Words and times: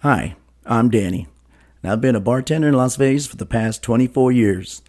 Hi, 0.00 0.36
I'm 0.66 0.90
Danny, 0.90 1.26
and 1.82 1.90
I've 1.90 2.02
been 2.02 2.14
a 2.14 2.20
bartender 2.20 2.68
in 2.68 2.74
Las 2.74 2.96
Vegas 2.96 3.26
for 3.26 3.36
the 3.36 3.46
past 3.46 3.82
24 3.82 4.30
years. 4.30 4.82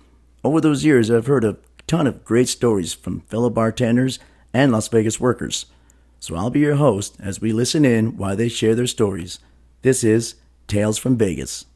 Over 0.44 0.60
those 0.60 0.84
years, 0.84 1.10
I've 1.10 1.28
heard 1.28 1.46
a 1.46 1.56
ton 1.88 2.08
of 2.08 2.26
great 2.26 2.50
stories 2.50 2.94
from 2.94 3.22
fellow 3.22 3.50
bartenders 3.50 4.20
and 4.54 4.74
Las 4.74 4.90
Vegas 4.90 5.18
workers. 5.18 5.68
So 6.20 6.36
I'll 6.36 6.50
be 6.50 6.60
your 6.60 6.76
host 6.76 7.16
as 7.22 7.40
we 7.40 7.54
listen 7.54 7.86
in 7.86 8.18
while 8.18 8.36
they 8.36 8.50
share 8.50 8.76
their 8.76 8.86
stories. 8.86 9.40
This 9.82 10.04
is 10.04 10.36
Tales 10.68 10.98
from 10.98 11.16
Vegas. 11.16 11.67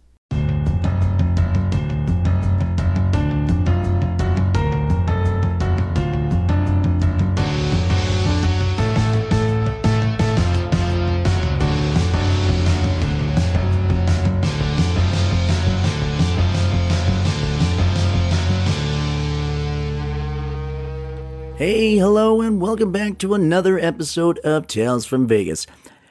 Hey, 21.81 21.97
hello, 21.97 22.41
and 22.41 22.61
welcome 22.61 22.91
back 22.91 23.17
to 23.17 23.33
another 23.33 23.79
episode 23.79 24.37
of 24.43 24.67
Tales 24.67 25.03
from 25.03 25.27
Vegas. 25.27 25.65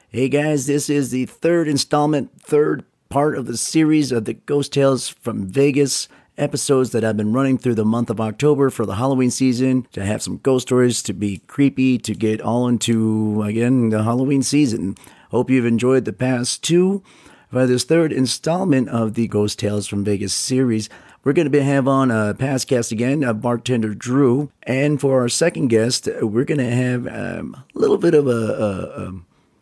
Hey 0.09 0.27
guys, 0.27 0.67
this 0.67 0.89
is 0.89 1.11
the 1.11 1.25
third 1.25 1.69
installment, 1.69 2.41
third 2.41 2.83
part 3.07 3.37
of 3.37 3.45
the 3.45 3.55
series 3.55 4.11
of 4.11 4.25
the 4.25 4.33
Ghost 4.33 4.73
Tales 4.73 5.07
from 5.07 5.47
Vegas 5.47 6.09
episodes 6.37 6.91
that 6.91 7.05
I've 7.05 7.15
been 7.15 7.31
running 7.31 7.57
through 7.57 7.75
the 7.75 7.85
month 7.85 8.09
of 8.09 8.19
October 8.19 8.69
for 8.69 8.85
the 8.85 8.95
Halloween 8.95 9.31
season 9.31 9.87
to 9.93 10.03
have 10.03 10.21
some 10.21 10.39
ghost 10.39 10.67
stories 10.67 11.01
to 11.03 11.13
be 11.13 11.37
creepy 11.47 11.97
to 11.99 12.13
get 12.13 12.41
all 12.41 12.67
into 12.67 13.41
again 13.41 13.91
the 13.91 14.03
Halloween 14.03 14.43
season. 14.43 14.97
Hope 15.29 15.49
you've 15.49 15.65
enjoyed 15.65 16.03
the 16.03 16.11
past 16.11 16.65
two. 16.65 17.01
For 17.49 17.65
this 17.65 17.83
third 17.83 18.13
installment 18.13 18.87
of 18.89 19.13
the 19.13 19.27
Ghost 19.27 19.59
Tales 19.59 19.85
from 19.85 20.05
Vegas 20.05 20.33
series, 20.33 20.89
we're 21.23 21.33
going 21.33 21.51
to 21.51 21.63
have 21.63 21.87
on 21.87 22.11
a 22.11 22.33
past 22.33 22.67
guest 22.67 22.91
again, 22.91 23.23
uh, 23.23 23.33
bartender 23.33 23.93
Drew. 23.93 24.51
And 24.63 24.99
for 24.99 25.21
our 25.21 25.29
second 25.29 25.67
guest, 25.67 26.07
uh, 26.07 26.25
we're 26.25 26.45
going 26.45 26.57
to 26.57 26.71
have 26.71 27.07
um, 27.07 27.63
a 27.75 27.79
little 27.79 27.97
bit 27.97 28.13
of 28.13 28.27
a, 28.27 28.29
a, 28.29 29.01
a 29.03 29.13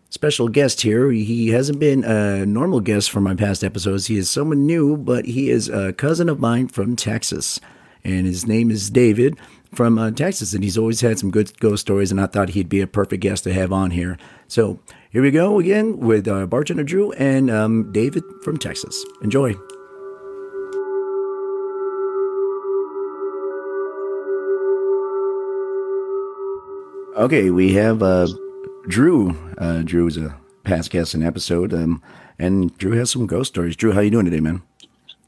special 0.09 0.47
guest 0.47 0.81
here. 0.81 1.11
He 1.11 1.49
hasn't 1.49 1.79
been 1.79 2.03
a 2.03 2.45
normal 2.45 2.79
guest 2.79 3.11
for 3.11 3.21
my 3.21 3.35
past 3.35 3.63
episodes. 3.63 4.07
He 4.07 4.17
is 4.17 4.29
someone 4.29 4.65
new, 4.65 4.95
but 4.97 5.25
he 5.25 5.49
is 5.49 5.69
a 5.69 5.93
cousin 5.93 6.29
of 6.29 6.39
mine 6.39 6.67
from 6.67 6.95
Texas. 6.95 7.59
And 8.03 8.25
his 8.25 8.47
name 8.47 8.71
is 8.71 8.89
David 8.89 9.37
from 9.73 9.99
uh, 9.99 10.11
Texas. 10.11 10.53
And 10.53 10.63
he's 10.63 10.77
always 10.77 11.01
had 11.01 11.19
some 11.19 11.31
good 11.31 11.57
ghost 11.59 11.81
stories. 11.81 12.11
And 12.11 12.21
I 12.21 12.27
thought 12.27 12.49
he'd 12.49 12.69
be 12.69 12.79
a 12.79 12.87
perfect 12.87 13.21
guest 13.21 13.43
to 13.43 13.53
have 13.53 13.73
on 13.73 13.91
here. 13.91 14.17
So 14.47 14.79
here 15.09 15.21
we 15.21 15.31
go 15.31 15.59
again 15.59 15.99
with 15.99 16.27
uh, 16.27 16.45
bartender 16.47 16.83
Drew 16.83 17.11
and 17.13 17.51
um, 17.51 17.91
David 17.91 18.23
from 18.43 18.57
Texas. 18.57 19.03
Enjoy. 19.21 19.55
Okay, 27.19 27.49
we 27.49 27.73
have 27.73 28.01
uh, 28.01 28.27
Drew. 28.87 29.37
Uh, 29.57 29.81
Drew 29.81 30.07
is 30.07 30.15
a 30.15 30.33
past 30.63 30.89
guest 30.89 31.13
in 31.13 31.21
episode, 31.21 31.73
um, 31.73 32.01
and 32.39 32.75
Drew 32.77 32.93
has 32.93 33.11
some 33.11 33.27
ghost 33.27 33.49
stories. 33.49 33.75
Drew, 33.75 33.91
how 33.91 33.99
you 33.99 34.09
doing 34.09 34.23
today, 34.23 34.39
man? 34.39 34.61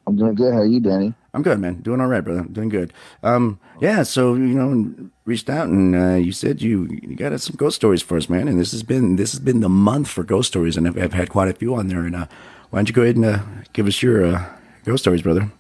I'm 0.08 0.16
doing 0.16 0.36
good. 0.36 0.53
How 0.53 0.62
are 0.62 0.66
you, 0.66 0.80
Danny? 0.80 1.14
I'm 1.34 1.42
good, 1.42 1.59
man. 1.59 1.81
Doing 1.81 2.00
all 2.00 2.08
right, 2.08 2.23
brother. 2.23 2.39
I'm 2.39 2.53
doing 2.53 2.69
good. 2.69 2.94
Um, 3.23 3.59
yeah. 3.81 4.03
So 4.03 4.36
you 4.36 4.58
know, 4.58 5.09
reached 5.25 5.50
out 5.50 5.67
and 5.67 5.94
uh, 5.94 6.16
you 6.16 6.31
said 6.31 6.62
you 6.62 6.88
you 6.89 7.17
got 7.17 7.38
some 7.42 7.58
ghost 7.58 7.75
stories 7.75 8.02
for 8.02 8.16
us, 8.16 8.30
man. 8.30 8.47
And 8.47 8.58
this 8.58 8.72
has 8.72 8.84
been 8.84 9.17
this 9.17 9.31
has 9.34 9.42
been 9.42 9.59
the 9.59 9.67
month 9.67 10.08
for 10.08 10.23
ghost 10.23 10.47
stories, 10.47 10.78
and 10.78 10.88
I've, 10.88 10.97
I've 10.97 11.14
had 11.14 11.28
quite 11.28 11.50
a 11.50 11.53
few 11.53 11.75
on 11.75 11.88
there. 11.88 12.06
And 12.06 12.16
uh, 12.16 12.28
why 12.69 12.80
don't 12.80 12.88
you 12.88 12.95
go 12.95 13.02
ahead 13.02 13.17
and 13.17 13.25
uh, 13.25 13.39
give 13.73 13.86
us 13.86 14.02
your 14.02 14.25
uh, 14.25 14.45
ghost 14.86 15.03
stories, 15.03 15.23
brother? 15.23 15.52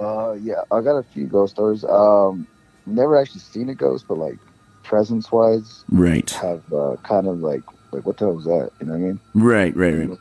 Uh, 0.00 0.32
yeah, 0.32 0.62
I 0.72 0.80
got 0.80 0.96
a 0.96 1.04
few 1.04 1.26
ghost 1.26 1.54
stories. 1.54 1.84
Um, 1.84 2.48
never 2.86 3.16
actually 3.16 3.42
seen 3.42 3.68
a 3.68 3.74
ghost, 3.76 4.06
but 4.08 4.18
like 4.18 4.38
presence 4.82 5.30
wise, 5.32 5.84
Right. 5.90 6.30
have 6.30 6.62
uh, 6.72 6.96
kind 7.02 7.26
of 7.28 7.38
like 7.40 7.62
like 7.92 8.06
what 8.06 8.16
the 8.16 8.24
hell 8.26 8.34
was 8.34 8.44
that? 8.44 8.70
You 8.80 8.86
know 8.86 8.92
what 8.92 8.98
I 8.98 9.02
mean? 9.02 9.20
Right. 9.34 9.76
Right. 9.76 10.08
Right. 10.08 10.18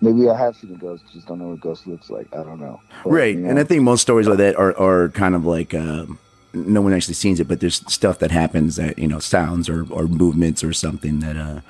Maybe 0.00 0.28
I 0.28 0.36
have 0.36 0.56
seen 0.56 0.72
a 0.72 0.76
ghost, 0.76 1.04
just 1.12 1.28
don't 1.28 1.38
know 1.38 1.48
what 1.48 1.54
a 1.54 1.58
ghost 1.58 1.86
looks 1.86 2.10
like. 2.10 2.26
I 2.32 2.38
don't 2.42 2.58
know. 2.60 2.80
But, 3.04 3.10
Right. 3.10 3.36
you 3.36 3.46
And 3.46 3.58
I 3.58 3.64
think 3.64 3.82
most 3.82 4.00
stories 4.00 4.26
like 4.26 4.38
that 4.38 4.56
are, 4.56 4.76
are 4.76 5.10
kind 5.10 5.34
of 5.36 5.44
like 5.46 5.74
uh, 5.74 6.06
no 6.52 6.80
one 6.80 6.92
actually 6.92 7.14
sees 7.14 7.38
it, 7.38 7.46
but 7.46 7.60
there's 7.60 7.76
stuff 7.92 8.18
that 8.18 8.30
happens 8.32 8.76
that, 8.76 8.98
you 8.98 9.06
know, 9.06 9.20
sounds 9.20 9.68
or, 9.68 9.86
or 9.92 10.08
movements 10.08 10.64
or 10.64 10.72
something 10.72 11.20
that, 11.20 11.36
uh, 11.36 11.60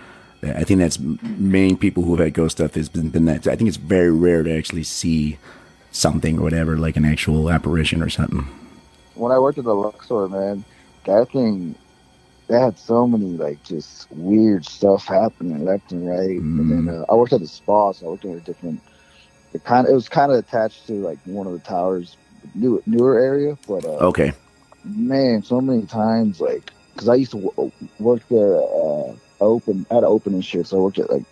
that 0.40 0.56
I 0.56 0.64
think 0.64 0.80
that's 0.80 0.98
main 0.98 1.76
people 1.76 2.04
who 2.04 2.16
have 2.16 2.24
had 2.24 2.32
ghost 2.34 2.56
stuff 2.58 2.74
has 2.74 2.88
been, 2.88 3.10
been 3.10 3.26
that. 3.26 3.46
I 3.46 3.54
think 3.56 3.68
it's 3.68 3.76
very 3.76 4.10
rare 4.10 4.42
to 4.42 4.56
actually 4.56 4.84
see 4.84 5.36
something 5.90 6.38
or 6.38 6.42
whatever, 6.42 6.78
like 6.78 6.96
an 6.96 7.04
actual 7.04 7.50
apparition 7.50 8.02
or 8.02 8.08
something. 8.08 8.46
when 9.14 9.30
I 9.30 9.38
worked 9.38 9.58
at 9.58 9.64
the 9.64 9.74
Luxor, 9.74 10.28
man, 10.28 10.64
that 11.04 11.30
thing, 11.32 11.74
they 12.52 12.60
had 12.60 12.78
so 12.78 13.06
many 13.06 13.36
like 13.36 13.62
just 13.64 14.06
weird 14.10 14.64
stuff 14.66 15.06
happening 15.06 15.64
left 15.64 15.92
and 15.92 16.06
right. 16.06 16.40
And 16.58 16.70
then 16.70 16.88
uh, 16.94 17.04
I 17.10 17.14
worked 17.16 17.32
at 17.32 17.40
the 17.40 17.48
spa, 17.48 17.92
so 17.92 18.06
I 18.06 18.10
worked 18.10 18.24
at 18.26 18.36
a 18.36 18.40
different. 18.40 18.82
It 19.54 19.64
kind 19.64 19.86
of 19.86 19.92
it 19.92 19.94
was 19.94 20.08
kind 20.08 20.32
of 20.32 20.38
attached 20.38 20.86
to 20.88 20.94
like 20.94 21.18
one 21.24 21.46
of 21.46 21.54
the 21.54 21.60
towers, 21.60 22.16
new 22.54 22.82
newer 22.86 23.18
area, 23.18 23.58
but 23.66 23.84
uh, 23.84 24.08
Okay. 24.08 24.32
man, 24.84 25.42
so 25.42 25.60
many 25.60 25.86
times 25.86 26.40
like 26.40 26.64
because 26.94 27.08
I 27.08 27.14
used 27.16 27.32
to 27.32 27.40
w- 27.56 27.72
work 27.98 28.22
there 28.30 28.56
uh, 28.58 29.14
open 29.40 29.86
at 29.90 29.98
an 29.98 30.04
opening 30.04 30.42
shift, 30.42 30.68
so 30.68 30.78
I 30.78 30.80
worked 30.80 30.98
at 30.98 31.10
like 31.10 31.24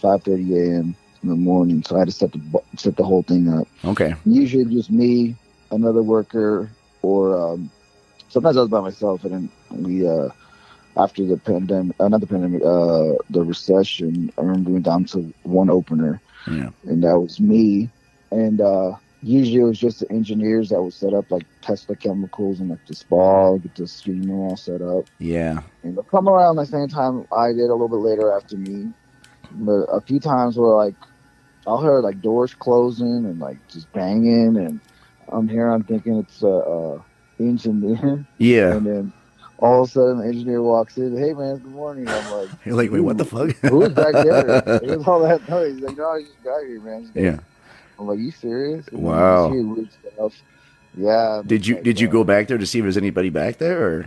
five 0.00 0.22
thirty 0.22 0.54
a.m. 0.56 0.96
in 1.22 1.28
the 1.28 1.36
morning, 1.36 1.82
so 1.84 1.96
I 1.96 2.00
had 2.00 2.08
to 2.08 2.14
set 2.14 2.32
the 2.32 2.62
set 2.76 2.96
the 2.96 3.04
whole 3.04 3.22
thing 3.24 3.48
up 3.48 3.68
Okay. 3.84 4.14
usually 4.24 4.64
just 4.66 4.90
me, 4.90 5.36
another 5.70 6.02
worker, 6.02 6.76
or 7.02 7.36
um, 7.54 7.70
sometimes 8.34 8.56
I 8.56 8.60
was 8.60 8.68
by 8.70 8.80
myself. 8.80 9.24
And 9.24 9.32
then 9.70 9.82
we, 9.84 10.06
uh, 10.06 10.28
after 10.96 11.24
the 11.24 11.36
pandemic, 11.38 11.96
another 12.00 12.26
pandemic, 12.26 12.62
uh, 12.62 13.14
the 13.30 13.42
recession, 13.42 14.30
I 14.36 14.42
remember 14.42 14.68
we 14.70 14.74
went 14.74 14.84
down 14.86 15.04
to 15.06 15.32
one 15.44 15.70
opener, 15.70 16.20
Yeah. 16.46 16.70
and 16.84 17.02
that 17.02 17.18
was 17.18 17.40
me. 17.40 17.88
And 18.30 18.60
uh, 18.60 18.96
usually 19.22 19.60
it 19.60 19.64
was 19.64 19.78
just 19.78 20.00
the 20.00 20.10
engineers 20.10 20.68
that 20.70 20.82
would 20.82 20.92
set 20.92 21.14
up 21.14 21.30
like 21.30 21.46
Tesla 21.62 21.96
chemicals 21.96 22.60
and 22.60 22.70
like 22.70 22.84
the 22.86 22.94
spa, 22.94 23.56
get 23.56 23.74
the 23.76 23.86
steam 23.86 24.22
room 24.22 24.40
all 24.50 24.56
set 24.56 24.82
up. 24.82 25.04
Yeah. 25.18 25.62
And 25.82 25.96
they'll 25.96 26.02
come 26.04 26.28
around 26.28 26.56
the 26.56 26.66
same 26.66 26.88
time 26.88 27.26
I 27.36 27.48
did, 27.52 27.70
a 27.70 27.74
little 27.74 27.88
bit 27.88 27.96
later 28.10 28.32
after 28.32 28.56
me. 28.56 28.92
But 29.52 29.84
a 29.92 30.00
few 30.00 30.18
times 30.20 30.56
where 30.58 30.74
like 30.74 30.96
I'll 31.66 31.80
hear 31.80 32.00
like 32.00 32.20
doors 32.20 32.54
closing 32.54 33.24
and 33.24 33.38
like 33.38 33.58
just 33.68 33.90
banging, 33.92 34.56
and 34.56 34.80
I'm 35.28 35.48
here. 35.48 35.68
I'm 35.70 35.84
thinking 35.84 36.18
it's 36.18 36.42
a, 36.42 36.46
a 36.48 37.04
engineer, 37.40 38.24
Yeah. 38.38 38.74
and 38.74 38.86
then 38.86 39.12
all 39.58 39.82
of 39.82 39.88
a 39.88 39.92
sudden 39.92 40.18
the 40.18 40.26
engineer 40.26 40.62
walks 40.62 40.96
in. 40.96 41.16
Hey 41.16 41.32
man, 41.32 41.56
good 41.58 41.72
morning. 41.72 42.08
I'm 42.08 42.30
like, 42.32 42.48
You're 42.64 42.74
like, 42.76 42.90
wait, 42.90 43.00
what 43.00 43.18
the 43.18 43.24
fuck? 43.24 43.50
who's 43.56 43.88
back 43.92 44.12
there? 44.12 44.62
It 44.82 44.98
was 44.98 45.06
all 45.06 45.20
that 45.20 45.48
noise. 45.48 45.74
He's 45.74 45.84
like, 45.84 45.96
no, 45.96 46.10
I 46.10 46.22
just 46.22 46.42
got 46.42 46.60
here, 46.64 46.80
man. 46.80 47.10
yeah. 47.14 47.38
I'm 47.98 48.08
like, 48.08 48.18
you 48.18 48.30
serious? 48.32 48.86
And 48.88 49.02
Wow. 49.02 49.52
you 49.52 49.54
just 49.54 49.54
hear 49.54 49.74
weird 49.74 50.14
stuff. 50.14 50.42
Yeah. 50.96 51.42
Did 51.46 51.66
you 51.66 51.74
like, 51.76 51.84
did 51.84 52.00
you 52.00 52.08
uh, 52.08 52.12
go 52.12 52.24
back 52.24 52.48
there 52.48 52.58
to 52.58 52.66
see 52.66 52.78
if 52.78 52.84
there's 52.84 52.96
anybody 52.96 53.30
back 53.30 53.58
there, 53.58 53.84
or 53.86 54.06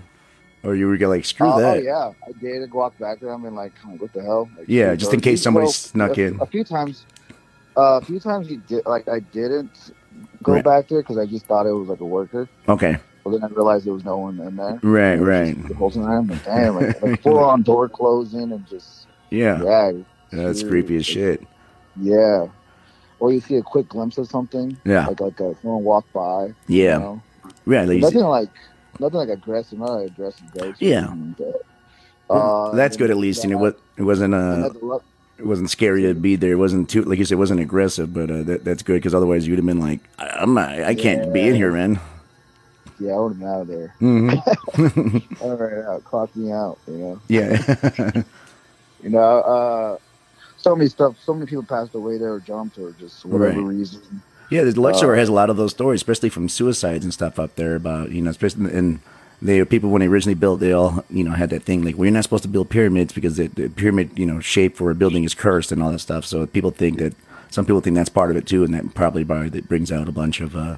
or 0.63 0.75
you 0.75 0.87
were 0.87 0.97
like 0.97 1.25
screw 1.25 1.47
oh, 1.47 1.59
that? 1.59 1.77
Oh 1.77 1.81
yeah, 1.81 2.11
I 2.27 2.31
did 2.39 2.71
walk 2.73 2.97
back 2.97 3.19
there. 3.19 3.33
I 3.33 3.37
mean, 3.37 3.55
like, 3.55 3.73
I'm 3.83 3.97
what 3.97 4.11
the 4.13 4.21
hell? 4.21 4.49
Like, 4.57 4.67
Yeah, 4.67 4.95
just 4.95 5.13
in 5.13 5.19
case 5.21 5.41
somebody 5.41 5.67
go- 5.67 5.71
snuck 5.71 6.17
a, 6.17 6.23
in. 6.23 6.41
A 6.41 6.45
few 6.45 6.63
times, 6.63 7.05
uh, 7.77 7.99
a 8.01 8.05
few 8.05 8.19
times 8.19 8.49
you 8.49 8.61
did. 8.67 8.85
Like, 8.85 9.07
I 9.07 9.19
didn't 9.19 9.91
go 10.43 10.53
Right. 10.53 10.63
back 10.63 10.87
there 10.87 11.01
because 11.01 11.17
I 11.17 11.25
just 11.25 11.45
thought 11.45 11.65
it 11.65 11.71
was 11.73 11.87
like 11.89 11.99
a 11.99 12.05
worker. 12.05 12.47
Okay. 12.67 12.97
But 13.29 13.41
then 13.41 13.43
I 13.51 13.53
realized 13.53 13.85
there 13.85 13.93
was 13.93 14.05
no 14.05 14.17
one 14.17 14.39
in 14.39 14.55
there. 14.55 14.79
Right. 14.83 15.15
Right. 15.17 15.67
The 15.67 15.75
whole 15.75 15.91
time, 15.91 16.27
like, 16.27 16.43
damn, 16.45 16.75
like, 16.75 17.01
like 17.01 17.21
full 17.23 17.39
on 17.39 17.61
door 17.63 17.87
closing 17.89 18.51
and 18.51 18.65
just 18.67 19.07
Yeah. 19.29 19.61
yeah, 19.63 19.91
That's 20.31 20.59
serious. 20.59 20.63
creepy 20.63 20.95
as 20.97 21.05
shit. 21.05 21.43
Yeah. 21.99 22.47
Or 23.19 23.31
you 23.33 23.39
see 23.41 23.55
a 23.55 23.63
quick 23.63 23.89
glimpse 23.89 24.17
of 24.17 24.27
something, 24.27 24.77
Yeah. 24.85 25.07
like 25.07 25.19
like 25.19 25.41
uh, 25.41 25.53
someone 25.61 25.83
walk 25.83 26.05
by. 26.13 26.53
Yeah. 26.67 26.93
You 26.97 26.99
know? 26.99 27.21
Yeah. 27.65 27.83
like 27.85 27.99
Nothing 28.01 28.23
like 28.23 28.49
nothing 28.99 29.17
like 29.17 29.29
aggressive, 29.29 29.79
not 29.79 29.91
like 29.91 30.07
aggressive 30.11 30.45
ghosts. 30.53 30.81
or 30.81 30.85
Yeah. 30.85 31.13
Well, 32.29 32.71
Uh, 32.71 32.75
that's 32.75 32.97
good 32.97 33.09
at 33.09 33.17
least. 33.17 33.43
You 33.43 33.49
know 33.51 33.57
that- 33.57 33.61
what? 33.63 33.79
It 33.97 34.03
wasn't 34.03 34.33
and 34.35 34.65
uh, 34.65 34.99
it 35.39 35.45
wasn't 35.45 35.69
scary 35.71 36.01
to 36.03 36.13
be 36.13 36.35
there. 36.35 36.51
It 36.51 36.55
wasn't 36.57 36.89
too 36.89 37.01
like 37.03 37.17
you 37.19 37.25
said. 37.25 37.35
It 37.35 37.39
wasn't 37.39 37.59
aggressive, 37.61 38.13
but 38.13 38.29
uh, 38.29 38.43
that, 38.43 38.63
that's 38.63 38.83
good 38.83 38.95
because 38.95 39.15
otherwise 39.15 39.47
you'd 39.47 39.57
have 39.57 39.65
been 39.65 39.79
like, 39.79 39.99
I'm 40.19 40.53
not. 40.53 40.69
I 40.81 40.93
can't 40.93 41.31
be 41.33 41.47
in 41.47 41.55
here, 41.55 41.71
man. 41.71 41.99
Yeah, 42.99 43.13
I 43.13 43.19
would 43.19 43.29
have 43.29 43.39
been 43.39 43.47
out 43.47 43.61
of 43.61 43.67
there. 43.67 43.95
hmm 43.99 44.29
All 45.41 45.55
right, 45.55 45.85
out, 45.85 46.03
clock 46.03 46.35
me 46.35 46.51
out. 46.51 46.77
You 46.87 46.93
know, 46.97 47.21
yeah. 47.29 47.61
you 49.03 49.09
know. 49.09 49.19
Uh, 49.19 49.97
so 50.57 50.75
many 50.75 50.89
stuff. 50.89 51.15
So 51.23 51.33
many 51.33 51.45
people 51.45 51.63
passed 51.63 51.95
away 51.95 52.17
there, 52.17 52.33
or 52.33 52.39
jumped, 52.39 52.77
or 52.77 52.91
just 52.99 53.25
whatever 53.25 53.61
Right. 53.61 53.63
reason. 53.63 54.01
Yeah, 54.49 54.63
the 54.63 54.79
Luxor 54.79 55.13
Uh, 55.13 55.17
has 55.17 55.29
a 55.29 55.33
lot 55.33 55.49
of 55.49 55.57
those 55.57 55.71
stories, 55.71 55.99
especially 55.99 56.29
from 56.29 56.49
suicides 56.49 57.03
and 57.05 57.13
stuff 57.13 57.39
up 57.39 57.55
there. 57.55 57.75
About 57.75 58.11
you 58.11 58.21
know, 58.21 58.29
especially 58.31 58.73
and 58.73 58.99
they 59.41 59.63
people 59.65 59.89
when 59.89 59.99
they 60.01 60.07
originally 60.07 60.35
built, 60.35 60.59
they 60.59 60.71
all 60.71 61.03
you 61.09 61.23
know 61.23 61.31
had 61.31 61.49
that 61.51 61.63
thing 61.63 61.83
like 61.83 61.95
we're 61.95 62.11
not 62.11 62.23
supposed 62.23 62.43
to 62.43 62.49
build 62.49 62.69
pyramids 62.69 63.13
because 63.13 63.37
the, 63.37 63.47
the 63.47 63.69
pyramid 63.69 64.17
you 64.17 64.25
know 64.25 64.39
shape 64.39 64.75
for 64.77 64.89
a 64.89 64.95
building 64.95 65.23
is 65.23 65.33
cursed 65.35 65.71
and 65.71 65.83
all 65.83 65.91
that 65.91 65.99
stuff. 65.99 66.25
So 66.25 66.45
people 66.47 66.71
think 66.71 66.97
that 66.99 67.13
some 67.51 67.65
people 67.65 67.81
think 67.81 67.95
that's 67.95 68.09
part 68.09 68.31
of 68.31 68.37
it 68.37 68.47
too, 68.47 68.63
and 68.63 68.73
that 68.73 68.93
probably 68.95 69.23
by 69.23 69.49
that 69.49 69.67
brings 69.69 69.91
out 69.91 70.07
a 70.09 70.13
bunch 70.13 70.41
of 70.41 70.55
uh, 70.55 70.77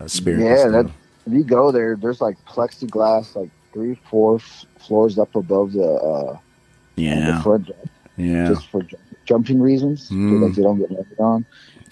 uh 0.00 0.08
spirits. 0.08 0.44
Yeah, 0.44 0.68
that 0.68 0.90
if 1.26 1.32
you 1.32 1.44
go 1.44 1.70
there, 1.72 1.96
there's 1.96 2.20
like 2.20 2.36
plexiglass, 2.46 3.34
like 3.34 3.50
three, 3.72 3.98
four 4.08 4.36
f- 4.36 4.64
floors 4.78 5.18
up 5.18 5.34
above 5.34 5.72
the 5.72 5.82
uh, 5.84 6.38
yeah, 6.96 7.36
the 7.36 7.42
front, 7.42 7.70
yeah, 8.16 8.48
just 8.48 8.68
for 8.68 8.82
j- 8.82 8.96
jumping 9.24 9.60
reasons, 9.60 10.08
so 10.08 10.14
Mm. 10.14 10.42
like 10.42 10.54
they 10.54 10.62
don't 10.62 10.78
get 10.78 10.90
landed 10.90 11.18
on. 11.18 11.44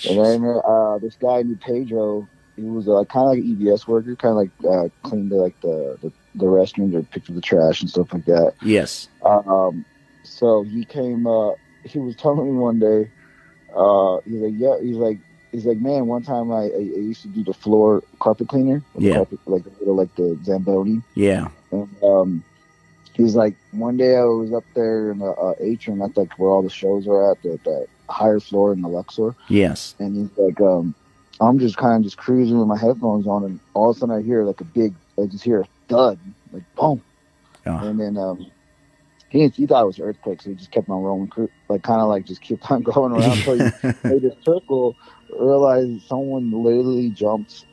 And 0.08 0.18
then 0.18 0.60
uh, 0.66 0.98
this 0.98 1.16
guy 1.16 1.42
named 1.42 1.60
Pedro, 1.60 2.28
he 2.56 2.62
was 2.62 2.88
uh, 2.88 3.04
kind 3.04 3.24
of 3.26 3.30
like 3.30 3.38
an 3.38 3.56
EVS 3.56 3.86
worker, 3.86 4.16
kind 4.16 4.32
of 4.32 4.36
like 4.36 4.50
uh, 4.72 4.88
cleaned 5.08 5.30
the, 5.30 5.36
like 5.36 5.60
the, 5.60 5.98
the 6.02 6.12
the 6.36 6.46
restrooms 6.46 6.94
or 6.94 7.02
picked 7.02 7.28
up 7.28 7.34
the 7.36 7.40
trash 7.40 7.80
and 7.80 7.88
stuff 7.90 8.12
like 8.12 8.24
that. 8.24 8.54
yes, 8.62 9.08
Um, 9.24 9.84
so 10.24 10.62
he 10.62 10.84
came. 10.84 11.26
Uh, 11.26 11.52
he 11.84 11.98
was 11.98 12.16
telling 12.16 12.46
me 12.46 12.58
one 12.58 12.78
day. 12.78 13.10
Uh, 13.74 14.18
he's 14.24 14.40
like, 14.40 14.54
yeah. 14.56 14.76
He's 14.80 14.96
like, 14.96 15.18
he's 15.54 15.64
like, 15.64 15.78
man. 15.78 16.06
One 16.06 16.22
time 16.22 16.50
I, 16.52 16.64
I, 16.64 16.76
I 16.98 17.02
used 17.10 17.22
to 17.22 17.28
do 17.28 17.44
the 17.44 17.54
floor 17.54 18.02
carpet 18.20 18.48
cleaner. 18.48 18.82
Yeah. 18.98 19.14
Carpet, 19.14 19.38
like 19.46 19.64
a 19.64 19.70
little 19.78 19.94
like 19.96 20.14
the 20.16 20.38
Zamboni. 20.44 21.00
yeah, 21.14 21.48
And 21.70 21.88
um, 22.02 22.44
he's 23.14 23.34
like, 23.36 23.54
one 23.70 23.96
day 23.96 24.16
I 24.16 24.24
was 24.24 24.52
up 24.52 24.64
there 24.74 25.12
in 25.12 25.20
the 25.20 25.30
uh, 25.30 25.54
atrium, 25.60 26.00
that's 26.00 26.16
like 26.16 26.38
where 26.38 26.50
all 26.50 26.62
the 26.62 26.70
shows 26.70 27.06
are 27.06 27.30
at, 27.30 27.40
the, 27.42 27.58
the 27.64 27.86
higher 28.08 28.40
floor 28.40 28.72
in 28.72 28.82
the 28.82 28.88
Luxor. 28.88 29.34
yes, 29.48 29.94
And 29.98 30.16
he's 30.16 30.36
like, 30.36 30.60
um, 30.60 30.94
I'm 31.40 31.58
just 31.58 31.76
kind 31.76 31.96
of 31.96 32.02
just 32.02 32.16
cruising 32.16 32.58
with 32.58 32.68
my 32.68 32.78
headphones 32.78 33.26
on, 33.26 33.44
and 33.44 33.60
all 33.74 33.90
of 33.90 33.96
a 33.96 34.00
sudden 34.00 34.14
I 34.14 34.22
hear 34.22 34.44
like 34.44 34.60
a 34.60 34.64
big, 34.64 34.94
I 35.20 35.26
just 35.26 35.44
hear 35.44 35.60
a 35.62 35.68
thud, 35.88 36.18
like 36.52 36.62
boom. 36.76 37.02
Oh. 37.66 37.78
And 37.78 37.98
then 37.98 38.16
um, 38.16 38.46
he 39.30 39.48
he 39.48 39.66
thought 39.66 39.82
it 39.82 39.86
was 39.86 39.98
earthquake, 39.98 40.42
so 40.42 40.50
he 40.50 40.56
just 40.56 40.70
kept 40.70 40.88
on 40.88 41.02
rolling, 41.02 41.30
like 41.68 41.82
kind 41.82 42.00
of 42.00 42.08
like 42.08 42.24
just 42.24 42.40
kept 42.40 42.70
on 42.70 42.82
going 42.94 43.12
around 43.12 43.38
until 43.38 43.54
he 43.54 43.64
made 44.08 44.24
a 44.24 44.36
circle. 44.44 44.94
Realized 45.38 46.02
someone 46.02 46.50
literally 46.50 47.10
jumped, 47.10 47.64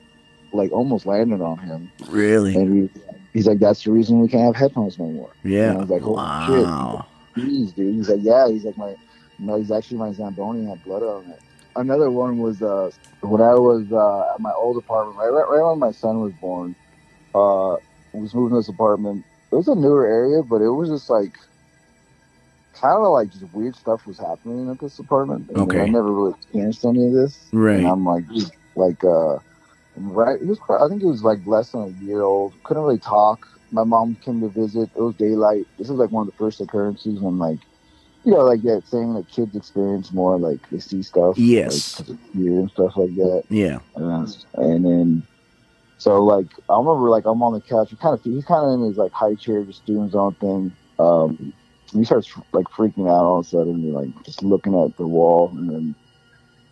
like 0.52 0.72
almost 0.72 1.06
landed 1.06 1.42
on 1.42 1.58
him, 1.60 1.92
really, 2.10 2.56
and 2.56 2.90
he, 2.94 3.02
he's 3.34 3.48
like, 3.48 3.60
"That's 3.60 3.84
the 3.84 3.92
reason 3.92 4.20
we 4.20 4.28
can't 4.28 4.44
have 4.44 4.56
headphones 4.56 4.98
no 4.98 5.08
more." 5.08 5.32
And 5.44 5.54
I 5.54 5.58
yeah, 5.58 5.74
was 5.78 5.90
like, 5.90 6.02
"Holy 6.02 6.16
wow, 6.16 7.08
shit, 7.36 7.46
jeez, 7.46 7.76
dude." 7.76 7.96
He's 7.96 8.10
like, 8.10 8.22
"Yeah." 8.24 8.50
He's 8.50 8.66
like, 8.66 8.78
"My, 8.78 8.96
no, 9.40 9.58
he's 9.58 9.72
actually 9.72 9.98
my 9.98 10.12
Zamboni 10.12 10.68
had 10.68 10.84
blood 10.84 11.04
on 11.04 11.30
it." 11.30 11.40
Another 11.76 12.12
one 12.12 12.40
was 12.40 12.62
uh, 12.62 12.90
when 13.22 13.42
I 13.42 13.54
was 13.54 13.92
uh, 13.92 14.34
at 14.34 14.40
my 14.40 14.52
old 14.52 14.78
apartment, 14.78 15.18
right, 15.18 15.30
right, 15.30 15.48
right 15.48 15.70
when 15.70 15.80
my 15.80 15.92
son 15.92 16.22
was 16.22 16.34
born. 16.34 16.76
Uh, 17.34 17.78
was 18.14 18.34
moving 18.34 18.56
to 18.56 18.60
this 18.60 18.68
apartment. 18.70 19.24
It 19.52 19.56
was 19.56 19.68
a 19.68 19.76
newer 19.76 20.06
area, 20.06 20.44
but 20.44 20.62
it 20.62 20.70
was 20.70 20.90
just 20.90 21.10
like 21.10 21.34
kind 22.74 23.04
of 23.04 23.12
like 23.12 23.30
just 23.30 23.46
weird 23.54 23.76
stuff 23.76 24.06
was 24.06 24.20
happening 24.20 24.70
at 24.70 24.80
this 24.80 25.00
apartment. 25.00 25.50
And 25.50 25.58
Okay. 25.62 25.82
I 25.82 25.86
never 25.86 26.12
really 26.12 26.34
experienced 26.34 26.86
any 26.86 27.08
of 27.08 27.14
this. 27.14 27.48
right, 27.52 27.78
And 27.78 27.88
I'm 27.88 28.06
like, 28.06 28.28
just, 28.34 28.54
like, 28.76 29.04
uh, 29.04 29.38
right. 29.96 30.40
He 30.40 30.48
was, 30.48 30.60
I 30.70 30.88
think 30.88 31.04
it 31.04 31.08
was 31.08 31.24
like 31.24 31.40
less 31.46 31.72
than 31.72 31.82
a 31.82 32.06
year 32.06 32.22
old. 32.22 32.54
Couldn't 32.64 32.84
really 32.84 33.00
talk. 33.00 33.46
My 33.72 33.84
mom 33.84 34.18
came 34.24 34.42
to 34.42 34.50
visit. 34.50 34.90
It 34.96 35.02
was 35.02 35.16
daylight. 35.16 35.66
This 35.78 35.90
is 35.90 35.96
like 35.96 36.12
one 36.12 36.28
of 36.28 36.28
the 36.28 36.38
first 36.38 36.62
occurrences 36.62 37.20
when, 37.20 37.38
like, 37.38 37.60
you 38.24 38.32
know, 38.32 38.44
like 38.44 38.62
that 38.64 38.84
saying 38.86 39.14
that 39.16 39.30
kids 39.32 39.56
experience 39.56 40.12
more, 40.14 40.38
like 40.38 40.60
they 40.72 40.80
see 40.80 41.02
stuff, 41.02 41.38
Yes. 41.38 42.00
like, 42.00 42.10
and 42.34 42.70
stuff 42.72 42.94
like 42.96 43.16
that. 43.16 43.44
yeah, 43.50 43.80
Uh, 43.96 44.28
and 44.56 44.86
then, 44.86 45.24
so 45.98 46.24
like, 46.24 46.48
I 46.70 46.78
remember 46.78 47.10
like 47.10 47.26
I'm 47.26 47.42
on 47.44 47.54
the 47.54 47.62
couch. 47.62 47.90
He 47.90 47.96
kind 47.98 48.14
of 48.14 48.22
he's 48.24 48.46
kind 48.46 48.66
of 48.66 48.74
in 48.74 48.88
his 48.88 48.98
like 48.98 49.12
high 49.12 49.36
chair, 49.36 49.64
just 49.64 49.86
doing 49.86 50.04
his 50.06 50.16
own 50.16 50.36
thing. 50.36 50.76
Um, 51.00 51.38
and 51.40 51.54
he 51.92 52.04
starts 52.06 52.32
like 52.54 52.66
freaking 52.68 53.08
out 53.08 53.26
all 53.26 53.40
of 53.40 53.46
a 53.46 53.50
sudden, 53.50 53.94
like 53.94 54.10
just 54.24 54.44
looking 54.44 54.80
at 54.80 54.96
the 54.98 55.08
wall, 55.08 55.52
and 55.56 55.70
then 55.70 55.96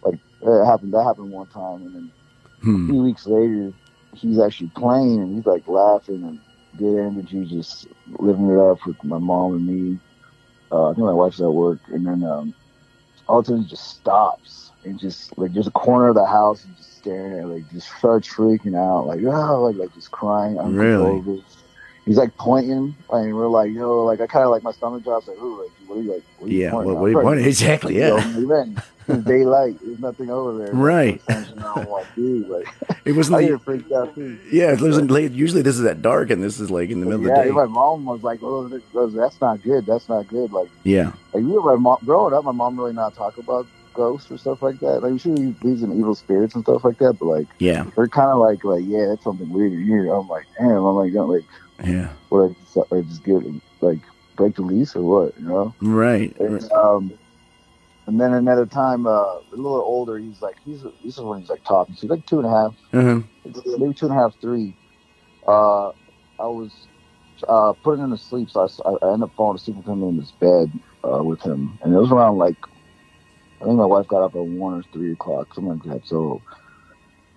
like 0.03 0.19
it 0.41 0.65
happened. 0.65 0.93
That 0.93 1.03
happened 1.03 1.31
one 1.31 1.47
time, 1.47 1.81
and 1.83 1.95
then 1.95 2.11
a 2.61 2.65
hmm. 2.65 2.89
few 2.89 3.03
weeks 3.03 3.25
later, 3.25 3.73
he's 4.15 4.39
actually 4.39 4.71
playing, 4.75 5.19
and 5.19 5.35
he's 5.35 5.45
like 5.45 5.67
laughing 5.67 6.23
and 6.23 6.39
good 6.77 6.99
energy, 6.99 7.45
just 7.45 7.87
living 8.19 8.49
it 8.49 8.59
up 8.59 8.85
with 8.85 9.03
my 9.03 9.17
mom 9.17 9.55
and 9.55 9.67
me. 9.67 9.99
Uh, 10.71 10.89
I 10.89 10.93
think 10.93 11.05
my 11.05 11.13
wife's 11.13 11.41
at 11.41 11.51
work, 11.51 11.79
and 11.87 12.05
then 12.05 12.23
um, 12.23 12.53
all 13.27 13.39
of 13.39 13.45
a 13.45 13.47
sudden 13.47 13.63
he 13.63 13.69
just 13.69 13.87
stops 13.87 14.71
and 14.85 14.99
just 14.99 15.37
like 15.37 15.51
just 15.51 15.67
a 15.67 15.71
corner 15.71 16.09
of 16.09 16.15
the 16.15 16.25
house 16.25 16.63
and 16.63 16.75
just 16.77 16.97
staring 16.97 17.33
at, 17.33 17.39
it, 17.39 17.47
like 17.47 17.71
just 17.71 17.89
starts 17.97 18.27
freaking 18.27 18.77
out, 18.77 19.07
like 19.07 19.21
oh, 19.23 19.63
like 19.63 19.75
like 19.75 19.93
just 19.93 20.11
crying 20.11 20.57
Really? 20.57 21.43
He's 22.05 22.17
like 22.17 22.35
pointing, 22.37 22.95
and 23.11 23.35
we're 23.35 23.47
like, 23.47 23.71
yo, 23.71 24.03
like 24.05 24.19
I 24.21 24.27
kind 24.27 24.43
of 24.45 24.51
like 24.51 24.63
my 24.63 24.71
stomach 24.71 25.03
drops, 25.03 25.27
like, 25.27 25.37
ooh, 25.37 25.61
like 25.63 25.71
what 25.85 25.97
are 25.97 26.01
you 26.01 26.13
like? 26.13 26.23
What 26.39 26.49
are 26.49 26.53
you 26.53 26.61
yeah. 26.61 26.71
pointing 26.71 26.93
What, 26.93 27.01
what, 27.01 27.13
what, 27.13 27.21
trying 27.23 27.43
to- 27.43 27.47
exactly? 27.47 27.97
Yeah, 27.99 28.73
it's 29.09 29.23
daylight. 29.25 29.75
There's 29.81 29.99
nothing 29.99 30.29
over 30.29 30.57
there. 30.57 30.73
Right. 30.73 31.21
Like, 31.27 31.47
it 33.05 33.11
wasn't. 33.15 33.37
I 33.37 33.57
freaked 33.57 33.91
out 33.91 34.15
too. 34.15 34.39
yeah, 34.51 34.71
it 34.71 34.81
wasn't 34.81 35.11
late. 35.11 35.31
Usually 35.31 35.61
this 35.61 35.77
is 35.77 35.85
at 35.85 36.01
dark, 36.01 36.29
and 36.29 36.43
this 36.43 36.59
is 36.59 36.69
like 36.71 36.89
in 36.89 36.99
the 36.99 37.05
middle 37.05 37.25
yeah, 37.25 37.33
of 37.33 37.37
the 37.39 37.43
day. 37.45 37.51
my 37.51 37.65
mom 37.65 38.05
was 38.05 38.23
like, 38.23 38.39
"Oh, 38.43 38.67
that's 38.67 39.41
not 39.41 39.61
good. 39.63 39.85
That's 39.85 40.07
not 40.09 40.27
good." 40.27 40.51
Like, 40.51 40.69
Yeah, 40.83 41.13
like 41.33 41.43
you 41.43 41.49
know, 41.49 41.61
my 41.61 41.75
mom 41.75 41.97
growing 42.05 42.33
up, 42.33 42.43
my 42.43 42.51
mom 42.51 42.77
really 42.79 42.93
not 42.93 43.15
talk 43.15 43.37
about 43.37 43.65
ghosts 43.99 44.31
or 44.31 44.37
stuff 44.37 44.61
like 44.61 44.79
that. 44.79 45.03
Like, 45.03 45.19
she 45.19 45.29
believes 45.29 45.83
in 45.83 45.91
evil 45.99 46.15
spirits 46.15 46.55
and 46.55 46.63
stuff 46.63 46.85
like 46.85 46.97
that, 46.99 47.19
but 47.19 47.25
like, 47.25 47.47
yeah, 47.59 47.83
they're 47.95 48.07
kind 48.07 48.29
of 48.29 48.39
like, 48.39 48.63
like, 48.63 48.85
yeah, 48.85 49.07
that's 49.09 49.23
something 49.25 49.49
weird 49.49 49.73
in 49.73 49.83
here. 49.85 50.13
I'm 50.13 50.29
like, 50.29 50.45
damn, 50.57 50.85
I'm 50.85 50.95
like, 50.95 51.13
like, 51.13 51.43
yeah. 51.85 52.13
what? 52.29 52.55
I 52.93 53.01
just 53.01 53.23
get 53.25 53.43
like 53.81 53.99
break 54.37 54.55
the 54.55 54.61
lease 54.61 54.95
or 54.95 55.01
what? 55.01 55.37
You 55.37 55.47
know? 55.47 55.75
Right. 55.81 56.35
And, 56.39 56.71
um, 56.71 57.13
and 58.07 58.19
then 58.19 58.33
another 58.33 58.65
time, 58.65 59.05
uh, 59.05 59.11
a 59.11 59.41
little 59.51 59.81
older, 59.81 60.17
he's 60.17 60.41
like, 60.41 60.55
he's 60.65 60.81
this 61.03 61.17
is 61.17 61.19
when 61.19 61.41
he's 61.41 61.49
like 61.49 61.63
talking. 61.63 61.95
So 61.95 62.01
he's 62.01 62.09
like 62.09 62.25
two 62.25 62.39
and 62.39 62.47
a 62.47 62.49
half. 62.49 62.75
Uh-huh. 62.93 63.21
maybe 63.77 63.93
two 63.93 64.07
and 64.07 64.17
a 64.17 64.19
half, 64.19 64.33
three. 64.39 64.75
Uh, 65.45 65.89
I 66.39 66.47
was 66.47 66.71
uh, 67.47 67.73
putting 67.83 68.03
him 68.03 68.11
to 68.11 68.17
sleep, 68.17 68.49
so 68.49 68.67
I, 68.85 68.89
I 69.05 69.13
ended 69.13 69.29
up 69.29 69.35
falling 69.35 69.57
asleep 69.57 69.77
with 69.77 69.85
him 69.85 70.03
in 70.03 70.19
his 70.19 70.31
bed 70.31 70.71
uh, 71.03 71.23
with 71.23 71.41
him, 71.41 71.77
and 71.83 71.93
it 71.93 71.97
was 71.97 72.11
around 72.11 72.37
like 72.37 72.57
I 73.61 73.65
think 73.65 73.77
my 73.77 73.85
wife 73.85 74.07
got 74.07 74.23
up 74.23 74.35
at 74.35 74.45
one 74.45 74.75
or 74.75 74.83
three 74.93 75.11
o'clock, 75.13 75.53
something 75.53 75.79
like 75.79 75.83
that. 75.83 76.07
So, 76.07 76.41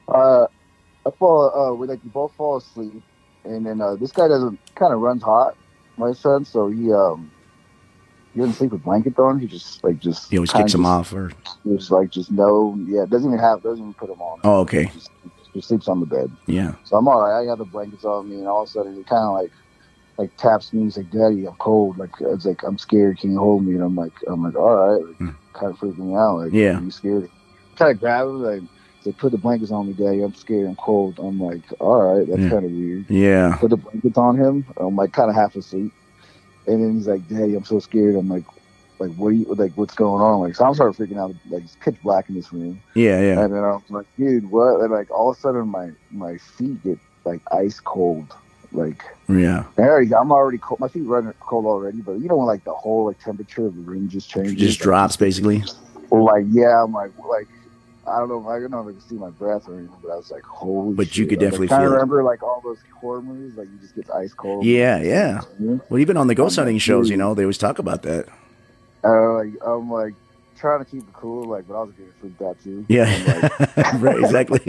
uh, 0.08 0.46
I 1.04 1.10
fall, 1.18 1.52
uh, 1.54 1.74
we 1.74 1.86
like 1.88 2.00
we 2.04 2.10
both 2.10 2.32
fall 2.36 2.56
asleep, 2.58 3.02
and 3.44 3.66
then 3.66 3.80
uh, 3.80 3.96
this 3.96 4.12
guy 4.12 4.28
doesn't 4.28 4.58
kind 4.76 4.92
of 4.94 5.00
runs 5.00 5.22
hot, 5.22 5.54
my 5.96 6.12
son, 6.12 6.44
so 6.44 6.68
he 6.68 6.92
um. 6.92 7.30
He 8.34 8.40
doesn't 8.40 8.54
sleep 8.54 8.72
with 8.72 8.82
blanket 8.82 9.18
on. 9.18 9.38
He 9.38 9.46
just 9.46 9.84
like 9.84 9.98
just 9.98 10.30
He 10.30 10.38
always 10.38 10.50
kicks 10.50 10.72
him 10.72 10.86
off, 10.86 11.12
or 11.12 11.30
Just 11.66 11.90
like 11.90 12.08
just 12.10 12.30
no, 12.30 12.78
yeah. 12.86 13.04
Doesn't 13.06 13.28
even 13.28 13.38
have. 13.38 13.62
Doesn't 13.62 13.78
even 13.78 13.92
put 13.94 14.08
him 14.08 14.22
on. 14.22 14.40
oh, 14.44 14.60
okay, 14.60 14.86
Just, 14.86 15.10
just 15.54 15.68
sleeps 15.68 15.86
on 15.86 16.00
the 16.00 16.06
bed. 16.06 16.34
yeah, 16.46 16.74
So 16.84 16.96
I'm 16.96 17.08
all 17.08 17.20
right. 17.20 17.42
I 17.42 17.44
got 17.44 17.58
the 17.58 17.66
blankets 17.66 18.06
on 18.06 18.30
me, 18.30 18.36
and 18.36 18.48
all 18.48 18.62
of 18.62 18.68
a 18.68 18.70
sudden 18.70 18.96
he 18.96 19.04
kind 19.04 19.22
of 19.24 19.34
like 19.34 19.50
like 20.16 20.34
taps 20.38 20.72
me. 20.72 20.84
He's 20.84 20.96
like, 20.96 21.10
"Daddy, 21.10 21.44
I'm 21.46 21.56
cold." 21.56 21.98
Like 21.98 22.10
it's 22.20 22.46
like 22.46 22.62
I'm 22.62 22.78
scared. 22.78 23.18
Can 23.18 23.32
you 23.32 23.38
hold 23.38 23.66
me? 23.66 23.74
And 23.74 23.82
I'm 23.82 23.96
like, 23.96 24.14
I'm 24.26 24.42
like, 24.42 24.56
all 24.56 24.76
right. 24.76 25.14
Hmm. 25.16 25.28
Kind 25.52 25.72
of 25.72 25.78
freaking 25.78 25.98
me 25.98 26.14
out. 26.14 26.36
Like, 26.38 26.52
Yeah. 26.52 26.80
you 26.80 26.90
scared? 26.90 27.28
Kind 27.76 27.90
of 27.92 28.00
grab 28.00 28.26
him. 28.26 28.42
Like, 28.42 28.62
like, 29.04 29.18
put 29.18 29.32
the 29.32 29.38
blankets 29.38 29.72
on 29.72 29.88
me, 29.88 29.92
Daddy. 29.94 30.22
I'm 30.22 30.34
scared. 30.34 30.66
I'm 30.68 30.76
cold. 30.76 31.18
I'm 31.18 31.40
like, 31.40 31.62
all 31.80 32.02
right. 32.02 32.26
That's 32.26 32.40
Yeah. 32.40 32.48
kind 32.50 32.64
of 32.64 32.70
weird. 32.70 33.10
yeah, 33.10 33.56
Put 33.60 33.70
the 33.70 33.76
blankets 33.76 34.16
on 34.18 34.36
him. 34.36 34.64
I'm 34.76 34.94
like 34.96 35.12
kind 35.12 35.28
of 35.28 35.34
half 35.36 35.56
asleep, 35.56 35.92
and 36.66 36.82
then 36.82 36.94
he's 36.94 37.08
like, 37.08 37.26
Daddy, 37.28 37.54
I'm 37.56 37.64
so 37.64 37.78
scared. 37.80 38.14
I'm 38.16 38.28
like. 38.28 38.44
Like 38.98 39.10
what 39.16 39.28
are 39.28 39.32
you 39.32 39.46
like? 39.54 39.72
What's 39.74 39.96
going 39.96 40.22
on? 40.22 40.42
Like 40.42 40.54
so, 40.54 40.64
I'm 40.64 40.74
starting 40.74 40.94
freaking 41.08 41.18
out. 41.18 41.34
Like 41.50 41.64
it's 41.64 41.76
pitch 41.80 41.96
black 42.04 42.28
in 42.28 42.36
this 42.36 42.52
room. 42.52 42.80
yeah, 42.94 43.20
yeah. 43.20 43.40
And 43.42 43.52
then 43.52 43.64
I'm 43.64 43.82
like, 43.88 44.06
dude, 44.16 44.48
what? 44.48 44.80
And 44.80 44.92
like 44.92 45.10
all 45.10 45.30
of 45.32 45.36
a 45.36 45.40
sudden, 45.40 45.66
my 45.66 45.90
my 46.12 46.36
feet 46.38 46.80
get 46.84 46.98
like 47.24 47.40
ice 47.50 47.80
cold. 47.80 48.32
Like 48.72 49.02
Yeah, 49.28 49.64
already, 49.78 50.14
I'm 50.14 50.32
already 50.32 50.58
cold. 50.58 50.80
My 50.80 50.88
feet 50.88 51.04
running 51.04 51.32
cold 51.40 51.66
already. 51.66 52.00
But 52.00 52.14
you 52.14 52.28
know 52.28 52.36
when 52.36 52.46
like 52.46 52.64
the 52.64 52.72
whole 52.72 53.06
like 53.06 53.20
temperature 53.20 53.66
of 53.66 53.74
the 53.74 53.82
room 53.82 54.08
just 54.08 54.30
changes. 54.30 54.54
just 54.54 54.80
drops 54.80 55.16
basically. 55.16 55.64
Like 56.10 56.44
yeah, 56.50 56.82
I'm 56.82 56.92
like 56.92 57.12
like 57.28 57.48
I 58.06 58.18
don't 58.18 58.28
know. 58.28 58.48
I 58.48 58.58
don't 58.58 58.70
know 58.70 58.80
if 58.80 58.88
I 58.88 58.90
can 58.92 59.00
see 59.00 59.14
my 59.14 59.30
breath 59.30 59.68
or 59.68 59.78
anything, 59.78 59.96
but 60.02 60.10
I 60.10 60.16
was 60.16 60.30
like, 60.30 60.42
holy. 60.44 60.94
But 60.94 61.16
you 61.16 61.26
could 61.26 61.38
definitely 61.38 61.68
kinda 61.68 61.82
feel 61.82 61.92
it. 61.92 61.96
I 61.96 62.00
remember 62.00 62.24
like 62.24 62.42
all 62.42 62.60
those 62.64 62.78
horror 63.00 63.22
movies, 63.22 63.56
like 63.56 63.68
you 63.68 63.78
just 63.78 63.94
get 63.94 64.10
ice 64.10 64.34
cold. 64.34 64.64
Yeah, 64.64 65.00
yeah. 65.00 65.42
Well, 65.88 66.00
even 66.00 66.16
on 66.16 66.26
the 66.26 66.34
ghost 66.34 66.56
hunting 66.56 66.78
shows, 66.78 67.10
you 67.10 67.16
know, 67.16 67.34
they 67.34 67.44
always 67.44 67.58
talk 67.58 67.78
about 67.78 68.02
that. 68.02 68.28
Uh, 69.04 69.34
like, 69.34 69.52
I'm 69.66 69.90
like 69.90 70.14
trying 70.62 70.78
to 70.84 70.88
keep 70.88 71.00
it 71.02 71.12
cool, 71.12 71.44
like, 71.44 71.66
but 71.66 71.74
I 71.74 71.82
was 71.82 71.92
getting 71.92 72.12
freaked 72.20 72.40
out 72.40 72.56
too. 72.62 72.86
Yeah, 72.88 73.04
like, 73.26 73.76
right, 74.00 74.18
exactly. 74.18 74.60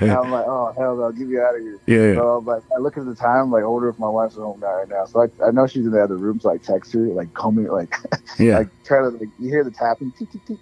and 0.00 0.10
I'm 0.10 0.32
like, 0.32 0.44
oh 0.46 0.74
hell 0.76 1.02
I'll 1.02 1.12
get 1.12 1.28
you 1.28 1.40
out 1.40 1.54
of 1.54 1.62
here. 1.62 1.78
yeah, 1.86 2.14
So 2.16 2.38
I'm 2.38 2.44
like, 2.44 2.62
I 2.76 2.80
look 2.80 2.98
at 2.98 3.06
the 3.06 3.14
time, 3.14 3.52
like, 3.52 3.62
I 3.62 3.66
wonder 3.66 3.88
if 3.88 3.98
my 4.00 4.08
wife's 4.08 4.34
at 4.36 4.40
home 4.42 4.60
right 4.60 4.88
now. 4.88 5.06
So 5.06 5.22
I, 5.22 5.46
I 5.46 5.52
know 5.52 5.68
she's 5.68 5.86
in 5.86 5.92
the 5.92 6.02
other 6.02 6.16
room, 6.16 6.40
so 6.40 6.50
I 6.50 6.56
text 6.58 6.92
her, 6.92 7.00
like, 7.00 7.32
call 7.34 7.52
me, 7.52 7.68
like, 7.70 7.94
yeah, 8.38 8.58
like, 8.58 8.68
try 8.84 8.98
to, 8.98 9.08
like, 9.10 9.28
you 9.38 9.48
hear 9.48 9.62
the 9.62 9.70
tapping, 9.70 10.12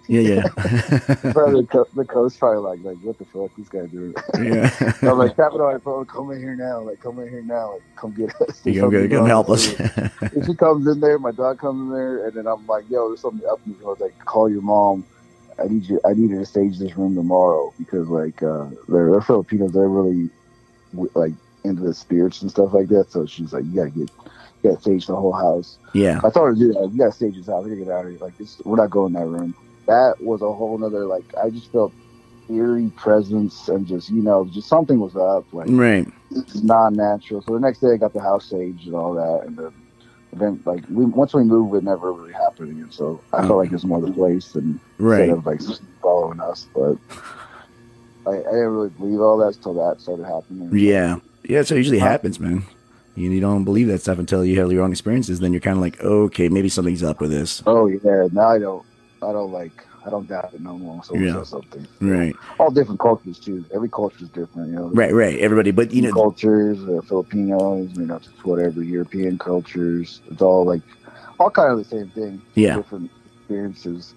yeah, 0.07 0.21
yeah, 0.21 0.41
Probably 1.33 1.61
the, 1.61 1.67
co- 1.71 1.87
the 1.95 2.05
coast 2.05 2.39
probably 2.39 2.59
like, 2.59 2.79
like, 2.83 2.97
what 3.03 3.17
the 3.17 3.25
fuck, 3.25 3.49
this 3.57 3.67
guy 3.67 3.87
doing? 3.87 4.13
yeah. 4.39 4.69
I'm 5.01 5.17
like, 5.17 5.35
tapping 5.35 5.59
on 5.59 5.73
my 5.73 5.79
phone, 5.79 6.05
come 6.05 6.29
in 6.31 6.39
here 6.39 6.55
now, 6.55 6.81
like, 6.81 6.99
come 6.99 7.19
in 7.19 7.29
here 7.29 7.41
now, 7.41 7.73
like, 7.73 7.81
come 7.95 8.13
get 8.13 8.29
us. 8.41 8.61
You 8.63 8.81
go, 8.81 8.91
go, 8.91 9.07
go 9.07 9.25
help 9.25 9.49
us. 9.49 9.73
And 9.79 10.45
she 10.45 10.53
comes 10.53 10.85
in 10.87 10.99
there, 10.99 11.17
my 11.17 11.31
dog 11.31 11.59
comes 11.59 11.89
in 11.89 11.95
there, 11.95 12.27
and 12.27 12.33
then 12.35 12.45
I'm 12.45 12.65
like, 12.67 12.87
yo, 12.89 13.09
there's 13.09 13.21
something 13.21 13.47
up 13.49 13.59
in 13.65 13.73
this 13.73 13.81
room. 13.81 13.95
Like, 13.99 14.13
call 14.35 14.49
your 14.49 14.61
mom. 14.61 15.05
I 15.57 15.67
need 15.67 15.85
you. 15.85 16.01
I 16.03 16.13
need 16.13 16.31
her 16.31 16.39
to 16.39 16.45
stage 16.45 16.77
this 16.77 16.97
room 16.97 17.15
tomorrow 17.15 17.73
because 17.79 18.09
like 18.09 18.43
uh, 18.43 18.67
they're, 18.89 19.09
they're 19.09 19.21
Filipinos. 19.21 19.71
They're 19.71 19.87
really 19.87 20.29
like 21.13 21.31
into 21.63 21.81
the 21.83 21.93
spirits 21.93 22.41
and 22.41 22.51
stuff 22.51 22.73
like 22.73 22.89
that. 22.89 23.09
So 23.09 23.25
she's 23.25 23.53
like, 23.53 23.63
you 23.63 23.75
gotta 23.75 23.91
get, 23.91 24.09
you 24.61 24.69
gotta 24.71 24.81
stage 24.81 25.07
the 25.07 25.15
whole 25.15 25.31
house. 25.31 25.77
yeah, 25.93 26.19
I 26.25 26.29
told 26.29 26.49
her 26.49 26.53
that. 26.55 26.89
You 26.91 26.97
gotta 26.97 27.13
stage 27.13 27.37
this 27.37 27.47
house. 27.47 27.63
We 27.63 27.71
gotta 27.71 27.85
get 27.85 27.93
out 27.93 28.05
of 28.05 28.11
here. 28.11 28.19
Like 28.19 28.37
this, 28.37 28.59
we're 28.65 28.75
not 28.75 28.89
going 28.89 29.15
in 29.15 29.21
that 29.21 29.27
room. 29.27 29.55
That 29.87 30.15
was 30.19 30.41
a 30.41 30.51
whole 30.51 30.77
nother 30.77 31.05
like. 31.05 31.23
I 31.41 31.49
just 31.49 31.71
felt 31.71 31.93
eerie 32.49 32.91
presence 32.97 33.69
and 33.69 33.87
just 33.87 34.09
you 34.09 34.21
know 34.21 34.45
just 34.53 34.67
something 34.67 34.99
was 34.99 35.15
up. 35.15 35.45
Like 35.53 35.67
right. 35.69 36.05
it's 36.31 36.61
non-natural. 36.61 37.41
So 37.43 37.53
the 37.53 37.61
next 37.61 37.79
day, 37.79 37.93
I 37.93 37.97
got 37.97 38.11
the 38.11 38.21
house 38.21 38.47
staged 38.47 38.87
and 38.87 38.95
all 38.95 39.13
that, 39.13 39.47
and 39.47 39.57
then, 39.57 39.71
then 40.35 40.61
like 40.65 40.83
we 40.89 41.05
once 41.05 41.33
we 41.33 41.43
moved, 41.43 41.75
it 41.75 41.83
never 41.83 42.11
really 42.13 42.33
happened 42.33 42.71
again. 42.71 42.91
So 42.91 43.21
I 43.33 43.41
felt 43.41 43.57
like 43.57 43.71
it's 43.71 43.83
more 43.83 44.01
the 44.01 44.11
place 44.11 44.51
than 44.53 44.79
Right. 44.97 45.29
instead 45.29 45.37
of 45.37 45.45
like 45.45 45.61
following 46.01 46.39
us. 46.39 46.67
But 46.73 46.97
I, 48.27 48.31
I 48.31 48.37
didn't 48.37 48.67
really 48.69 48.89
believe 48.89 49.19
all 49.21 49.37
that 49.39 49.55
until 49.57 49.73
that 49.75 50.01
started 50.01 50.25
happening. 50.25 50.69
Yeah. 50.77 51.17
Yeah, 51.47 51.61
so 51.61 51.75
it 51.75 51.79
usually 51.79 51.99
happens, 51.99 52.39
man. 52.39 52.63
You, 53.15 53.29
you 53.29 53.39
don't 53.39 53.63
believe 53.65 53.87
that 53.87 54.01
stuff 54.01 54.17
until 54.17 54.43
you 54.43 54.59
have 54.59 54.71
your 54.71 54.83
own 54.83 54.91
experiences. 54.91 55.39
Then 55.39 55.53
you're 55.53 55.61
kind 55.61 55.77
of 55.77 55.81
like, 55.81 56.01
okay, 56.01 56.49
maybe 56.49 56.69
something's 56.69 57.03
up 57.03 57.21
with 57.21 57.29
this. 57.31 57.61
Oh 57.67 57.85
yeah. 57.87 58.27
Now 58.31 58.49
I 58.49 58.59
don't. 58.59 58.85
I 59.21 59.31
don't 59.31 59.51
like. 59.51 59.85
I 60.05 60.09
don't 60.09 60.27
doubt 60.27 60.53
it 60.53 60.61
no 60.61 60.77
more. 60.77 61.03
So 61.03 61.15
Yeah. 61.15 61.41
something. 61.43 61.87
Right. 61.99 62.35
All 62.59 62.69
different 62.71 62.99
cultures 62.99 63.39
too. 63.39 63.65
Every 63.73 63.89
culture 63.89 64.23
is 64.23 64.29
different. 64.29 64.69
You 64.69 64.75
know. 64.75 64.89
Right, 64.93 65.13
right. 65.13 65.37
Everybody, 65.39 65.71
but 65.71 65.91
you 65.91 66.03
know, 66.03 66.11
cultures, 66.13 66.77
uh, 66.87 67.01
Filipinos, 67.01 67.89
you 67.95 68.05
know, 68.05 68.19
just 68.19 68.45
whatever 68.45 68.83
European 68.83 69.37
cultures. 69.37 70.21
It's 70.29 70.41
all 70.41 70.63
like 70.65 70.81
all 71.39 71.49
kind 71.49 71.71
of 71.71 71.77
the 71.79 71.83
same 71.85 72.09
thing. 72.09 72.41
Yeah. 72.53 72.77
Different 72.77 73.09
experiences. 73.39 74.13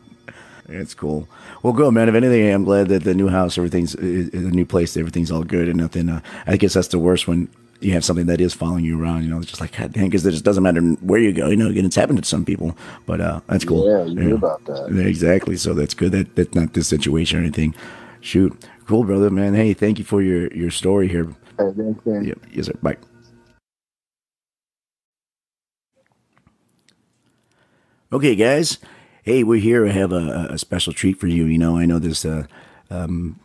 it's 0.69 0.93
cool. 0.93 1.27
Well, 1.63 1.73
good, 1.73 1.93
man. 1.95 2.09
If 2.11 2.15
anything, 2.15 2.53
I'm 2.53 2.65
glad 2.65 2.89
that 2.89 3.05
the 3.05 3.15
new 3.15 3.29
house, 3.29 3.57
everything's, 3.57 3.95
is 3.95 4.29
is 4.29 4.45
a 4.45 4.51
new 4.51 4.67
place, 4.67 4.97
everything's 4.99 5.31
all 5.33 5.43
good 5.43 5.69
and 5.69 5.79
nothing. 5.79 6.11
Uh, 6.11 6.21
I 6.47 6.57
guess 6.59 6.75
that's 6.75 6.89
the 6.89 6.99
worst 6.99 7.27
when 7.27 7.49
you 7.81 7.93
have 7.93 8.05
something 8.05 8.27
that 8.27 8.41
is 8.41 8.55
following 8.55 8.85
you 8.85 9.01
around, 9.01 9.23
you 9.23 9.31
know, 9.31 9.39
it's 9.39 9.47
just 9.47 9.61
like, 9.61 9.77
God 9.77 9.93
dang, 9.93 10.07
because 10.07 10.27
it 10.27 10.33
just 10.33 10.45
doesn't 10.45 10.63
matter 10.63 10.81
where 10.81 11.21
you 11.21 11.33
go, 11.33 11.49
you 11.49 11.57
know, 11.57 11.69
again, 11.69 11.85
it's 11.87 11.97
happened 11.97 12.19
to 12.19 12.25
some 12.29 12.45
people, 12.45 12.77
but 13.07 13.21
uh, 13.21 13.41
that's 13.47 13.65
cool. 13.65 13.89
Yeah, 13.89 14.05
you 14.05 14.21
hear 14.21 14.35
about 14.35 14.65
that. 14.65 14.93
Yeah, 14.93 15.05
Exactly. 15.05 15.57
So 15.57 15.75
that's 15.75 15.95
good. 15.95 16.13
That 16.13 16.35
that's 16.35 16.55
not 16.55 16.73
this 16.75 16.89
situation 16.89 17.39
or 17.39 17.43
anything. 17.43 17.75
Shoot, 18.21 18.67
cool, 18.87 19.05
brother, 19.05 19.31
man. 19.31 19.55
Hey, 19.55 19.75
thank 19.75 19.99
you 19.99 20.05
for 20.05 20.23
your 20.23 20.53
your 20.53 20.71
story 20.71 21.09
here. 21.09 21.27
Hey, 21.59 21.71
thanks, 21.77 22.05
man. 22.05 22.25
Yep. 22.25 22.39
Yes, 22.53 22.67
sir. 22.67 22.75
Bye. 22.83 22.97
Okay, 28.13 28.35
guys. 28.35 28.79
Hey, 29.23 29.45
we're 29.45 29.61
here. 29.61 29.87
I 29.87 29.91
have 29.91 30.13
a, 30.13 30.49
a 30.51 30.59
special 30.59 30.93
treat 30.93 31.21
for 31.21 31.27
you. 31.27 31.45
You 31.45 31.59
know, 31.59 31.77
I 31.77 31.85
know 31.85 31.99
this 31.99 32.25
uh, 32.25 32.47
um, 32.91 33.39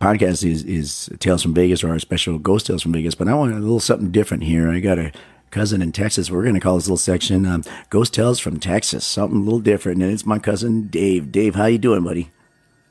podcast 0.00 0.48
is 0.48 0.62
is 0.64 1.10
Tales 1.18 1.42
from 1.42 1.54
Vegas 1.54 1.82
or 1.82 1.90
our 1.90 1.98
special 1.98 2.38
Ghost 2.38 2.66
Tales 2.66 2.82
from 2.82 2.92
Vegas, 2.92 3.14
but 3.14 3.28
I 3.28 3.34
want 3.34 3.52
a 3.52 3.58
little 3.58 3.80
something 3.80 4.10
different 4.10 4.44
here. 4.44 4.70
I 4.70 4.80
got 4.80 4.98
a 4.98 5.12
cousin 5.50 5.82
in 5.82 5.92
Texas. 5.92 6.30
We're 6.30 6.42
going 6.42 6.54
to 6.54 6.60
call 6.60 6.76
this 6.76 6.86
little 6.86 6.96
section 6.96 7.46
um, 7.46 7.64
Ghost 7.90 8.14
Tales 8.14 8.38
from 8.38 8.60
Texas. 8.60 9.04
Something 9.06 9.40
a 9.40 9.42
little 9.42 9.60
different, 9.60 10.02
and 10.02 10.12
it's 10.12 10.26
my 10.26 10.38
cousin 10.38 10.88
Dave. 10.88 11.32
Dave, 11.32 11.54
how 11.54 11.66
you 11.66 11.78
doing, 11.78 12.04
buddy? 12.04 12.30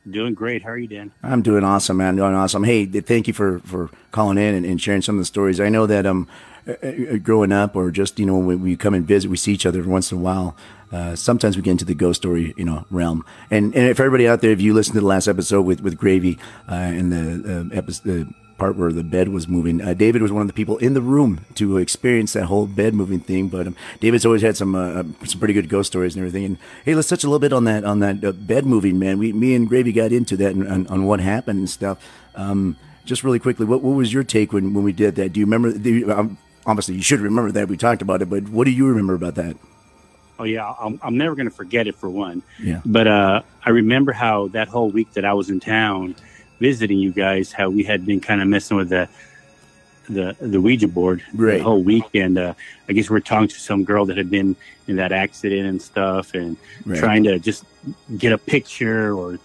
Doing 0.10 0.34
great. 0.34 0.64
How 0.64 0.70
are 0.70 0.78
you, 0.78 0.88
Dan? 0.88 1.12
I'm 1.22 1.42
doing 1.42 1.66
awesome, 1.66 1.98
man. 1.98 2.16
Doing 2.16 2.34
awesome. 2.34 2.64
Hey, 2.64 2.86
thank 2.86 3.28
you 3.28 3.34
for, 3.34 3.60
for 3.60 3.90
calling 4.12 4.38
in 4.38 4.56
and, 4.56 4.66
and 4.66 4.82
sharing 4.82 5.02
some 5.02 5.16
of 5.16 5.20
the 5.20 5.26
stories. 5.26 5.60
I 5.60 5.68
know 5.68 5.86
that 5.86 6.06
um, 6.06 6.30
uh, 6.66 6.74
uh, 6.82 7.18
growing 7.18 7.52
up, 7.52 7.76
or 7.76 7.92
just 7.92 8.18
you 8.18 8.26
know, 8.26 8.38
when 8.38 8.62
we 8.62 8.78
come 8.78 8.94
and 8.94 9.06
visit, 9.06 9.30
we 9.30 9.38
see 9.38 9.52
each 9.52 9.66
other 9.66 9.84
once 9.84 10.12
in 10.12 10.18
a 10.18 10.22
while. 10.22 10.56
Uh, 10.92 11.16
sometimes 11.16 11.58
we 11.58 11.62
get 11.62 11.72
into 11.72 11.86
the 11.86 11.96
ghost 11.96 12.22
story, 12.22 12.54
you 12.58 12.66
know, 12.66 12.86
realm. 12.90 13.26
And 13.52 13.76
and 13.76 13.88
if 13.88 14.00
everybody 14.00 14.28
out 14.28 14.42
there, 14.42 14.52
if 14.52 14.62
you 14.62 14.74
listened 14.74 14.96
to 14.96 15.02
the 15.02 15.06
last 15.08 15.28
episode 15.28 15.64
with 15.64 15.82
with 15.82 15.98
Gravy 15.98 16.38
uh, 16.70 16.76
and 16.76 17.12
the 17.12 17.70
uh, 17.74 17.76
episode. 17.78 18.04
The, 18.04 18.34
part 18.58 18.76
where 18.76 18.92
the 18.92 19.04
bed 19.04 19.30
was 19.30 19.48
moving. 19.48 19.82
Uh, 19.82 19.94
David 19.94 20.22
was 20.22 20.32
one 20.32 20.42
of 20.42 20.48
the 20.48 20.54
people 20.54 20.78
in 20.78 20.94
the 20.94 21.02
room 21.02 21.46
to 21.56 21.78
experience 21.78 22.34
that 22.34 22.46
whole 22.46 22.66
bed 22.66 22.94
moving 22.94 23.20
thing. 23.20 23.48
But 23.50 23.68
um, 23.68 23.76
David's 24.00 24.26
always 24.26 24.42
had 24.42 24.58
some 24.58 24.76
uh, 24.76 25.04
some 25.26 25.40
pretty 25.40 25.54
good 25.54 25.70
ghost 25.70 25.88
stories 25.88 26.16
and 26.16 26.26
everything. 26.26 26.46
And 26.46 26.58
hey, 26.84 26.96
let's 26.96 27.08
touch 27.08 27.24
a 27.24 27.28
little 27.28 27.40
bit 27.40 27.54
on 27.54 27.66
that 27.66 27.84
on 27.84 28.00
that 28.00 28.24
uh, 28.24 28.32
bed 28.32 28.66
moving, 28.66 29.00
man. 29.00 29.20
We 29.20 29.34
me 29.34 29.56
and 29.56 29.68
Gravy 29.68 29.92
got 29.92 30.12
into 30.12 30.36
that 30.38 30.56
and, 30.56 30.68
on, 30.68 30.88
on 30.88 31.06
what 31.06 31.20
happened 31.20 31.60
and 31.60 31.70
stuff. 31.70 32.04
Um, 32.36 32.78
just 33.06 33.24
really 33.24 33.40
quickly, 33.40 33.66
what 33.66 33.82
what 33.82 33.96
was 33.96 34.12
your 34.12 34.24
take 34.24 34.54
when 34.54 34.74
when 34.74 34.84
we 34.84 34.92
did 34.92 35.16
that? 35.16 35.34
Do 35.34 35.40
you 35.40 35.46
remember? 35.46 35.70
You, 35.70 36.12
um, 36.12 36.38
obviously, 36.66 36.96
you 36.96 37.04
should 37.04 37.20
remember 37.20 37.52
that 37.52 37.68
we 37.68 37.78
talked 37.78 38.02
about 38.02 38.22
it. 38.22 38.30
But 38.30 38.50
what 38.50 38.66
do 38.66 38.72
you 38.72 38.88
remember 38.88 39.14
about 39.14 39.36
that? 39.36 39.56
Oh 40.40 40.44
yeah, 40.44 40.74
I'm, 40.80 41.00
I'm 41.02 41.18
never 41.18 41.36
going 41.36 41.50
to 41.50 41.56
forget 41.56 41.88
it 41.88 41.96
for 41.96 42.10
one. 42.10 42.44
Yeah. 42.60 42.82
But 42.86 43.08
uh, 43.08 43.42
I 43.66 43.70
remember 43.72 44.12
how 44.12 44.48
that 44.50 44.68
whole 44.68 44.90
week 44.92 45.14
that 45.14 45.26
I 45.26 45.34
was 45.34 45.50
in 45.50 45.60
town 45.60 46.16
visiting 46.60 46.98
you 47.00 47.12
guys, 47.12 47.52
how 47.52 47.70
we 47.70 47.84
had 47.84 48.06
been 48.06 48.20
kind 48.20 48.42
of 48.42 48.48
messing 48.48 48.78
with 48.78 48.90
the 48.90 49.08
the 50.10 50.36
the 50.40 50.62
Ouija 50.62 50.88
board 50.88 51.22
Right. 51.34 51.58
the 51.58 51.64
whole 51.64 51.84
weekend. 51.84 52.38
Uh, 52.38 52.54
I 52.88 52.94
guess 52.94 53.10
we 53.10 53.16
we're 53.16 53.20
talking 53.20 53.48
to 53.50 53.60
some 53.60 53.84
girl 53.84 54.06
that 54.06 54.18
had 54.18 54.30
been 54.30 54.56
in 54.88 54.96
that 54.98 55.12
accident 55.12 55.68
and 55.68 55.82
stuff, 55.82 56.34
and 56.34 56.56
Right. 56.86 56.98
trying 57.00 57.24
to 57.26 57.40
just 57.40 57.66
get 58.18 58.32
a 58.32 58.38
picture 58.38 59.14
or 59.14 59.38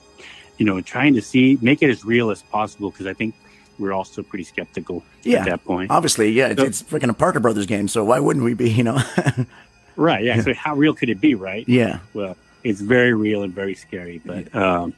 you 0.59 0.67
know 0.67 0.81
trying 0.81 1.15
to 1.15 1.23
see 1.23 1.59
make 1.63 1.83
it 1.83 1.91
as 1.91 2.05
real 2.05 2.31
as 2.31 2.43
possible 2.43 2.91
because 2.91 3.07
I 3.07 3.15
think 3.15 3.35
we're 3.79 3.93
all 3.93 4.05
still 4.05 4.23
pretty 4.23 4.45
skeptical 4.45 5.03
Yeah. 5.25 5.41
at 5.41 5.47
that 5.47 5.65
point. 5.65 5.91
Obviously, 5.91 6.31
yeah, 6.31 6.49
it's, 6.49 6.61
So- 6.61 6.67
it's 6.67 6.83
freaking 6.83 7.09
a 7.09 7.15
Parker 7.15 7.41
Brothers 7.41 7.67
game. 7.67 7.89
So 7.89 8.05
why 8.05 8.21
wouldn't 8.21 8.45
we 8.45 8.55
be? 8.55 8.71
You 8.71 8.85
know? 8.85 9.03
Right? 9.97 10.25
Yeah. 10.25 10.41
So 10.41 10.55
how 10.55 10.75
real 10.75 10.95
could 10.95 11.11
it 11.11 11.21
be? 11.21 11.35
Right? 11.35 11.69
yeah. 11.69 11.99
well, 12.15 12.37
it's 12.65 12.81
very 12.81 13.13
real 13.13 13.43
and 13.43 13.53
very 13.55 13.75
scary. 13.75 14.21
But 14.25 14.55
um, 14.55 14.95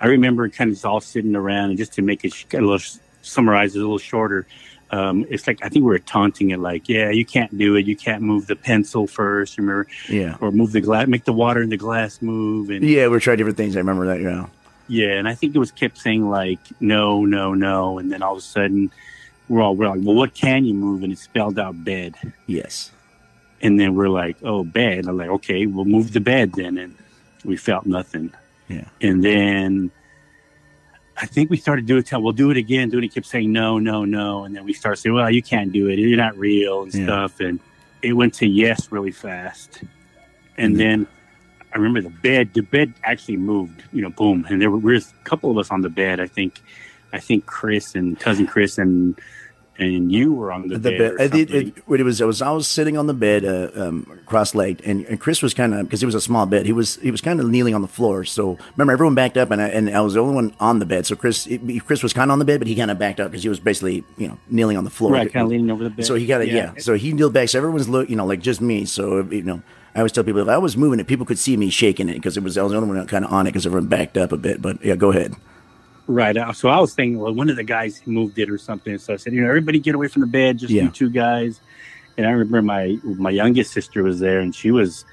I 0.00 0.06
remember 0.06 0.48
kind 0.48 0.68
of 0.70 0.74
just 0.76 0.84
all 0.86 1.00
sitting 1.00 1.34
around, 1.36 1.70
and 1.70 1.78
just 1.78 1.92
to 1.94 2.02
make 2.02 2.24
it 2.24 2.32
sh- 2.32 2.44
a 2.54 2.60
little 2.60 2.78
summarize 3.22 3.74
it 3.74 3.78
a 3.78 3.82
little 3.82 3.98
shorter, 3.98 4.46
um, 4.92 5.26
it's 5.28 5.46
like 5.46 5.58
I 5.64 5.68
think 5.68 5.84
we 5.84 5.90
were 5.90 5.98
taunting 5.98 6.50
it, 6.50 6.58
like, 6.58 6.88
"Yeah, 6.88 7.10
you 7.10 7.24
can't 7.24 7.56
do 7.56 7.76
it. 7.76 7.86
You 7.86 7.96
can't 7.96 8.22
move 8.22 8.46
the 8.46 8.56
pencil 8.56 9.06
first, 9.06 9.58
remember, 9.58 9.86
Yeah. 10.08 10.36
or 10.40 10.50
move 10.52 10.72
the 10.72 10.80
glass, 10.80 11.06
make 11.06 11.24
the 11.24 11.32
water 11.32 11.62
in 11.62 11.68
the 11.68 11.76
glass 11.76 12.22
move." 12.22 12.70
And 12.70 12.84
Yeah, 12.84 13.08
we 13.08 13.18
tried 13.20 13.36
different 13.36 13.56
things. 13.56 13.76
I 13.76 13.80
remember 13.80 14.06
that. 14.06 14.20
Yeah. 14.20 14.46
yeah, 14.88 15.12
and 15.18 15.28
I 15.28 15.34
think 15.34 15.54
it 15.54 15.58
was 15.58 15.70
kept 15.70 15.98
saying 15.98 16.28
like, 16.28 16.58
"No, 16.80 17.24
no, 17.24 17.54
no," 17.54 17.98
and 17.98 18.10
then 18.10 18.22
all 18.22 18.32
of 18.32 18.38
a 18.38 18.42
sudden, 18.42 18.90
we're 19.48 19.62
all 19.62 19.76
we're 19.76 19.88
like, 19.88 20.00
"Well, 20.02 20.16
what 20.16 20.32
can 20.34 20.64
you 20.64 20.74
move?" 20.74 21.02
And 21.02 21.12
it 21.12 21.18
spelled 21.18 21.58
out 21.58 21.84
bed. 21.84 22.14
Yes. 22.46 22.90
And 23.62 23.78
then 23.78 23.94
we're 23.94 24.08
like, 24.08 24.36
oh, 24.42 24.64
bed. 24.64 25.06
I'm 25.06 25.16
like, 25.18 25.28
okay, 25.28 25.66
we'll 25.66 25.84
move 25.84 26.12
the 26.12 26.20
bed 26.20 26.52
then. 26.54 26.78
And 26.78 26.94
we 27.44 27.56
felt 27.56 27.84
nothing. 27.86 28.32
Yeah. 28.68 28.84
And 29.00 29.22
then 29.22 29.90
I 31.16 31.26
think 31.26 31.50
we 31.50 31.56
started 31.58 31.84
doing 31.86 32.02
it. 32.02 32.12
We'll 32.12 32.32
do 32.32 32.50
it 32.50 32.56
again. 32.56 32.88
Do 32.88 32.98
it. 32.98 33.02
He 33.02 33.08
kept 33.10 33.26
saying 33.26 33.52
no, 33.52 33.78
no, 33.78 34.04
no. 34.04 34.44
And 34.44 34.56
then 34.56 34.64
we 34.64 34.72
started 34.72 34.96
saying, 34.96 35.14
well, 35.14 35.30
you 35.30 35.42
can't 35.42 35.72
do 35.72 35.88
it. 35.88 35.98
You're 35.98 36.16
not 36.16 36.36
real 36.38 36.82
and 36.82 36.94
Yeah. 36.94 37.04
stuff. 37.04 37.40
And 37.40 37.60
it 38.02 38.14
went 38.14 38.32
to 38.34 38.46
yes 38.46 38.90
really 38.90 39.10
fast. 39.12 39.82
And 40.56 40.78
then 40.78 41.06
I 41.74 41.76
remember 41.78 42.00
the 42.00 42.10
bed. 42.10 42.54
The 42.54 42.62
bed 42.62 42.94
actually 43.04 43.36
moved. 43.36 43.82
You 43.92 44.02
know, 44.02 44.10
boom. 44.10 44.46
And 44.48 44.60
there 44.62 44.70
were, 44.70 44.80
there 44.80 44.94
was 44.94 45.12
a 45.20 45.24
couple 45.24 45.50
of 45.50 45.58
us 45.58 45.70
on 45.70 45.82
the 45.82 45.90
bed. 45.90 46.18
I 46.20 46.26
think, 46.26 46.60
I 47.12 47.18
think 47.18 47.44
Chris 47.44 47.94
and 47.94 48.18
cousin 48.18 48.46
Chris 48.46 48.78
and 48.78 49.18
and 49.80 50.12
you 50.12 50.32
were 50.32 50.52
on 50.52 50.68
the, 50.68 50.78
the 50.78 50.90
bed. 50.90 50.98
bed. 50.98 51.12
or 51.12 51.20
I 51.22 51.26
did, 51.28 51.50
it, 51.50 51.88
what 51.88 52.00
it 52.00 52.04
was, 52.04 52.20
I 52.20 52.24
was, 52.26 52.42
I 52.42 52.50
was 52.50 52.68
sitting 52.68 52.96
on 52.96 53.06
the 53.06 53.14
bed, 53.14 53.44
uh, 53.44 53.70
um, 53.74 54.20
cross-legged, 54.26 54.82
and, 54.84 55.06
and 55.06 55.18
Chris 55.18 55.42
was 55.42 55.54
kind 55.54 55.74
of 55.74 55.84
because 55.84 56.02
it 56.02 56.06
was 56.06 56.14
a 56.14 56.20
small 56.20 56.46
bed. 56.46 56.66
He 56.66 56.72
was, 56.72 56.96
he 56.96 57.10
was 57.10 57.20
kind 57.20 57.40
of 57.40 57.48
kneeling 57.48 57.74
on 57.74 57.82
the 57.82 57.88
floor. 57.88 58.24
So 58.24 58.58
remember, 58.76 58.92
everyone 58.92 59.14
backed 59.14 59.36
up, 59.36 59.50
and 59.50 59.60
I, 59.60 59.68
and 59.68 59.90
I 59.90 60.00
was 60.00 60.14
the 60.14 60.20
only 60.20 60.34
one 60.34 60.54
on 60.60 60.78
the 60.78 60.86
bed. 60.86 61.06
So 61.06 61.16
Chris, 61.16 61.46
it, 61.46 61.60
Chris 61.86 62.02
was 62.02 62.12
kind 62.12 62.30
of 62.30 62.34
on 62.34 62.38
the 62.38 62.44
bed, 62.44 62.60
but 62.60 62.68
he 62.68 62.76
kind 62.76 62.90
of 62.90 62.98
backed 62.98 63.20
up 63.20 63.30
because 63.30 63.42
he 63.42 63.48
was 63.48 63.58
basically, 63.58 64.04
you 64.18 64.28
know, 64.28 64.38
kneeling 64.48 64.76
on 64.76 64.84
the 64.84 64.90
floor. 64.90 65.12
right, 65.12 65.32
kind 65.32 65.44
of 65.44 65.50
leaning 65.50 65.70
over 65.70 65.84
the 65.84 65.90
bed. 65.90 66.04
So 66.04 66.14
he 66.14 66.26
got 66.26 66.42
it, 66.42 66.48
yeah. 66.48 66.74
So 66.78 66.94
he 66.94 67.12
kneeled 67.12 67.32
back. 67.32 67.48
So 67.48 67.58
everyone's 67.58 67.88
look, 67.88 68.10
you 68.10 68.16
know, 68.16 68.26
like 68.26 68.40
just 68.40 68.60
me. 68.60 68.84
So 68.84 69.22
you 69.22 69.42
know, 69.42 69.62
I 69.94 69.98
always 69.98 70.12
tell 70.12 70.24
people 70.24 70.42
if 70.42 70.48
I 70.48 70.58
was 70.58 70.76
moving 70.76 71.00
it, 71.00 71.06
people 71.06 71.26
could 71.26 71.38
see 71.38 71.56
me 71.56 71.70
shaking 71.70 72.08
it 72.08 72.14
because 72.14 72.36
it 72.36 72.42
was 72.42 72.56
I 72.56 72.62
was 72.62 72.72
the 72.72 72.78
only 72.78 72.94
one 72.94 73.06
kind 73.06 73.24
of 73.24 73.32
on 73.32 73.46
it 73.46 73.50
because 73.50 73.66
everyone 73.66 73.88
backed 73.88 74.16
up 74.16 74.32
a 74.32 74.36
bit. 74.36 74.62
But 74.62 74.84
yeah, 74.84 74.94
go 74.94 75.10
ahead. 75.10 75.34
Right. 76.10 76.36
So 76.56 76.68
I 76.68 76.78
was 76.80 76.94
thinking, 76.94 77.18
well, 77.18 77.32
one 77.32 77.48
of 77.50 77.56
the 77.56 77.64
guys 77.64 78.02
moved 78.06 78.38
it 78.38 78.50
or 78.50 78.58
something. 78.58 78.98
So 78.98 79.14
I 79.14 79.16
said, 79.16 79.32
you 79.32 79.40
know, 79.42 79.48
everybody 79.48 79.78
get 79.78 79.94
away 79.94 80.08
from 80.08 80.20
the 80.20 80.26
bed, 80.26 80.58
just 80.58 80.72
Yeah. 80.72 80.84
you 80.84 80.90
two 80.90 81.10
guys. 81.10 81.60
And 82.16 82.26
I 82.26 82.30
remember 82.30 82.62
my 82.62 82.98
my 83.04 83.30
youngest 83.30 83.72
sister 83.72 84.02
was 84.02 84.18
there, 84.20 84.40
and 84.40 84.54
she 84.54 84.70
was, 84.70 85.04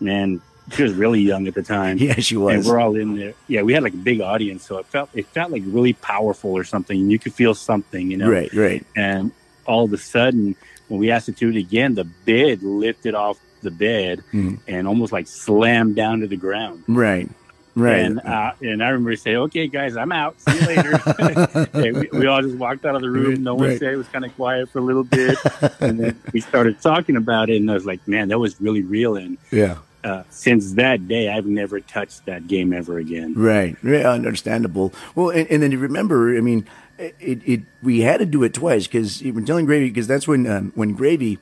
man, 0.00 0.40
she 0.72 0.82
was 0.82 0.92
really 0.92 1.20
young 1.20 1.46
at 1.48 1.54
the 1.54 1.62
time. 1.62 1.96
Yeah, 2.06 2.14
she 2.20 2.36
was. 2.36 2.54
and 2.54 2.64
we're 2.66 2.78
all 2.78 2.94
in 2.94 3.16
there. 3.16 3.34
Yeah, 3.48 3.62
we 3.62 3.72
had 3.72 3.82
like 3.82 3.94
a 3.94 4.04
big 4.12 4.20
audience, 4.20 4.64
so 4.66 4.78
it 4.78 4.86
felt 4.86 5.08
it 5.14 5.26
felt 5.28 5.50
like 5.50 5.62
really 5.66 5.94
powerful 5.94 6.50
or 6.52 6.64
something. 6.64 7.10
You 7.10 7.18
could 7.18 7.32
feel 7.34 7.54
something, 7.54 8.10
you 8.10 8.16
know. 8.18 8.30
Right, 8.30 8.52
right. 8.52 8.84
And 8.94 9.32
all 9.66 9.84
of 9.84 9.92
a 9.92 9.98
sudden, 9.98 10.54
when 10.88 11.00
we 11.00 11.10
asked 11.10 11.26
to 11.26 11.32
do 11.32 11.48
it 11.48 11.56
again, 11.56 11.94
the 11.94 12.04
bed 12.04 12.62
lifted 12.62 13.14
off 13.14 13.38
the 13.62 13.70
bed 13.70 14.22
Mhm. 14.34 14.58
and 14.68 14.86
almost 14.86 15.10
like 15.10 15.26
slammed 15.26 15.96
down 15.96 16.20
to 16.20 16.26
the 16.26 16.36
ground. 16.36 16.84
Right. 16.86 17.28
Right. 17.76 17.98
And 17.98 18.20
uh, 18.20 18.52
and 18.62 18.82
I 18.84 18.88
remember 18.90 19.16
saying, 19.16 19.36
"Okay, 19.36 19.66
guys, 19.66 19.96
I'm 19.96 20.12
out. 20.12 20.40
See 20.40 20.58
you 20.60 20.66
later." 20.66 20.92
Yeah, 21.74 21.90
we, 21.92 22.08
we 22.20 22.26
all 22.26 22.40
just 22.40 22.56
walked 22.56 22.84
out 22.84 22.94
of 22.94 23.02
the 23.02 23.10
room. 23.10 23.42
No 23.42 23.54
one 23.54 23.70
Right. 23.70 23.78
said. 23.78 23.92
It 23.94 23.96
was 23.96 24.08
kind 24.08 24.24
of 24.24 24.34
quiet 24.36 24.68
for 24.70 24.78
a 24.78 24.82
little 24.82 25.02
bit, 25.04 25.36
and 25.80 25.98
then 25.98 26.20
we 26.32 26.40
started 26.40 26.80
talking 26.80 27.16
about 27.16 27.50
it. 27.50 27.56
And 27.56 27.70
I 27.70 27.74
was 27.74 27.84
like, 27.86 28.06
"Man, 28.06 28.28
that 28.28 28.38
was 28.38 28.60
really 28.60 28.82
real." 28.82 29.16
And 29.16 29.38
yeah. 29.50 29.78
uh, 30.04 30.22
since 30.30 30.74
that 30.74 31.08
day, 31.08 31.28
I've 31.30 31.46
never 31.46 31.80
touched 31.80 32.26
that 32.26 32.46
game 32.46 32.72
ever 32.72 32.98
again. 32.98 33.34
Right, 33.34 33.76
right, 33.82 34.04
understandable. 34.06 34.92
Well, 35.16 35.30
and, 35.30 35.48
and 35.50 35.62
then 35.62 35.72
you 35.72 35.78
remember, 35.78 36.36
I 36.36 36.40
mean, 36.40 36.66
it, 36.98 37.14
it 37.44 37.60
we 37.82 38.02
had 38.02 38.18
to 38.20 38.26
do 38.26 38.44
it 38.44 38.54
twice 38.54 38.86
because 38.86 39.20
when 39.22 39.44
telling 39.44 39.66
Gravy, 39.66 39.88
because 39.88 40.06
that's 40.06 40.28
when 40.28 40.46
um, 40.46 40.70
when 40.76 40.92
Gravy, 40.94 41.38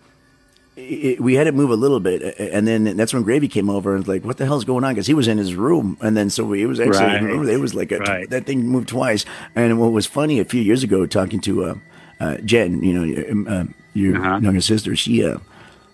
it, 0.76 1.20
we 1.20 1.34
had 1.34 1.44
to 1.44 1.52
move 1.52 1.70
a 1.70 1.76
little 1.76 2.00
bit, 2.00 2.22
and 2.38 2.66
then 2.66 2.96
that's 2.96 3.12
when 3.12 3.22
Gravy 3.22 3.48
came 3.48 3.68
over 3.68 3.94
and 3.94 4.06
was 4.06 4.08
like, 4.08 4.24
"What 4.24 4.38
the 4.38 4.46
hell's 4.46 4.64
going 4.64 4.84
on?" 4.84 4.94
Because 4.94 5.06
he 5.06 5.14
was 5.14 5.28
in 5.28 5.36
his 5.38 5.54
room, 5.54 5.96
and 6.00 6.16
then 6.16 6.30
so 6.30 6.52
it 6.52 6.64
was 6.66 6.80
actually 6.80 7.26
Right. 7.36 7.48
it 7.48 7.60
was 7.60 7.74
like 7.74 7.92
a, 7.92 7.98
Right. 7.98 8.28
that 8.30 8.46
thing 8.46 8.66
moved 8.66 8.88
twice. 8.88 9.24
And 9.54 9.78
what 9.78 9.92
was 9.92 10.06
funny 10.06 10.40
a 10.40 10.44
few 10.44 10.62
years 10.62 10.82
ago, 10.82 11.04
talking 11.06 11.40
to 11.42 11.64
uh, 11.64 11.74
uh, 12.20 12.36
Jen, 12.38 12.82
you 12.82 12.92
know, 12.92 13.30
um, 13.30 13.46
uh, 13.48 13.64
your 13.94 14.16
Uh-huh. 14.16 14.38
younger 14.42 14.60
sister, 14.62 14.96
she. 14.96 15.24
Uh, 15.24 15.38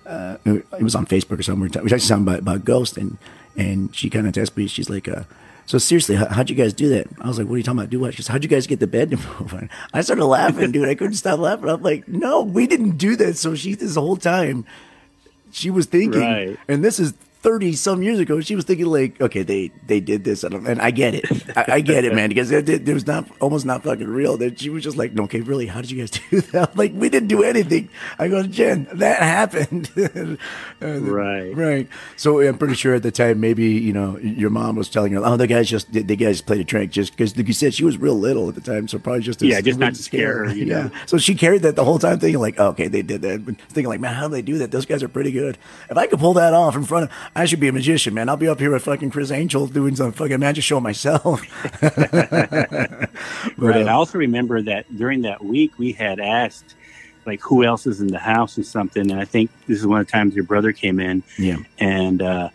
uh, 0.06 0.36
it 0.46 0.82
was 0.82 0.94
on 0.94 1.04
Facebook 1.06 1.38
or 1.38 1.42
somewhere. 1.42 1.68
We 1.82 1.88
talked 1.90 2.02
something 2.02 2.26
about, 2.26 2.38
about 2.40 2.64
Ghost, 2.64 2.96
and 2.96 3.18
and 3.56 3.94
she 3.94 4.08
kind 4.08 4.26
of 4.28 4.38
asked 4.38 4.56
me. 4.56 4.66
She's 4.68 4.88
like, 4.88 5.08
uh, 5.08 5.24
"So 5.68 5.78
seriously, 5.78 6.16
how, 6.16 6.26
how'd 6.28 6.48
you 6.50 6.56
guys 6.56 6.72
do 6.72 6.88
that?" 6.88 7.06
I 7.20 7.28
was 7.28 7.38
like, 7.38 7.46
"What 7.46 7.54
are 7.54 7.58
you 7.58 7.62
talking 7.62 7.78
about? 7.80 7.90
Do 7.90 8.00
what?" 8.00 8.14
She 8.14 8.18
goes, 8.22 8.26
"How'd 8.28 8.42
you 8.42 8.48
guys 8.48 8.66
get 8.66 8.80
the 8.80 8.86
bed 8.86 9.10
to 9.10 9.16
move?" 9.16 9.68
I 9.92 10.00
started 10.00 10.24
laughing, 10.24 10.72
dude. 10.72 10.88
I 10.88 10.94
couldn't 10.94 11.14
stop 11.14 11.38
laughing. 11.38 11.68
I'm 11.68 11.82
like, 11.82 12.08
"No, 12.08 12.40
we 12.42 12.66
didn't 12.66 12.96
do 12.98 13.14
that." 13.16 13.36
So 13.36 13.54
she 13.54 13.74
this 13.74 13.94
whole 13.94 14.16
time 14.16 14.64
she 15.52 15.70
was 15.70 15.86
thinking, 15.86 16.20
Right. 16.20 16.58
and 16.68 16.84
this 16.84 16.98
is. 16.98 17.14
30 17.40 17.72
some 17.74 18.02
years 18.02 18.18
ago, 18.18 18.40
she 18.40 18.56
was 18.56 18.64
thinking 18.64 18.86
like, 18.86 19.20
okay, 19.20 19.42
they, 19.42 19.70
they 19.86 20.00
did 20.00 20.24
this. 20.24 20.42
And, 20.42 20.54
and 20.66 20.80
I 20.82 20.90
get 20.90 21.14
it. 21.14 21.24
I, 21.56 21.64
I 21.74 21.80
get 21.80 22.04
it, 22.04 22.12
man, 22.14 22.28
because 22.28 22.50
it, 22.50 22.68
it, 22.68 22.88
it 22.88 22.92
was 22.94 23.06
not 23.06 23.28
almost 23.40 23.64
not 23.64 23.84
fucking 23.84 24.08
real. 24.08 24.36
That 24.36 24.58
she 24.58 24.70
was 24.70 24.82
just 24.82 24.96
like, 24.96 25.12
no, 25.12 25.22
okay, 25.24 25.40
really, 25.40 25.66
how 25.66 25.80
did 25.80 25.90
you 25.90 25.98
guys 26.00 26.10
do 26.30 26.40
that? 26.52 26.76
Like, 26.76 26.92
we 26.94 27.08
didn't 27.08 27.28
do 27.28 27.44
anything. 27.44 27.90
I 28.18 28.28
go, 28.28 28.42
Jen, 28.42 28.88
that 28.94 29.20
happened. 29.22 29.90
Right. 30.80 31.50
Right. 31.56 31.88
So 32.16 32.40
I'm 32.40 32.56
pretty 32.58 32.74
sure 32.74 32.94
at 32.94 33.02
the 33.02 33.10
time, 33.10 33.40
maybe 33.40 33.64
you 33.64 33.92
know, 33.92 34.16
your 34.18 34.50
mom 34.50 34.76
was 34.76 34.88
telling 34.88 35.12
her, 35.12 35.20
"Oh, 35.24 35.36
the 35.36 35.46
guys 35.46 35.68
just 35.68 35.92
the 35.92 36.02
guys 36.16 36.40
played 36.40 36.60
a 36.60 36.64
trick," 36.64 36.90
just 36.90 37.12
because, 37.12 37.36
like 37.36 37.46
you 37.48 37.52
said, 37.52 37.74
she 37.74 37.84
was 37.84 37.98
real 37.98 38.14
little 38.18 38.48
at 38.48 38.54
the 38.54 38.60
time, 38.60 38.86
so 38.88 38.98
probably 38.98 39.22
just 39.22 39.40
to- 39.40 39.46
Yeah, 39.46 39.60
just 39.60 39.78
not 39.78 39.94
to 39.94 40.02
scare 40.02 40.44
her, 40.46 40.54
you 40.54 40.66
yeah. 40.66 40.82
know? 40.84 40.90
So 41.06 41.18
she 41.18 41.34
carried 41.34 41.62
that 41.62 41.74
the 41.76 41.84
whole 41.84 41.98
time, 41.98 42.18
thinking 42.20 42.40
like, 42.40 42.56
oh, 42.58 42.68
"Okay, 42.68 42.88
they 42.88 43.02
did 43.02 43.22
that." 43.22 43.44
But 43.44 43.60
thinking 43.60 43.88
like, 43.88 44.00
"Man, 44.00 44.14
how 44.14 44.28
do 44.28 44.32
they 44.34 44.42
do 44.42 44.58
that? 44.58 44.70
Those 44.70 44.86
guys 44.86 45.02
are 45.02 45.08
pretty 45.08 45.32
good. 45.32 45.58
If 45.90 45.96
I 45.96 46.06
could 46.06 46.18
pull 46.20 46.34
that 46.34 46.52
off 46.54 46.76
in 46.76 46.84
front 46.84 47.04
of, 47.10 47.10
I 47.34 47.44
should 47.44 47.60
be 47.60 47.68
a 47.68 47.72
magician, 47.72 48.14
man. 48.14 48.28
I'll 48.28 48.36
be 48.36 48.48
up 48.48 48.58
here 48.58 48.72
with 48.72 48.84
fucking 48.84 49.10
Criss 49.10 49.30
Angel 49.30 49.66
doing 49.66 49.94
some 49.96 50.12
fucking 50.12 50.40
magic 50.40 50.64
show 50.64 50.80
myself." 50.80 51.42
But, 53.56 53.66
Right. 53.66 53.86
uh, 53.86 53.90
I 53.90 53.92
also 53.92 54.18
remember 54.18 54.62
that 54.62 54.84
during 54.96 55.22
that 55.22 55.44
week 55.44 55.72
we 55.78 55.92
had 55.92 56.20
asked 56.20 56.74
like 57.26 57.40
who 57.42 57.64
else 57.64 57.86
is 57.86 58.00
in 58.00 58.06
the 58.08 58.18
house 58.18 58.56
and 58.56 58.64
something, 58.64 59.10
and 59.10 59.20
I 59.20 59.24
think 59.24 59.50
this 59.66 59.78
is 59.78 59.86
one 59.86 60.00
of 60.00 60.06
the 60.06 60.12
times 60.12 60.34
your 60.34 60.44
brother 60.44 60.72
came 60.72 60.98
in 61.00 61.22
yeah. 61.38 61.56
and 61.78 62.22
uh, 62.22 62.48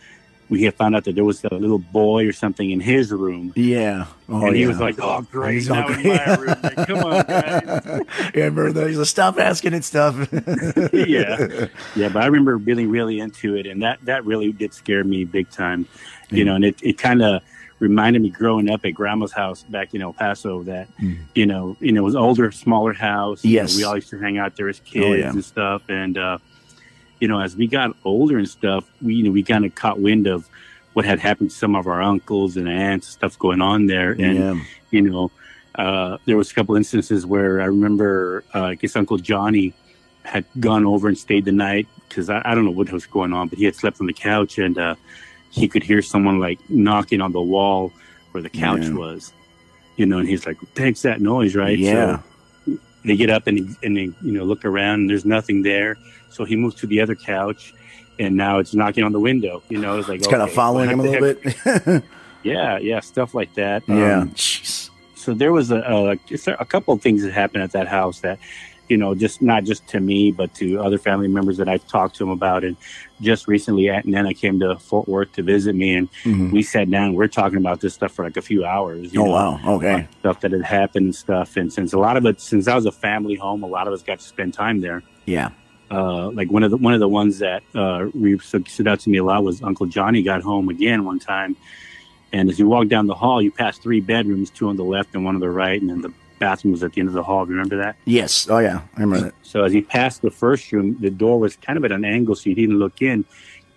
we 0.49 0.63
had 0.63 0.73
found 0.75 0.95
out 0.95 1.03
that 1.05 1.15
there 1.15 1.23
was 1.23 1.43
a 1.45 1.53
little 1.53 1.79
boy 1.79 2.27
or 2.27 2.31
something 2.33 2.69
in 2.71 2.79
his 2.79 3.11
room. 3.11 3.53
Yeah. 3.55 4.05
Oh, 4.29 4.45
and 4.47 4.55
he 4.55 4.61
yeah. 4.63 4.67
was 4.67 4.79
like, 4.79 4.95
"Oh, 5.01 5.21
great! 5.31 5.55
He's 5.55 5.69
Now 5.69 5.87
great. 5.87 6.05
my 6.05 6.35
room, 6.39 6.55
Like, 6.63 6.87
come 6.87 6.97
on, 6.99 7.25
guys!" 7.25 7.63
yeah, 8.35 8.43
remember 8.45 8.71
that? 8.73 8.87
He's 8.87 8.97
like, 8.97 9.07
stop 9.07 9.39
asking 9.39 9.73
and 9.73 9.83
stuff. 9.85 10.15
yeah, 10.93 11.67
yeah. 11.95 12.09
But 12.09 12.23
I 12.23 12.25
remember 12.25 12.57
being 12.57 12.89
really 12.89 13.19
into 13.19 13.55
it, 13.55 13.65
and 13.65 13.81
that 13.83 14.03
that 14.05 14.25
really 14.25 14.51
did 14.51 14.73
scare 14.73 15.03
me 15.03 15.25
big 15.25 15.49
time. 15.49 15.87
You 16.29 16.45
know, 16.45 16.55
and 16.55 16.65
it 16.65 16.75
it 16.81 16.97
kind 16.97 17.21
of 17.21 17.41
reminded 17.79 18.21
me 18.21 18.29
growing 18.29 18.69
up 18.69 18.85
at 18.85 18.91
grandma's 18.93 19.33
house 19.33 19.63
back 19.63 19.93
in 19.93 20.01
El 20.01 20.13
Paso 20.13 20.63
that 20.63 20.87
you 21.33 21.45
know, 21.45 21.75
you 21.79 21.91
know, 21.91 22.01
it 22.01 22.05
was 22.05 22.15
older, 22.15 22.51
smaller 22.51 22.93
house. 22.93 23.43
You 23.43 23.57
know, 23.57 23.61
Yes. 23.63 23.75
we 23.77 23.83
all 23.83 23.95
used 23.95 24.09
to 24.11 24.19
hang 24.19 24.37
out 24.37 24.55
there 24.55 24.69
as 24.69 24.79
kids 24.79 25.05
Oh, 25.05 25.13
yeah. 25.13 25.29
and 25.29 25.43
stuff, 25.43 25.81
and 25.89 26.17
uh, 26.17 26.37
you 27.23 27.29
know, 27.29 27.39
as 27.39 27.55
we 27.55 27.67
got 27.67 27.95
older 28.03 28.37
and 28.37 28.49
stuff, 28.49 28.83
we 29.01 29.15
you 29.15 29.23
know 29.23 29.31
we 29.31 29.43
kind 29.43 29.63
of 29.63 29.73
caught 29.75 29.97
wind 29.97 30.27
of 30.27 30.45
what 30.91 31.05
had 31.05 31.19
happened 31.19 31.51
to 31.51 31.55
some 31.55 31.73
of 31.73 31.87
our 31.87 32.01
uncles 32.01 32.57
and 32.57 32.67
aunts, 32.67 33.07
and 33.07 33.13
stuff 33.13 33.39
going 33.39 33.61
on 33.61 33.85
there, 33.85 34.11
and 34.11 34.37
yeah. 34.37 34.63
you 34.91 35.01
know, 35.03 35.31
uh, 35.75 36.17
there 36.25 36.35
was 36.35 36.51
a 36.51 36.53
couple 36.53 36.75
instances 36.75 37.25
where 37.25 37.61
I 37.61 37.67
remember, 37.77 38.43
uh, 38.53 38.63
I 38.63 38.75
guess 38.75 38.97
Uncle 38.97 39.17
Johnny 39.17 39.73
had 40.25 40.43
gone 40.59 40.85
over 40.85 41.07
and 41.07 41.17
stayed 41.17 41.45
the 41.45 41.53
night 41.53 41.87
because 42.09 42.29
I, 42.29 42.41
I 42.43 42.53
don't 42.55 42.65
know 42.65 42.71
what 42.71 42.91
was 42.91 43.05
going 43.05 43.31
on, 43.31 43.47
but 43.47 43.57
he 43.57 43.63
had 43.63 43.75
slept 43.75 44.01
on 44.01 44.07
the 44.07 44.13
couch 44.13 44.57
and 44.57 44.77
uh, 44.77 44.95
he 45.49 45.69
could 45.69 45.83
hear 45.83 46.01
someone 46.01 46.39
like 46.41 46.59
knocking 46.69 47.21
on 47.21 47.31
the 47.31 47.41
wall 47.41 47.93
where 48.31 48.43
the 48.43 48.49
couch 48.49 48.83
Yeah. 48.83 48.95
was, 48.95 49.31
you 49.95 50.05
know, 50.05 50.19
and 50.19 50.27
he's 50.27 50.45
like, 50.45 50.57
"Thanks 50.75 51.03
that 51.03 51.21
noise, 51.21 51.55
right?" 51.55 51.79
Yeah. 51.79 52.19
So 52.65 52.77
they 53.05 53.15
get 53.15 53.29
up 53.29 53.47
and 53.47 53.77
and 53.81 53.95
they 53.95 54.09
you 54.21 54.33
know 54.35 54.43
look 54.43 54.65
around 54.65 54.95
and 55.01 55.09
there's 55.09 55.25
nothing 55.25 55.63
there, 55.63 55.97
so 56.33 56.43
he 56.45 56.55
moved 56.55 56.77
to 56.79 56.87
the 56.87 56.99
other 57.01 57.15
couch. 57.15 57.73
And 58.19 58.35
now 58.37 58.59
it's 58.59 58.75
knocking 58.75 59.03
on 59.03 59.11
the 59.11 59.19
window. 59.19 59.63
You 59.69 59.79
know, 59.79 59.97
it's 59.97 60.07
like 60.07 60.19
It's 60.19 60.27
kind 60.27 60.43
of 60.43 60.51
following 60.51 60.87
him 60.89 60.99
a 60.99 61.03
little 61.03 61.27
heck- 61.27 61.85
bit. 61.85 62.03
Yeah, 62.43 62.77
yeah, 62.77 62.99
stuff 62.99 63.33
like 63.33 63.53
that. 63.55 63.83
yeah. 63.87 64.19
Um, 64.19 64.29
Jeez. 64.31 64.89
so 65.15 65.33
there 65.33 65.53
was 65.53 65.71
a, 65.71 65.77
a 65.79 66.17
a 66.59 66.65
couple 66.65 66.93
of 66.93 67.01
things 67.01 67.23
that 67.23 67.31
happened 67.31 67.63
at 67.63 67.71
that 67.71 67.87
house 67.87 68.19
that 68.19 68.37
you 68.89 68.97
know 68.97 69.15
just 69.15 69.41
not 69.41 69.63
just 69.63 69.87
to 69.87 70.01
me 70.01 70.29
but 70.33 70.53
to 70.55 70.81
other 70.81 70.97
family 70.97 71.29
members 71.29 71.55
that 71.55 71.69
i've 71.69 71.87
talked 71.87 72.15
to 72.17 72.23
them 72.23 72.29
about 72.29 72.65
and 72.65 72.75
just 73.21 73.47
recently 73.47 73.89
aunt 73.89 74.05
nana 74.05 74.33
came 74.33 74.59
to 74.59 74.77
fort 74.77 75.07
worth 75.07 75.31
to 75.31 75.41
visit 75.41 75.73
me 75.73 75.95
and 75.95 76.09
Mhm. 76.25 76.51
we 76.51 76.61
sat 76.61 76.91
down 76.91 77.13
we're 77.13 77.29
talking 77.29 77.57
about 77.59 77.79
this 77.79 77.93
stuff 77.93 78.11
for 78.11 78.25
like 78.25 78.35
a 78.35 78.41
few 78.41 78.65
hours 78.65 79.13
you 79.13 79.21
Oh 79.21 79.25
know, 79.27 79.31
wow. 79.31 79.75
Okay. 79.77 80.05
stuff 80.19 80.41
that 80.41 80.51
had 80.51 80.63
happened 80.65 81.05
and 81.05 81.15
stuff 81.15 81.55
and 81.55 81.71
since 81.71 81.93
a 81.93 81.97
lot 81.97 82.17
of 82.17 82.25
it 82.25 82.41
since 82.41 82.65
that 82.65 82.75
was 82.75 82.85
a 82.85 82.91
family 82.91 83.35
home 83.35 83.63
a 83.63 83.67
lot 83.67 83.87
of 83.87 83.93
us 83.93 84.03
got 84.03 84.19
to 84.19 84.25
spend 84.25 84.53
time 84.53 84.81
there 84.81 85.01
Yeah. 85.25 85.51
Uh, 85.91 86.29
like 86.31 86.51
one 86.51 86.63
of 86.63 86.71
the 86.71 86.77
one 86.77 86.93
of 86.93 86.99
the 86.99 87.09
ones 87.09 87.39
that 87.39 87.63
uh, 87.75 88.05
re- 88.13 88.39
stood 88.39 88.87
out 88.87 88.99
to 89.01 89.09
me 89.09 89.17
a 89.17 89.23
lot 89.23 89.43
was 89.43 89.61
Uncle 89.61 89.85
Johnny 89.85 90.23
got 90.23 90.41
home 90.41 90.69
again 90.69 91.05
one 91.05 91.19
time, 91.19 91.55
and 92.31 92.49
as 92.49 92.57
you 92.59 92.67
walk 92.67 92.87
down 92.87 93.07
the 93.07 93.15
hall, 93.15 93.41
you 93.41 93.51
pass 93.51 93.77
three 93.77 93.99
bedrooms, 93.99 94.49
two 94.49 94.67
on 94.69 94.75
the 94.77 94.83
left 94.83 95.13
and 95.13 95.23
one 95.25 95.35
on 95.35 95.41
the 95.41 95.49
right, 95.49 95.79
and 95.81 95.89
then 95.89 96.01
the 96.01 96.13
bathroom 96.39 96.71
was 96.71 96.83
at 96.83 96.93
the 96.93 96.99
end 96.99 97.07
of 97.09 97.13
the 97.13 97.23
hall. 97.23 97.45
Remember 97.45 97.77
that? 97.77 97.95
Yes. 98.05 98.47
Oh 98.49 98.57
yeah. 98.59 98.81
I 98.97 99.01
remember 99.01 99.25
that. 99.25 99.33
So 99.43 99.63
as 99.63 99.71
he 99.71 99.81
passed 99.81 100.21
the 100.21 100.31
first 100.31 100.71
room, 100.71 100.97
the 100.99 101.09
door 101.11 101.39
was 101.39 101.55
kind 101.57 101.77
of 101.77 101.85
at 101.85 101.91
an 101.91 102.03
angle, 102.05 102.35
so 102.35 102.43
he 102.45 102.53
didn't 102.55 102.79
look 102.79 103.01
in. 103.01 103.23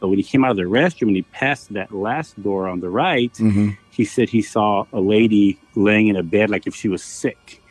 But 0.01 0.09
when 0.09 0.19
he 0.19 0.25
came 0.25 0.45
out 0.45 0.51
of 0.51 0.57
the 0.59 0.65
restroom 0.65 1.09
and 1.09 1.17
he 1.17 1.23
passed 1.23 1.73
that 1.73 1.91
last 1.93 2.41
door 2.43 2.69
on 2.69 2.81
the 2.81 2.91
right, 2.91 3.35
hmm 3.37 3.71
he 3.91 4.05
said 4.05 4.29
he 4.29 4.43
saw 4.43 4.85
a 4.93 5.01
lady 5.01 5.59
laying 5.75 6.09
in 6.09 6.17
a 6.17 6.23
bed 6.23 6.51
like 6.51 6.67
if 6.67 6.75
she 6.75 6.87
was 6.87 7.03
sick 7.03 7.63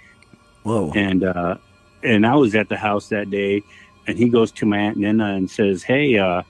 Whoa. 0.63 0.91
and 0.95 1.24
uh, 1.24 1.58
and 2.02 2.26
I 2.26 2.34
was 2.34 2.56
at 2.56 2.67
the 2.67 2.78
house 2.78 3.10
that 3.10 3.30
day, 3.30 3.62
and 4.08 4.18
he 4.18 4.30
goes 4.30 4.52
to 4.54 4.65
my 4.65 4.78
aunt 4.78 4.98
Nina 4.98 5.34
and 5.36 5.50
says, 5.50 5.84
"Hey, 5.84 6.18
uh, 6.18 6.44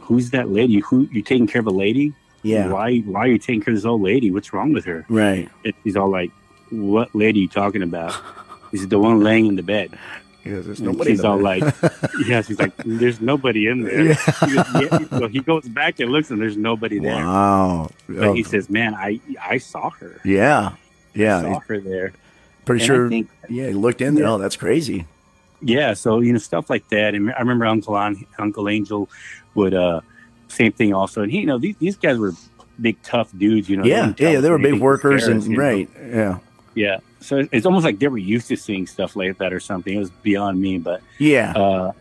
who's 0.00 0.30
that 0.30 0.50
lady? 0.50 0.80
Who 0.80 1.08
you 1.12 1.22
taking 1.22 1.46
care 1.46 1.60
of 1.60 1.66
a 1.66 1.70
lady? 1.70 2.12
Yeah. 2.42 2.68
Why 2.72 2.98
why 3.00 3.20
are 3.20 3.28
you 3.28 3.38
taking 3.38 3.60
care 3.62 3.72
of 3.72 3.78
this 3.78 3.84
old 3.86 4.02
lady? 4.02 4.30
What's 4.30 4.52
wrong 4.52 4.72
with 4.72 4.84
her?" 4.84 5.04
Right. 5.08 5.48
And 5.64 5.74
he's 5.84 5.96
all 5.96 6.08
like, 6.10 6.30
"What 6.70 7.14
lady 7.14 7.40
are 7.40 7.42
you 7.42 7.48
talking 7.48 7.82
about?" 7.82 8.14
Said, 8.74 8.90
"The 8.90 8.98
one 8.98 9.20
laying 9.20 9.46
in 9.46 9.56
the 9.56 9.62
bed." 9.62 9.98
Yes, 10.44 10.64
there's 10.64 10.80
nobody. 10.80 11.12
she's 11.12 11.20
in 11.20 11.26
all 11.26 11.38
like, 11.38 11.62
"Yes." 12.26 12.48
He's 12.48 12.58
like, 12.58 12.72
"There's 12.84 13.20
nobody 13.20 13.68
in 13.68 13.82
there." 13.84 14.02
Yeah. 14.06 14.14
He 14.48 14.54
goes, 14.56 14.66
yeah. 14.82 15.18
So 15.18 15.28
he 15.28 15.40
goes 15.40 15.68
back 15.68 16.00
and 16.00 16.10
looks, 16.10 16.30
and 16.32 16.40
there's 16.40 16.56
nobody 16.56 16.98
there. 16.98 17.14
Wow. 17.14 17.90
But 18.08 18.24
Oh, 18.28 18.32
he 18.32 18.42
says, 18.42 18.68
"Man, 18.68 18.94
I 18.94 19.20
I 19.40 19.58
saw 19.58 19.90
her. 19.90 20.20
yeah. 20.24 20.70
I 20.74 20.76
Yeah. 21.14 21.40
saw 21.42 21.60
her 21.60 21.78
there." 21.80 22.12
Pretty 22.64 22.82
And 22.82 22.86
sure. 22.86 23.08
think 23.08 23.28
yeah. 23.48 23.68
He 23.68 23.74
looked 23.74 24.00
in 24.00 24.14
there. 24.16 24.24
Yeah. 24.24 24.30
Oh, 24.32 24.38
that's 24.38 24.56
crazy. 24.56 25.04
Yeah 25.62 25.94
so 25.94 26.20
you 26.20 26.32
know 26.32 26.38
stuff 26.38 26.68
like 26.68 26.86
that 26.88 27.14
and 27.14 27.32
i 27.34 27.38
remember 27.38 27.64
uncle 27.66 27.96
An- 27.96 28.26
uncle 28.38 28.68
angel 28.68 29.08
would 29.54 29.74
uh 29.74 30.00
same 30.48 30.72
thing 30.72 30.92
also 30.92 31.22
and 31.22 31.30
he 31.32 31.40
you 31.40 31.46
know 31.46 31.58
these, 31.58 31.76
these 31.78 31.96
guys 31.96 32.18
were 32.18 32.32
big 32.80 33.00
tough 33.02 33.30
dudes 33.36 33.68
you 33.68 33.76
know 33.76 33.84
Yeah. 33.84 34.00
wouldn't 34.00 34.20
Yeah. 34.20 34.40
They 34.40 34.50
were 34.50 34.58
big 34.58 34.80
workers 34.80 35.26
and 35.28 35.42
you 35.44 35.56
know? 35.56 35.62
right. 35.62 35.88
Yeah. 36.04 36.38
yeah 36.74 36.98
so 37.20 37.46
it's 37.52 37.64
almost 37.66 37.84
like 37.84 37.98
they 38.00 38.08
were 38.08 38.18
used 38.18 38.48
to 38.48 38.56
seeing 38.56 38.86
stuff 38.86 39.14
like 39.14 39.38
that 39.38 39.52
or 39.52 39.60
something 39.60 39.94
it 39.94 39.98
was 39.98 40.10
beyond 40.10 40.60
me 40.60 40.78
but 40.78 41.00
Yeah. 41.18 41.52
uh 41.52 41.92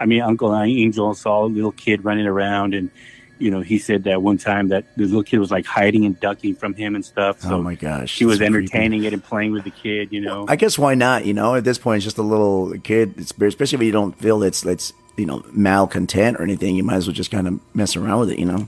i 0.00 0.06
mean 0.06 0.22
uncle 0.22 0.54
angel 0.56 1.14
saw 1.14 1.44
a 1.44 1.46
little 1.46 1.72
kid 1.72 2.04
running 2.04 2.26
around 2.26 2.74
and 2.74 2.90
you 3.38 3.50
know 3.50 3.60
he 3.60 3.78
said 3.78 4.04
that 4.04 4.22
one 4.22 4.38
time 4.38 4.68
that 4.68 4.84
the 4.96 5.04
little 5.04 5.22
kid 5.22 5.38
was 5.38 5.50
like 5.50 5.66
hiding 5.66 6.04
and 6.04 6.18
ducking 6.20 6.54
from 6.54 6.74
him 6.74 6.94
and 6.94 7.04
stuff 7.04 7.40
so 7.40 7.56
oh 7.56 7.62
my 7.62 7.74
gosh. 7.74 8.10
she 8.10 8.24
was 8.24 8.38
that's 8.38 8.50
creepy. 8.50 8.64
entertaining 8.64 9.04
it 9.04 9.12
and 9.12 9.24
playing 9.24 9.52
with 9.52 9.64
the 9.64 9.70
kid 9.70 10.12
you 10.12 10.20
know 10.20 10.44
I 10.48 10.56
guess 10.56 10.78
why 10.78 10.94
not? 10.94 11.24
You 11.24 11.34
know, 11.34 11.54
at 11.54 11.64
this 11.64 11.78
point, 11.78 11.98
it's 11.98 12.04
just 12.04 12.18
a 12.18 12.22
little 12.22 12.78
kid. 12.78 13.14
It's 13.18 13.32
especially 13.36 13.76
if 13.76 13.82
you 13.82 13.92
don't 13.92 14.16
feel 14.18 14.42
it's 14.42 14.64
it's 14.64 14.92
you 15.16 15.26
know 15.26 15.44
malcontent 15.52 16.38
or 16.38 16.42
anything. 16.42 16.76
You 16.76 16.84
might 16.84 16.96
as 16.96 17.06
well 17.06 17.14
just 17.14 17.30
kind 17.30 17.46
of 17.46 17.60
mess 17.74 17.96
around 17.96 18.20
with 18.20 18.30
it. 18.30 18.38
You 18.38 18.46
know. 18.46 18.66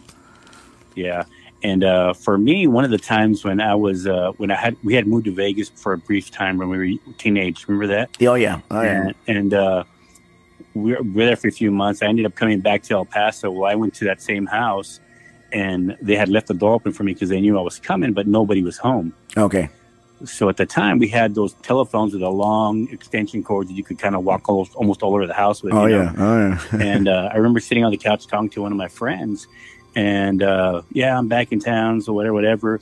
Yeah. 0.94 1.24
And 1.62 1.84
uh, 1.84 2.12
for 2.12 2.36
me, 2.38 2.66
one 2.66 2.84
of 2.84 2.90
the 2.90 2.98
times 2.98 3.44
when 3.44 3.60
I 3.60 3.74
was 3.74 4.06
uh, 4.06 4.32
when 4.36 4.50
I 4.50 4.56
had 4.56 4.76
we 4.84 4.94
had 4.94 5.06
moved 5.06 5.24
to 5.26 5.34
Vegas 5.34 5.68
for 5.70 5.92
a 5.92 5.98
brief 5.98 6.30
time 6.30 6.58
when 6.58 6.68
we 6.68 6.78
were 6.78 7.12
teenage. 7.18 7.66
Remember 7.68 7.86
that? 7.94 8.10
Oh 8.20 8.34
yeah. 8.34 8.60
Oh, 8.70 8.82
yeah. 8.82 9.12
And, 9.26 9.36
and 9.36 9.54
uh, 9.54 9.84
we 10.76 10.94
were, 10.94 11.24
there 11.26 11.36
for 11.36 11.48
a 11.48 11.52
few 11.52 11.70
months. 11.70 12.02
I 12.02 12.06
ended 12.06 12.26
up 12.26 12.34
coming 12.34 12.60
back 12.60 12.82
to 12.84 12.94
El 12.94 13.04
Paso. 13.04 13.50
Well, 13.50 13.70
I 13.70 13.74
went 13.74 13.94
to 13.94 14.04
that 14.06 14.20
same 14.22 14.46
house, 14.46 15.00
and 15.52 15.96
they 16.00 16.16
had 16.16 16.28
left 16.28 16.46
the 16.48 16.54
door 16.54 16.74
open 16.74 16.92
for 16.92 17.04
me 17.04 17.12
because 17.14 17.28
they 17.30 17.40
knew 17.40 17.58
I 17.58 17.62
was 17.62 17.78
coming, 17.78 18.12
but 18.12 18.26
nobody 18.26 18.62
was 18.62 18.78
home. 18.78 19.14
Okay. 19.36 19.68
So 20.24 20.48
at 20.48 20.56
the 20.56 20.64
time, 20.64 20.98
we 20.98 21.08
had 21.08 21.34
those 21.34 21.52
telephones 21.62 22.14
with 22.14 22.22
a 22.22 22.30
long 22.30 22.88
extension 22.90 23.42
cord 23.44 23.68
that 23.68 23.74
you 23.74 23.84
could 23.84 23.98
kind 23.98 24.14
of 24.14 24.24
walk 24.24 24.48
almost, 24.48 24.74
almost 24.74 25.02
all 25.02 25.14
over 25.14 25.26
the 25.26 25.34
house 25.34 25.62
with. 25.62 25.74
Oh 25.74 25.84
you 25.86 25.96
know? 25.96 26.02
yeah. 26.04 26.12
Oh 26.18 26.38
yeah. 26.78 26.82
and 26.94 27.08
uh, 27.08 27.28
I 27.32 27.36
remember 27.36 27.60
sitting 27.60 27.84
on 27.84 27.90
the 27.90 27.98
couch 27.98 28.26
talking 28.26 28.48
to 28.50 28.62
one 28.62 28.72
of 28.72 28.78
my 28.78 28.88
friends, 28.88 29.46
and 29.94 30.42
uh, 30.42 30.82
yeah, 30.92 31.18
I'm 31.18 31.28
back 31.28 31.52
in 31.52 31.60
town, 31.60 32.00
so 32.00 32.12
whatever, 32.14 32.32
whatever. 32.34 32.80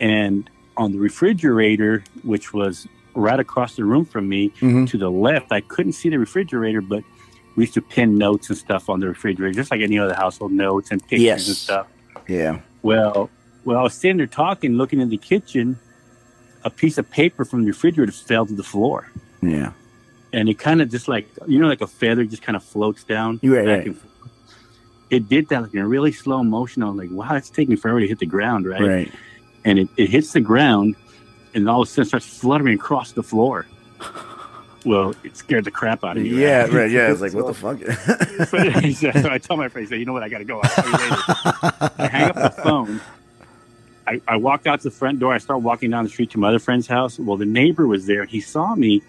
And 0.00 0.48
on 0.76 0.92
the 0.92 0.98
refrigerator, 0.98 2.02
which 2.24 2.52
was 2.54 2.86
right 3.14 3.38
across 3.38 3.76
the 3.76 3.84
room 3.84 4.06
from 4.06 4.26
me, 4.28 4.48
Mhm. 4.60 4.88
to 4.88 4.96
the 4.96 5.10
left, 5.10 5.52
I 5.52 5.60
couldn't 5.60 5.92
see 5.92 6.08
the 6.08 6.18
refrigerator, 6.18 6.80
but 6.80 7.04
we 7.56 7.64
used 7.64 7.74
to 7.74 7.82
pin 7.82 8.16
notes 8.18 8.48
and 8.48 8.58
stuff 8.58 8.88
on 8.88 9.00
the 9.00 9.08
refrigerator, 9.08 9.52
just 9.54 9.70
like 9.70 9.80
any 9.80 9.98
other 9.98 10.14
household 10.14 10.52
notes 10.52 10.90
and 10.90 11.00
pictures 11.02 11.20
Yes. 11.20 11.48
and 11.48 11.56
stuff. 11.56 11.86
yeah. 12.28 12.60
Well, 12.82 13.30
well, 13.64 13.78
I 13.78 13.82
was 13.82 13.94
sitting 13.94 14.16
there 14.16 14.26
talking, 14.26 14.72
looking 14.74 15.00
in 15.00 15.08
the 15.08 15.16
kitchen. 15.18 15.78
A 16.64 16.70
piece 16.70 16.96
of 16.98 17.10
paper 17.10 17.44
from 17.44 17.62
the 17.62 17.68
refrigerator 17.68 18.12
fell 18.12 18.46
to 18.46 18.54
the 18.54 18.62
floor, 18.62 19.10
Yeah. 19.40 19.72
and 20.32 20.48
it 20.48 20.58
kind 20.60 20.80
of 20.80 20.88
just 20.90 21.08
like 21.08 21.28
you 21.48 21.58
know, 21.58 21.66
like 21.66 21.80
a 21.80 21.86
feather 21.88 22.24
just 22.24 22.42
kind 22.42 22.54
of 22.56 22.62
floats 22.62 23.02
down. 23.04 23.40
Right, 23.42 23.66
right. 23.66 23.96
It 25.10 25.28
did 25.28 25.48
that 25.48 25.62
like 25.62 25.74
in 25.74 25.80
a 25.80 25.86
really 25.88 26.12
slow 26.12 26.42
motion. 26.44 26.82
I 26.82 26.88
was 26.88 26.96
like, 26.96 27.10
"Wow, 27.10 27.34
it's 27.34 27.50
taking 27.50 27.76
forever 27.76 28.00
to 28.00 28.06
hit 28.06 28.18
the 28.20 28.26
ground, 28.26 28.66
right?" 28.66 28.80
Right. 28.80 29.12
And 29.64 29.78
it, 29.80 29.88
it 29.96 30.08
hits 30.10 30.32
the 30.32 30.40
ground, 30.40 30.94
and 31.54 31.68
all 31.68 31.82
of 31.82 31.88
a 31.88 31.90
sudden 31.90 32.06
starts 32.08 32.26
fluttering 32.26 32.74
across 32.76 33.12
the 33.12 33.22
floor. 33.22 33.66
Well, 34.84 35.14
it 35.22 35.36
scared 35.36 35.64
the 35.64 35.70
crap 35.70 36.04
out 36.04 36.16
of 36.16 36.22
me. 36.22 36.30
Yeah. 36.30 36.66
Right. 36.66 36.90
Yeah. 36.90 37.12
It's 37.12 37.20
like 37.20 37.32
what 37.34 37.46
the 37.46 37.54
fuck. 37.54 37.78
so 38.96 39.28
I 39.30 39.38
tell 39.38 39.56
my 39.56 39.68
friend, 39.68 39.86
I 39.86 39.90
say, 39.90 39.96
you 39.98 40.04
know 40.04 40.12
what, 40.12 40.22
I 40.22 40.28
got 40.28 40.38
to 40.38 40.44
go. 40.44 40.60
I'll 40.62 40.70
tell 40.70 40.86
you 40.86 40.92
later. 40.92 41.16
I 41.98 42.08
hang 42.10 42.30
up 42.30 42.34
the 42.34 42.50
phone. 42.62 43.00
I, 44.06 44.20
I 44.26 44.36
walk 44.36 44.66
out 44.66 44.80
to 44.80 44.88
the 44.88 44.94
front 44.94 45.20
door. 45.20 45.32
I 45.32 45.38
start 45.38 45.60
walking 45.62 45.90
down 45.90 46.04
the 46.04 46.10
street 46.10 46.30
to 46.30 46.38
my 46.38 46.48
other 46.48 46.58
friend's 46.58 46.88
house. 46.88 47.18
Well, 47.18 47.36
the 47.36 47.46
neighbor 47.46 47.86
was 47.86 48.06
there. 48.06 48.24
He 48.24 48.40
saw 48.40 48.74
me, 48.74 49.02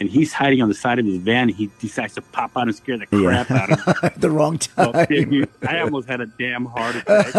and 0.00 0.08
he's 0.08 0.32
hiding 0.32 0.60
on 0.62 0.68
the 0.68 0.74
side 0.74 0.98
of 0.98 1.04
his 1.06 1.18
van. 1.18 1.48
He 1.50 1.70
decides 1.78 2.14
to 2.14 2.22
pop 2.22 2.52
out 2.56 2.62
and 2.64 2.74
scare 2.74 2.98
the 2.98 3.06
crap 3.06 3.50
out 3.50 3.70
of 3.70 3.78
him. 4.02 4.10
The 4.20 4.30
wrong 4.30 4.58
time. 4.58 5.06
dude, 5.08 5.48
I 5.62 5.80
almost 5.80 6.08
had 6.08 6.20
a 6.20 6.26
damn 6.26 6.64
heart 6.64 6.96
attack. 6.96 7.34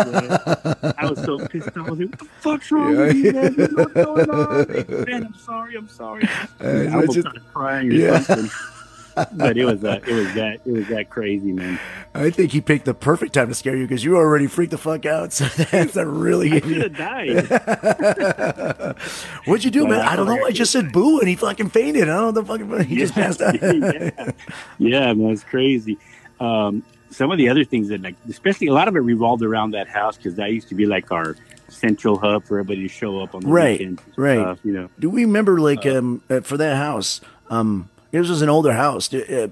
I 0.97 1.10
was 1.10 1.21
so 1.24 1.45
pissed. 1.47 1.69
Off. 1.78 1.88
I 1.88 1.89
was 1.89 2.00
like, 2.00 2.10
"What 2.10 2.19
the 2.19 2.26
fuck's 2.39 2.71
wrong 2.71 2.95
with 2.95 3.15
you, 3.15 3.34
man? 3.34 3.54
What's 3.76 3.93
going 3.93 4.30
on?" 4.30 4.67
Hey, 4.69 4.86
man, 5.08 5.26
I'm 5.26 5.36
sorry. 5.36 5.76
I'm 5.76 5.88
sorry. 5.89 6.24
Uh, 6.24 6.28
I 6.62 6.65
it's 6.67 6.93
almost 6.93 7.13
just- 7.13 7.19
started 7.28 7.43
crying 7.54 7.89
or 7.89 7.93
Yeah. 7.93 8.19
something. 8.19 8.50
But 9.34 9.58
it 9.58 9.65
was 9.65 9.84
uh, 9.84 10.00
it 10.08 10.13
was 10.13 10.34
that 10.36 10.60
it 10.65 10.71
was 10.71 10.88
that 10.88 11.10
crazy, 11.10 11.52
man. 11.52 11.80
I 12.13 12.30
think 12.30 12.52
he 12.52 12.62
picked 12.62 12.86
the 12.86 12.93
perfect 12.93 13.34
time 13.34 13.47
to 13.50 13.54
scare 13.56 13.76
you 13.76 13.86
because 13.88 14.04
you 14.04 14.15
already 14.17 14.47
freaked 14.47 14.71
the 14.71 14.78
fuck 14.78 15.06
out. 15.06 15.32
So 15.41 15.45
that's 15.45 15.95
a 15.95 16.06
really 16.06 16.47
I 16.52 16.60
good. 16.60 16.63
could 16.63 16.97
have 16.97 16.97
died. 16.97 18.95
What'd 19.45 19.63
you 19.65 19.71
do, 19.71 19.88
man? 19.88 20.02
I 20.02 20.15
don't 20.15 20.28
know. 20.28 20.43
I 20.45 20.52
just 20.52 20.71
said 20.71 20.91
boo, 20.91 21.19
and 21.19 21.28
he 21.28 21.36
fucking 21.36 21.69
fainted. 21.69 22.04
I 22.04 22.06
don't 22.17 22.36
know 22.36 22.41
the 22.41 22.45
fucking. 22.45 22.84
He 22.88 22.95
just 22.97 23.13
passed 23.13 23.41
out. 23.41 23.56
yeah. 23.62 24.32
yeah, 24.78 25.13
man, 25.13 25.32
it's 25.32 25.43
crazy. 25.43 25.97
Um, 26.39 26.84
some 27.10 27.32
of 27.32 27.38
the 27.38 27.50
other 27.50 27.63
things 27.63 27.89
that, 27.89 28.02
like, 28.02 28.15
especially 28.30 28.67
a 28.67 28.74
lot 28.74 28.88
of 28.88 28.95
it 28.95 29.00
revolved 29.00 29.43
around 29.43 29.71
that 29.71 29.88
house 29.88 30.15
because 30.17 30.36
that 30.36 30.52
used 30.52 30.69
to 30.69 30.76
be 30.76 30.86
like 30.86 31.12
our 31.12 31.36
central 31.67 32.17
hub 32.17 32.43
for 32.45 32.60
everybody 32.60 32.84
to 32.84 32.88
show 32.93 33.19
up 33.19 33.36
on 33.36 33.41
the 33.41 33.47
Right, 33.47 33.80
weekends. 33.80 34.02
and 34.06 34.17
right. 34.17 34.58
you 34.63 34.71
know, 34.74 34.89
Do 35.00 35.10
we 35.10 35.26
remember 35.26 35.60
like 35.60 35.86
um 35.86 36.21
uh, 36.30 36.41
for 36.41 36.58
that 36.58 36.78
house? 36.78 37.21
Um, 37.50 37.89
this 38.12 38.30
was 38.30 38.41
an 38.41 38.50
older 38.50 38.74
house. 38.74 39.08
Did, 39.08 39.32
uh, 39.32 39.47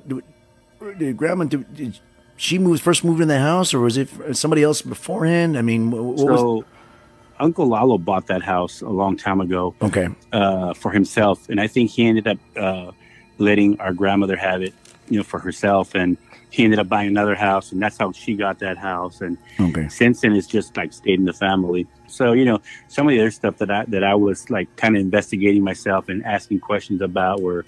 did, 0.98 1.18
grandma 1.18 1.46
did, 1.46 1.74
did 1.74 2.00
she 2.38 2.58
moved 2.58 2.82
first 2.82 3.04
moved 3.04 3.22
in 3.22 3.28
the 3.28 3.40
house, 3.40 3.74
or 3.74 3.80
was 3.80 3.98
it 3.98 4.10
somebody 4.34 4.64
else 4.64 4.82
beforehand? 4.82 5.58
I 5.58 5.62
mean, 5.62 5.92
what, 5.92 6.04
what 6.04 6.16
was? 6.16 6.40
so 6.40 6.66
Uncle 7.40 7.68
Lalo 7.68 7.98
bought 7.98 8.28
that 8.28 8.42
house 8.42 8.82
a 8.82 8.90
long 8.90 9.18
time 9.18 9.42
ago 9.42 9.76
Okay, 9.82 10.08
uh, 10.32 10.74
for 10.74 10.92
himself, 10.92 11.50
and 11.50 11.60
I 11.60 11.68
think 11.68 11.90
he 11.92 12.06
ended 12.06 12.28
up 12.28 12.38
uh, 12.56 12.92
letting 13.38 13.80
our 13.80 13.94
grandmother 13.94 14.36
have 14.36 14.62
it, 14.62 14.74
you 15.10 15.18
know, 15.18 15.24
for 15.24 15.40
herself, 15.40 15.96
and 15.96 16.18
he 16.50 16.64
ended 16.64 16.80
up 16.80 16.90
buying 16.90 17.08
another 17.08 17.36
house, 17.36 17.72
and 17.72 17.82
that's 17.82 17.98
how 17.98 18.12
she 18.12 18.36
got 18.36 18.60
that 18.60 18.78
house, 18.78 19.22
and 19.22 19.38
okay, 19.60 19.88
since 19.90 20.22
then 20.22 20.34
it's 20.34 20.48
just 20.48 20.76
like 20.78 20.94
stayed 20.94 21.20
in 21.20 21.26
the 21.26 21.34
family. 21.34 21.88
So 22.08 22.34
you 22.34 22.46
know, 22.46 22.62
some 22.88 23.08
of 23.08 23.12
the 23.12 23.20
other 23.20 23.32
stuff 23.32 23.58
that 23.58 23.70
I 23.70 23.86
that 23.86 24.04
I 24.04 24.16
was 24.16 24.50
like 24.50 24.74
kind 24.76 24.96
of 24.96 25.02
investigating 25.02 25.64
myself 25.64 26.10
and 26.10 26.26
asking 26.26 26.62
questions 26.62 27.02
about 27.02 27.42
were 27.42 27.66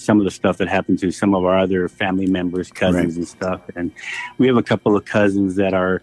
some 0.00 0.18
of 0.18 0.24
the 0.24 0.30
stuff 0.30 0.56
that 0.58 0.68
happened 0.68 0.98
to 1.00 1.10
some 1.10 1.34
of 1.34 1.44
our 1.44 1.58
other 1.58 1.88
family 1.88 2.26
members, 2.26 2.70
cousins 2.70 3.14
Right. 3.14 3.16
and 3.18 3.28
stuff. 3.28 3.60
And 3.76 3.92
we 4.38 4.46
have 4.46 4.56
a 4.56 4.62
couple 4.62 4.96
of 4.96 5.04
cousins 5.04 5.56
that 5.56 5.74
are. 5.74 6.02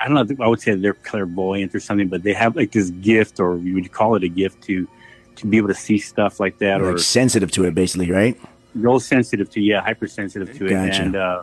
I 0.00 0.08
don't 0.08 0.14
know. 0.38 0.44
I 0.44 0.48
would 0.48 0.60
say 0.60 0.74
they're 0.74 0.94
clairvoyant 0.94 1.74
or 1.76 1.80
something, 1.80 2.08
but 2.08 2.22
they 2.24 2.32
have 2.32 2.56
like 2.56 2.72
this 2.72 2.90
gift, 2.90 3.38
or 3.38 3.58
you 3.58 3.74
would 3.74 3.92
call 3.92 4.16
it 4.16 4.24
a 4.24 4.28
gift 4.28 4.62
to 4.64 4.88
to 5.36 5.46
be 5.46 5.56
able 5.58 5.68
to 5.68 5.74
see 5.74 5.96
stuff 5.98 6.40
like 6.40 6.58
that, 6.58 6.80
or 6.80 6.92
like 6.94 6.98
sensitive 6.98 7.50
to 7.52 7.64
it, 7.64 7.74
basically, 7.74 8.10
right? 8.10 8.36
real 8.74 9.00
sensitive 9.00 9.50
to 9.50 9.60
yeah 9.60 9.80
hypersensitive 9.80 10.56
to 10.56 10.66
it 10.66 10.72
and 11.02 11.16
uh 11.16 11.42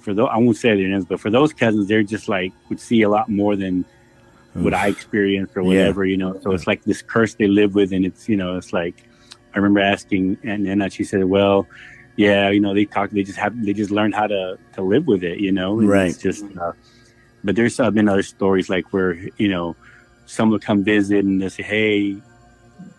for 0.00 0.12
those 0.14 0.28
i 0.32 0.36
won't 0.36 0.56
say 0.56 0.74
their 0.74 0.88
names 0.88 1.04
but 1.04 1.20
for 1.20 1.30
those 1.30 1.52
cousins 1.52 1.86
they're 1.86 2.02
just 2.02 2.28
like 2.28 2.52
would 2.68 2.80
see 2.80 3.02
a 3.02 3.08
lot 3.08 3.28
more 3.28 3.54
than 3.54 3.84
what 4.54 4.74
i 4.74 4.88
experienced 4.88 5.56
or 5.56 5.62
Yeah. 5.62 5.68
whatever 5.68 6.04
you 6.04 6.16
know 6.16 6.36
so 6.42 6.50
it's 6.50 6.66
like 6.66 6.82
this 6.82 7.02
curse 7.02 7.34
they 7.36 7.46
live 7.46 7.76
with 7.76 7.92
and 7.92 8.04
it's 8.04 8.28
you 8.28 8.36
know 8.36 8.56
it's 8.56 8.72
like 8.72 8.96
i 9.54 9.58
remember 9.58 9.80
asking 9.80 10.36
and 10.42 10.66
then 10.66 10.88
she 10.90 11.04
said 11.04 11.24
well 11.24 11.66
yeah 12.16 12.48
you 12.50 12.60
know 12.60 12.74
they 12.74 12.84
talk 12.84 13.10
they 13.10 13.22
just 13.22 13.38
have 13.38 13.54
they 13.64 13.72
just 13.72 13.90
learned 13.90 14.14
how 14.14 14.26
to 14.26 14.58
to 14.74 14.82
live 14.82 15.06
with 15.06 15.22
it 15.24 15.38
you 15.38 15.52
know 15.52 15.78
and 15.80 15.88
Right. 15.88 16.08
it's 16.10 16.18
just 16.18 16.44
uh, 16.58 16.72
but 17.42 17.56
there's 17.56 17.78
uh, 17.80 17.90
been 17.90 18.08
other 18.08 18.22
stories 18.22 18.68
like 18.68 18.92
where 18.92 19.12
you 19.38 19.48
know 19.48 19.76
someone 20.26 20.52
will 20.52 20.58
come 20.60 20.84
visit 20.84 21.24
and 21.24 21.40
they 21.42 21.48
say 21.48 21.62
hey 21.62 22.16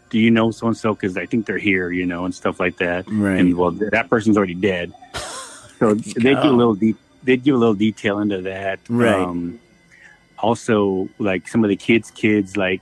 do 0.09 0.19
you 0.19 0.29
know 0.31 0.51
so 0.51 0.67
and 0.67 0.77
so 0.77 0.93
because 0.93 1.17
i 1.17 1.25
think 1.25 1.45
they're 1.45 1.57
here 1.57 1.91
you 1.91 2.05
know 2.05 2.25
and 2.25 2.33
stuff 2.35 2.59
like 2.59 2.77
that 2.77 3.05
Right. 3.09 3.39
and 3.39 3.55
well, 3.57 3.71
that 3.71 4.09
person's 4.09 4.37
already 4.37 4.53
dead. 4.53 4.93
So 5.79 5.93
they 6.25 6.33
give 6.35 6.45
a 6.45 6.51
little 6.51 6.75
de- 6.75 6.95
they 7.23 7.37
give 7.37 7.55
a 7.55 7.57
little 7.57 7.73
detail 7.73 8.19
into 8.19 8.41
that. 8.43 8.79
Right. 8.87 9.15
Um, 9.19 9.59
also, 10.37 11.09
like 11.17 11.47
some 11.47 11.63
of 11.63 11.69
the 11.69 11.75
kids' 11.75 12.11
kids, 12.11 12.55
like 12.55 12.81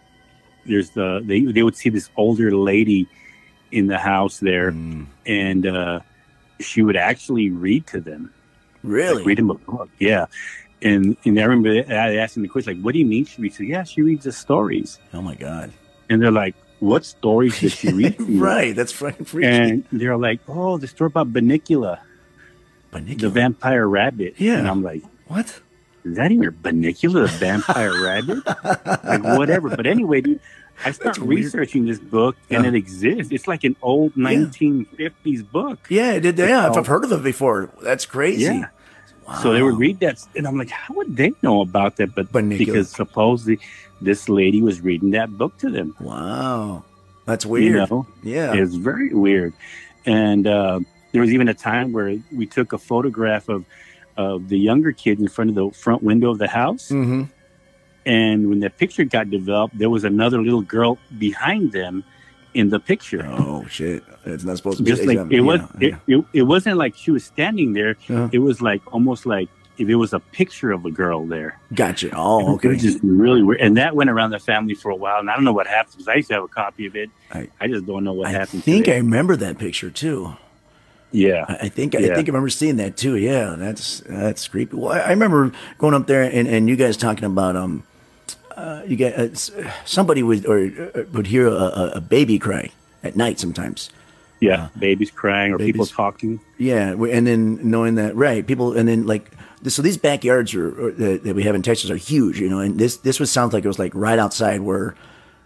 there's 0.65 0.89
the 0.91 1.21
they 1.23 1.41
they 1.41 1.63
would 1.63 1.75
see 1.75 1.89
this 1.89 2.09
older 2.17 2.51
lady 2.55 3.07
in 3.73 3.87
the 3.87 3.97
house 3.97 4.39
there, 4.39 4.71
Mm, 4.71 5.05
and 5.25 5.65
uh, 5.65 5.99
she 6.61 6.81
would 6.81 6.95
actually 6.95 7.49
read 7.49 7.87
to 7.87 7.99
them, 7.99 8.31
really? 8.83 9.17
like, 9.17 9.25
read 9.25 9.37
them 9.39 9.49
a 9.49 9.55
book. 9.55 9.89
Yeah. 9.99 10.25
And, 10.81 11.15
and 11.25 11.39
I 11.39 11.43
remember 11.45 11.71
I 11.91 12.17
asked 12.17 12.33
them 12.35 12.43
the 12.43 12.49
question, 12.49 12.75
like, 12.75 12.83
"What 12.83 12.91
do 12.93 12.99
you 12.99 13.05
mean 13.05 13.25
she 13.25 13.41
reads?" 13.41 13.57
Said, 13.57 13.67
"Yeah, 13.67 13.83
she 13.83 14.01
reads 14.01 14.25
the 14.25 14.31
stories." 14.31 14.99
oh 15.13 15.21
my 15.21 15.35
god! 15.35 15.71
And 16.09 16.21
they're 16.21 16.31
like, 16.43 16.55
"What 16.79 17.05
stories 17.05 17.59
does 17.59 17.71
she 17.73 17.91
read?" 17.93 18.17
to 18.17 18.25
right. 18.39 18.75
That's 18.75 18.91
fucking 18.91 19.25
freaky. 19.25 19.47
And 19.47 19.83
they're 19.91 20.17
like, 20.17 20.41
"Oh, 20.47 20.77
the 20.77 20.87
story 20.87 21.07
about 21.07 21.31
Bunnicula." 21.33 21.99
the 22.91 23.29
vampire 23.29 23.87
rabbit. 23.87 24.35
Yeah. 24.37 24.59
And 24.59 24.67
I'm 24.67 24.83
like, 24.83 25.01
what? 25.27 25.47
is 26.03 26.17
that 26.17 26.31
even 26.31 26.51
Bunnicula, 26.51 27.25
the 27.31 27.37
vampire 27.39 28.03
rabbit? 28.03 28.43
Like, 29.03 29.23
whatever. 29.39 29.69
But 29.69 29.87
anyway, 29.87 30.21
dude, 30.21 30.39
I 30.85 30.91
start 30.91 31.17
researching 31.19 31.85
this 31.85 31.99
book 31.99 32.35
and 32.49 32.63
Yeah. 32.63 32.69
it 32.69 32.75
exists. 32.75 33.31
It's 33.31 33.47
like 33.47 33.63
an 33.63 33.75
old 33.81 34.13
Yeah. 34.15 34.23
1950s 34.29 35.43
book. 35.43 35.79
Yeah, 35.89 36.19
did. 36.19 36.37
Yeah, 36.37 36.67
I've, 36.67 36.73
Oh. 36.75 36.79
I've 36.79 36.87
heard 36.87 37.03
of 37.05 37.11
it 37.11 37.23
before. 37.23 37.69
That's 37.81 38.05
crazy. 38.05 38.43
Yeah. 38.43 38.67
So 39.41 39.53
they 39.53 39.61
would 39.61 39.77
read 39.77 39.99
that. 40.01 40.25
And 40.35 40.45
I'm 40.47 40.57
like, 40.57 40.69
how 40.69 40.93
would 40.95 41.15
they 41.15 41.31
know 41.41 41.61
about 41.61 41.95
that? 41.97 42.13
But 42.13 42.31
because 42.49 42.89
supposedly 42.89 43.59
this 44.01 44.27
lady 44.27 44.61
was 44.61 44.81
reading 44.81 45.11
that 45.11 45.37
book 45.37 45.57
to 45.59 45.69
them. 45.69 45.95
Wow, 46.01 46.83
that's 47.25 47.45
You 47.45 47.51
weird. 47.51 47.89
know? 47.89 48.05
Yeah. 48.21 48.53
it's 48.53 48.75
very 48.75 49.13
weird. 49.13 49.53
And 50.05 50.45
uh, 50.45 50.81
there 51.13 51.21
was 51.21 51.31
even 51.31 51.47
a 51.47 51.53
time 51.53 51.93
where 51.93 52.17
we 52.33 52.45
took 52.45 52.73
a 52.73 52.77
photograph 52.77 53.47
of, 53.47 53.63
of 54.17 54.49
the 54.49 54.59
younger 54.59 54.91
kids 54.91 55.21
in 55.21 55.29
front 55.29 55.49
of 55.51 55.55
the 55.55 55.71
front 55.71 56.03
window 56.03 56.29
of 56.31 56.37
the 56.39 56.49
house. 56.49 56.89
Mm-hmm. 56.89 57.23
And 58.05 58.49
when 58.49 58.59
that 58.61 58.77
picture 58.77 59.03
got 59.05 59.29
developed, 59.29 59.77
there 59.77 59.89
was 59.89 60.03
another 60.03 60.41
little 60.41 60.61
girl 60.61 60.97
behind 61.17 61.71
them 61.71 62.03
in 62.53 62.69
the 62.69 62.79
picture. 62.79 63.25
Oh 63.25 63.65
shit! 63.67 64.03
It's 64.25 64.43
not 64.43 64.57
supposed 64.57 64.77
to 64.77 64.83
be. 64.83 64.91
Just 64.91 65.05
like 65.05 65.31
it 65.31 65.41
was, 65.41 65.61
yeah. 65.79 65.87
it, 65.87 65.95
it, 66.19 66.25
it 66.33 66.41
wasn't 66.43 66.77
like 66.77 66.95
she 66.95 67.11
was 67.11 67.23
standing 67.23 67.73
there. 67.73 67.91
Uh-huh. 68.09 68.29
It 68.31 68.39
was 68.39 68.61
like 68.61 68.81
almost 68.93 69.25
like 69.25 69.49
if 69.77 69.89
it 69.89 69.95
was 69.95 70.13
a 70.13 70.19
picture 70.19 70.71
of 70.71 70.85
a 70.85 70.91
girl 70.91 71.25
there. 71.25 71.59
Gotcha. 71.73 72.11
Oh, 72.13 72.39
It 72.51 72.53
okay. 72.55 72.67
was 72.69 72.81
just 72.83 72.99
really 73.01 73.41
weird. 73.41 73.59
And 73.61 73.77
that 73.77 73.95
went 73.95 74.09
around 74.11 74.29
the 74.29 74.37
family 74.39 74.75
for 74.75 74.91
a 74.91 74.95
while. 74.95 75.19
And 75.19 75.29
I 75.31 75.35
don't 75.35 75.43
know 75.45 75.53
what 75.53 75.65
happened 75.65 75.93
because 75.93 76.07
I 76.07 76.13
used 76.15 76.27
to 76.27 76.35
have 76.35 76.43
a 76.43 76.47
copy 76.47 76.85
of 76.85 76.95
it. 76.95 77.09
I- 77.31 77.49
I, 77.59 77.67
just 77.67 77.87
don't 77.87 78.03
know 78.03 78.13
what 78.13 78.27
I 78.27 78.31
happened. 78.31 78.63
think 78.63 78.85
to 78.85 78.93
I 78.93 78.97
remember 78.97 79.35
that 79.37 79.57
picture 79.57 79.89
too. 79.89 80.35
Yeah. 81.11 81.45
I 81.47 81.53
I 81.65 81.69
think 81.69 81.95
I 81.95 81.99
Yeah. 81.99 82.13
think 82.15 82.27
I 82.27 82.31
remember 82.31 82.49
seeing 82.49 82.75
that 82.77 82.97
too. 82.97 83.15
Yeah, 83.15 83.55
that's 83.57 84.01
that's 84.07 84.47
creepy. 84.47 84.75
Well, 84.77 84.91
I 84.93 84.99
I 84.99 85.09
remember 85.09 85.51
going 85.79 85.95
up 85.95 86.05
there 86.05 86.21
and, 86.21 86.47
and 86.47 86.69
you 86.69 86.75
guys 86.75 86.95
talking 86.95 87.23
about 87.25 87.55
um, 87.55 87.83
uh, 88.55 88.83
you 88.87 88.95
get 88.95 89.19
uh, 89.19 89.29
somebody 89.85 90.23
would 90.23 90.45
or 90.45 90.65
uh, 90.95 91.03
would 91.13 91.27
hear 91.27 91.47
a, 91.47 91.93
a, 91.95 92.01
baby 92.01 92.39
cry 92.39 92.71
at 93.03 93.15
night 93.15 93.39
sometimes. 93.39 93.89
Yeah. 94.39 94.69
babies 94.77 95.09
crying 95.09 95.53
or 95.53 95.57
people 95.57 95.85
talking. 95.85 96.39
Yeah, 96.57 96.91
and 96.91 97.25
then 97.25 97.69
knowing 97.69 97.95
that 97.95 98.15
right 98.15 98.45
people 98.45 98.77
and 98.77 98.87
then 98.87 99.05
like 99.05 99.31
so 99.67 99.81
these 99.81 99.97
backyards 99.97 100.53
are, 100.53 100.87
are 100.87 100.91
that, 100.91 101.23
that 101.23 101.35
we 101.35 101.43
have 101.43 101.55
in 101.55 101.61
Texas 101.61 101.89
are 101.89 101.95
huge, 101.95 102.39
you 102.39 102.49
know, 102.49 102.59
and 102.59 102.77
this 102.77 102.97
this 102.97 103.19
would 103.19 103.29
sound 103.29 103.53
like 103.53 103.63
it 103.63 103.67
was 103.67 103.79
like 103.79 103.93
right 103.95 104.19
outside 104.19 104.61
where 104.61 104.95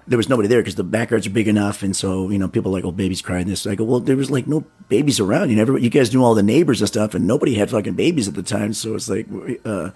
there 0.07 0.17
was 0.17 0.29
nobody 0.29 0.47
there 0.47 0.61
because 0.61 0.75
the 0.75 0.83
backyards 0.83 1.27
are 1.27 1.31
big 1.31 1.47
enough, 1.47 1.83
and 1.83 1.95
so 1.95 2.29
you 2.29 2.39
know 2.39 2.47
people 2.47 2.71
are 2.71 2.73
like 2.73 2.85
oh 2.85 2.91
babies 2.91 3.21
crying 3.21 3.47
this. 3.47 3.67
I 3.67 3.75
go 3.75 3.83
well 3.83 3.99
there 3.99 4.17
was 4.17 4.31
like 4.31 4.47
no 4.47 4.65
babies 4.89 5.19
around. 5.19 5.49
You 5.49 5.55
never 5.55 5.77
you 5.77 5.89
guys 5.89 6.13
knew 6.13 6.23
all 6.23 6.33
the 6.33 6.43
neighbors 6.43 6.81
and 6.81 6.87
stuff, 6.87 7.13
and 7.13 7.27
nobody 7.27 7.55
had 7.55 7.69
fucking 7.69 7.93
babies 7.93 8.27
at 8.27 8.33
the 8.33 8.43
time, 8.43 8.73
so 8.73 8.95
it's 8.95 9.09
like. 9.09 9.27
uh 9.65 9.91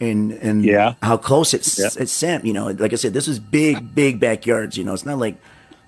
and 0.00 0.32
and 0.32 0.64
Yeah. 0.64 0.94
how 1.02 1.16
close 1.16 1.54
it's 1.54 1.78
Yeah. 1.78 2.02
it's 2.02 2.12
Sam, 2.12 2.44
you 2.44 2.52
know, 2.52 2.66
like 2.68 2.92
I 2.92 2.96
said, 2.96 3.14
this 3.14 3.28
is 3.28 3.38
big, 3.38 3.94
big 3.94 4.20
backyards. 4.20 4.76
You 4.76 4.84
know, 4.84 4.92
it's 4.94 5.06
not 5.06 5.18
like 5.18 5.36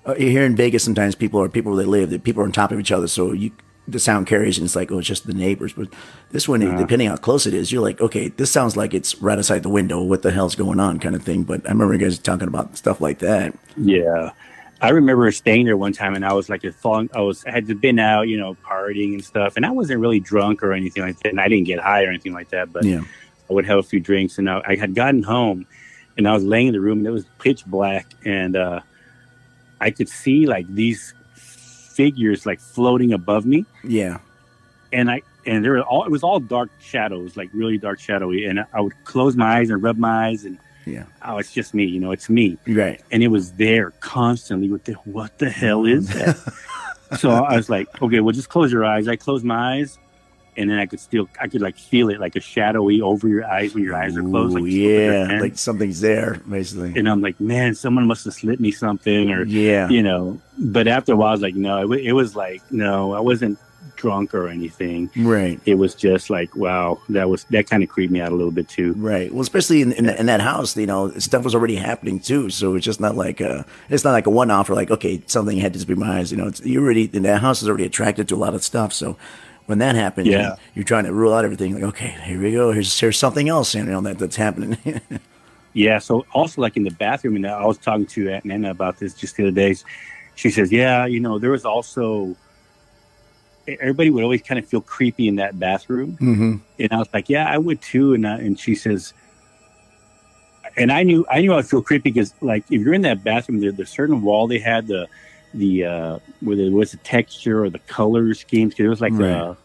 uh, 0.05 0.13
here 0.15 0.43
in 0.45 0.55
Vegas. 0.55 0.83
Sometimes 0.83 1.15
people 1.15 1.41
are 1.41 1.49
people 1.49 1.73
where 1.73 1.83
they 1.83 1.89
live. 1.89 2.09
That 2.11 2.23
people 2.23 2.41
are 2.41 2.45
on 2.45 2.51
top 2.51 2.71
of 2.71 2.79
each 2.79 2.91
other, 2.91 3.07
so 3.07 3.31
you 3.33 3.51
the 3.89 3.99
sound 3.99 4.27
carries, 4.27 4.57
and 4.57 4.65
it's 4.65 4.75
like 4.75 4.91
oh, 4.91 4.99
it's 4.99 5.07
just 5.07 5.27
the 5.27 5.33
neighbors. 5.33 5.73
But 5.73 5.87
this 6.31 6.47
one, 6.47 6.61
Uh-huh. 6.61 6.77
depending 6.77 7.07
how 7.09 7.15
close 7.17 7.45
it 7.45 7.53
is, 7.53 7.71
you're 7.71 7.81
like 7.81 7.99
okay, 8.01 8.29
this 8.29 8.51
sounds 8.51 8.75
like 8.77 8.93
it's 8.93 9.21
right 9.21 9.37
outside 9.37 9.63
the 9.63 9.69
window. 9.69 10.01
What 10.01 10.21
the 10.23 10.31
hell's 10.31 10.55
going 10.55 10.79
on, 10.79 10.99
kind 10.99 11.15
of 11.15 11.23
thing. 11.23 11.43
But 11.43 11.65
I 11.65 11.69
remember 11.71 11.93
you 11.93 11.99
guys 11.99 12.17
talking 12.19 12.47
about 12.47 12.77
stuff 12.77 12.99
like 13.01 13.19
that. 13.19 13.53
Yeah. 13.77 14.31
I 14.79 14.89
remember 14.89 15.31
staying 15.31 15.65
there 15.65 15.75
one 15.75 15.91
time 15.91 16.13
and 16.13 16.23
I 16.23 16.33
was 16.33 16.49
like 16.49 16.63
a 16.63 16.71
falling 16.71 17.09
I 17.15 17.21
was 17.21 17.43
I 17.45 17.51
had 17.51 17.81
been 17.81 17.97
out, 17.97 18.27
you 18.27 18.37
know, 18.37 18.55
partying 18.63 19.13
and 19.15 19.25
stuff 19.25 19.55
and 19.57 19.65
I 19.65 19.71
wasn't 19.71 19.99
really 20.01 20.19
drunk 20.19 20.61
or 20.61 20.71
anything 20.71 21.01
like 21.01 21.17
that 21.21 21.29
and 21.29 21.41
I 21.41 21.47
didn't 21.47 21.65
get 21.65 21.79
high 21.79 22.03
or 22.03 22.09
anything 22.09 22.31
like 22.33 22.49
that, 22.49 22.71
but 22.71 22.83
Yeah, 22.85 23.01
I 23.49 23.53
would 23.53 23.65
have 23.65 23.79
a 23.79 23.83
few 23.83 23.99
drinks 23.99 24.37
and 24.37 24.49
I, 24.49 24.61
I 24.67 24.75
had 24.75 24.93
gotten 24.95 25.23
home 25.23 25.65
and 26.17 26.27
I 26.27 26.33
was 26.33 26.43
laying 26.43 26.67
in 26.67 26.73
the 26.73 26.81
room 26.81 26.99
and 26.99 27.07
it 27.07 27.11
was 27.11 27.25
pitch 27.39 27.65
black 27.65 28.07
and 28.25 28.55
uh 28.55 28.81
I 29.79 29.91
could 29.91 30.09
see 30.09 30.45
like 30.47 30.65
these 30.73 31.13
figures 31.35 32.45
like 32.45 32.59
floating 32.59 33.13
above 33.13 33.45
me 33.45 33.65
yeah, 33.83 34.19
and 34.91 35.09
I 35.09 35.21
and 35.45 35.63
there 35.63 35.71
were 35.73 35.81
all 35.81 36.03
it 36.03 36.11
was 36.11 36.23
all 36.23 36.39
dark 36.39 36.69
shadows, 36.79 37.37
like 37.37 37.49
really 37.53 37.77
dark 37.77 37.99
shadowy 37.99 38.45
and 38.45 38.65
I 38.73 38.81
would 38.81 38.93
close 39.05 39.35
my 39.35 39.57
eyes 39.59 39.69
and 39.69 39.81
rub 39.81 39.97
my 39.97 40.27
eyes 40.27 40.45
and 40.45 40.57
yeah. 40.85 41.03
oh 41.25 41.37
it's 41.37 41.51
just 41.53 41.73
me, 41.73 41.85
you 41.85 41.99
know, 41.99 42.11
it's 42.11 42.29
me 42.29 42.57
Right. 42.67 43.01
and 43.11 43.21
it 43.23 43.27
was 43.29 43.53
there 43.53 43.91
constantly 43.99 44.69
with 44.69 44.83
the 44.85 44.93
what 45.05 45.37
the 45.39 45.49
hell 45.49 45.85
is 45.85 46.07
that? 46.09 46.37
so 47.19 47.29
I 47.31 47.55
was 47.55 47.69
like, 47.69 47.87
okay, 48.01 48.19
well 48.19 48.33
just 48.33 48.49
close 48.49 48.71
your 48.71 48.85
eyes. 48.85 49.07
I 49.07 49.15
closed 49.15 49.43
my 49.45 49.77
eyes 49.77 49.97
and 50.57 50.69
then 50.69 50.79
I 50.79 50.85
could 50.85 50.99
still 50.99 51.29
I 51.39 51.47
could 51.47 51.61
like 51.61 51.77
feel 51.77 52.09
it 52.09 52.19
like 52.19 52.35
a 52.35 52.39
shadowy 52.39 53.01
over 53.01 53.27
your 53.27 53.45
eyes 53.45 53.73
when 53.73 53.83
your 53.83 53.95
eyes 53.95 54.17
are 54.17 54.23
closed. 54.23 54.55
Like 54.55 54.63
yeah, 54.71 55.39
like 55.41 55.57
something's 55.57 56.01
there, 56.01 56.41
basically. 56.49 56.93
and 56.97 57.07
I'm 57.07 57.21
like, 57.21 57.39
man, 57.39 57.75
someone 57.75 58.07
must 58.07 58.25
have 58.25 58.33
slipped 58.33 58.61
me 58.61 58.71
something 58.71 59.31
or 59.31 59.43
Yeah, 59.45 59.87
you 59.89 60.03
know. 60.03 60.39
But 60.57 60.87
after 60.87 61.13
a 61.13 61.15
while 61.15 61.29
I 61.29 61.31
was 61.31 61.41
like, 61.41 61.55
no, 61.55 61.81
it, 61.81 61.89
wa- 61.89 61.95
it 61.95 62.13
was 62.13 62.35
like, 62.35 62.61
no, 62.71 63.13
I 63.13 63.19
wasn't 63.19 63.59
drunk 63.95 64.35
or 64.35 64.47
anything. 64.47 65.09
right. 65.17 65.59
It 65.65 65.73
was 65.75 65.95
just 65.95 66.29
like, 66.29 66.55
wow, 66.55 66.99
that 67.09 67.29
was 67.29 67.45
that 67.45 67.67
kind 67.67 67.81
of 67.81 67.89
creeped 67.89 68.13
me 68.13 68.21
out 68.21 68.31
a 68.31 68.35
little 68.35 68.51
bit 68.51 68.69
too. 68.69 68.93
Right. 68.93 69.31
Well, 69.31 69.41
especially 69.41 69.81
in 69.81 69.91
in, 69.93 70.07
in 70.09 70.25
that 70.27 70.39
house, 70.41 70.77
you 70.77 70.85
know, 70.85 71.11
stuff 71.17 71.43
was 71.43 71.55
already 71.55 71.75
happening 71.75 72.19
too. 72.19 72.49
So 72.51 72.75
it's 72.75 72.85
just 72.85 72.99
not 72.99 73.15
like 73.15 73.41
a, 73.41 73.65
it's 73.89 74.03
not 74.03 74.11
like 74.11 74.27
a 74.27 74.29
one 74.29 74.51
off 74.51 74.69
or 74.69 74.75
like 74.75 74.91
okay, 74.91 75.23
something 75.25 75.57
had 75.57 75.73
to 75.73 75.85
be 75.85 75.95
my 75.95 76.19
eyes. 76.19 76.31
You 76.31 76.37
know, 76.37 76.47
it's, 76.47 76.63
you 76.63 76.79
already 76.83 77.09
and 77.13 77.25
that 77.25 77.41
house 77.41 77.61
is 77.63 77.69
already 77.69 77.85
attracted 77.85 78.27
to 78.29 78.35
a 78.35 78.37
lot 78.37 78.53
of 78.53 78.63
stuff. 78.63 78.93
So 78.93 79.17
when 79.67 79.77
that 79.79 79.95
happens, 79.95 80.27
Yeah. 80.27 80.55
you, 80.73 80.81
are 80.81 80.85
trying 80.85 81.03
to 81.03 81.13
rule 81.13 81.33
out 81.33 81.45
everything. 81.45 81.75
Like 81.75 81.83
okay, 81.83 82.15
here 82.23 82.41
we 82.41 82.51
go. 82.53 82.71
Here's 82.71 82.99
here's 82.99 83.17
something 83.17 83.47
else, 83.47 83.75
you 83.75 83.83
know, 83.83 84.01
that 84.01 84.17
that's 84.17 84.35
happening. 84.35 84.77
Yeah. 85.73 85.99
So 85.99 86.25
also 86.33 86.59
like 86.59 86.75
in 86.75 86.81
the 86.83 86.91
bathroom, 86.91 87.35
and 87.35 87.45
I 87.45 87.63
was 87.63 87.77
talking 87.77 88.07
to 88.07 88.29
Aunt 88.31 88.45
Nana 88.45 88.71
about 88.71 88.97
this 88.97 89.13
just 89.13 89.35
the 89.35 89.43
other 89.43 89.51
day. 89.51 89.75
She 90.33 90.49
says, 90.49 90.71
yeah, 90.71 91.05
you 91.05 91.19
know, 91.19 91.37
there 91.37 91.51
was 91.51 91.65
also 91.65 92.35
everybody 93.67 94.09
would 94.09 94.23
always 94.23 94.41
kind 94.41 94.57
of 94.57 94.67
feel 94.67 94.81
creepy 94.81 95.27
in 95.27 95.35
that 95.35 95.59
bathroom, 95.59 96.17
mm-hmm. 96.19 96.55
and 96.79 96.91
I 96.91 96.97
was 96.97 97.09
like, 97.13 97.29
yeah, 97.29 97.47
I 97.47 97.59
would 97.59 97.79
too. 97.79 98.15
And 98.15 98.27
I, 98.27 98.37
and 98.39 98.59
she 98.59 98.73
says, 98.73 99.13
and 100.77 100.91
I 100.91 101.03
knew 101.03 101.27
I 101.29 101.41
knew 101.41 101.53
I 101.53 101.57
would 101.57 101.69
feel 101.69 101.83
creepy 101.83 102.09
because 102.09 102.33
like 102.41 102.63
if 102.71 102.81
you're 102.81 102.95
in 102.95 103.03
that 103.03 103.23
bathroom, 103.23 103.59
there, 103.59 103.71
there's 103.71 103.91
certain 103.91 104.23
wall 104.23 104.47
they 104.47 104.57
had 104.57 104.87
the 104.87 105.07
the 105.53 105.85
uh 105.85 106.19
whether 106.41 106.61
it 106.63 106.71
was 106.71 106.91
the 106.91 106.97
texture 106.97 107.63
or 107.63 107.69
the 107.69 107.79
color 107.79 108.33
schemes. 108.33 108.73
'cause 108.73 108.85
it 108.85 108.89
was 108.89 109.01
like 109.01 109.13
Right. 109.13 109.29
a 109.31 109.55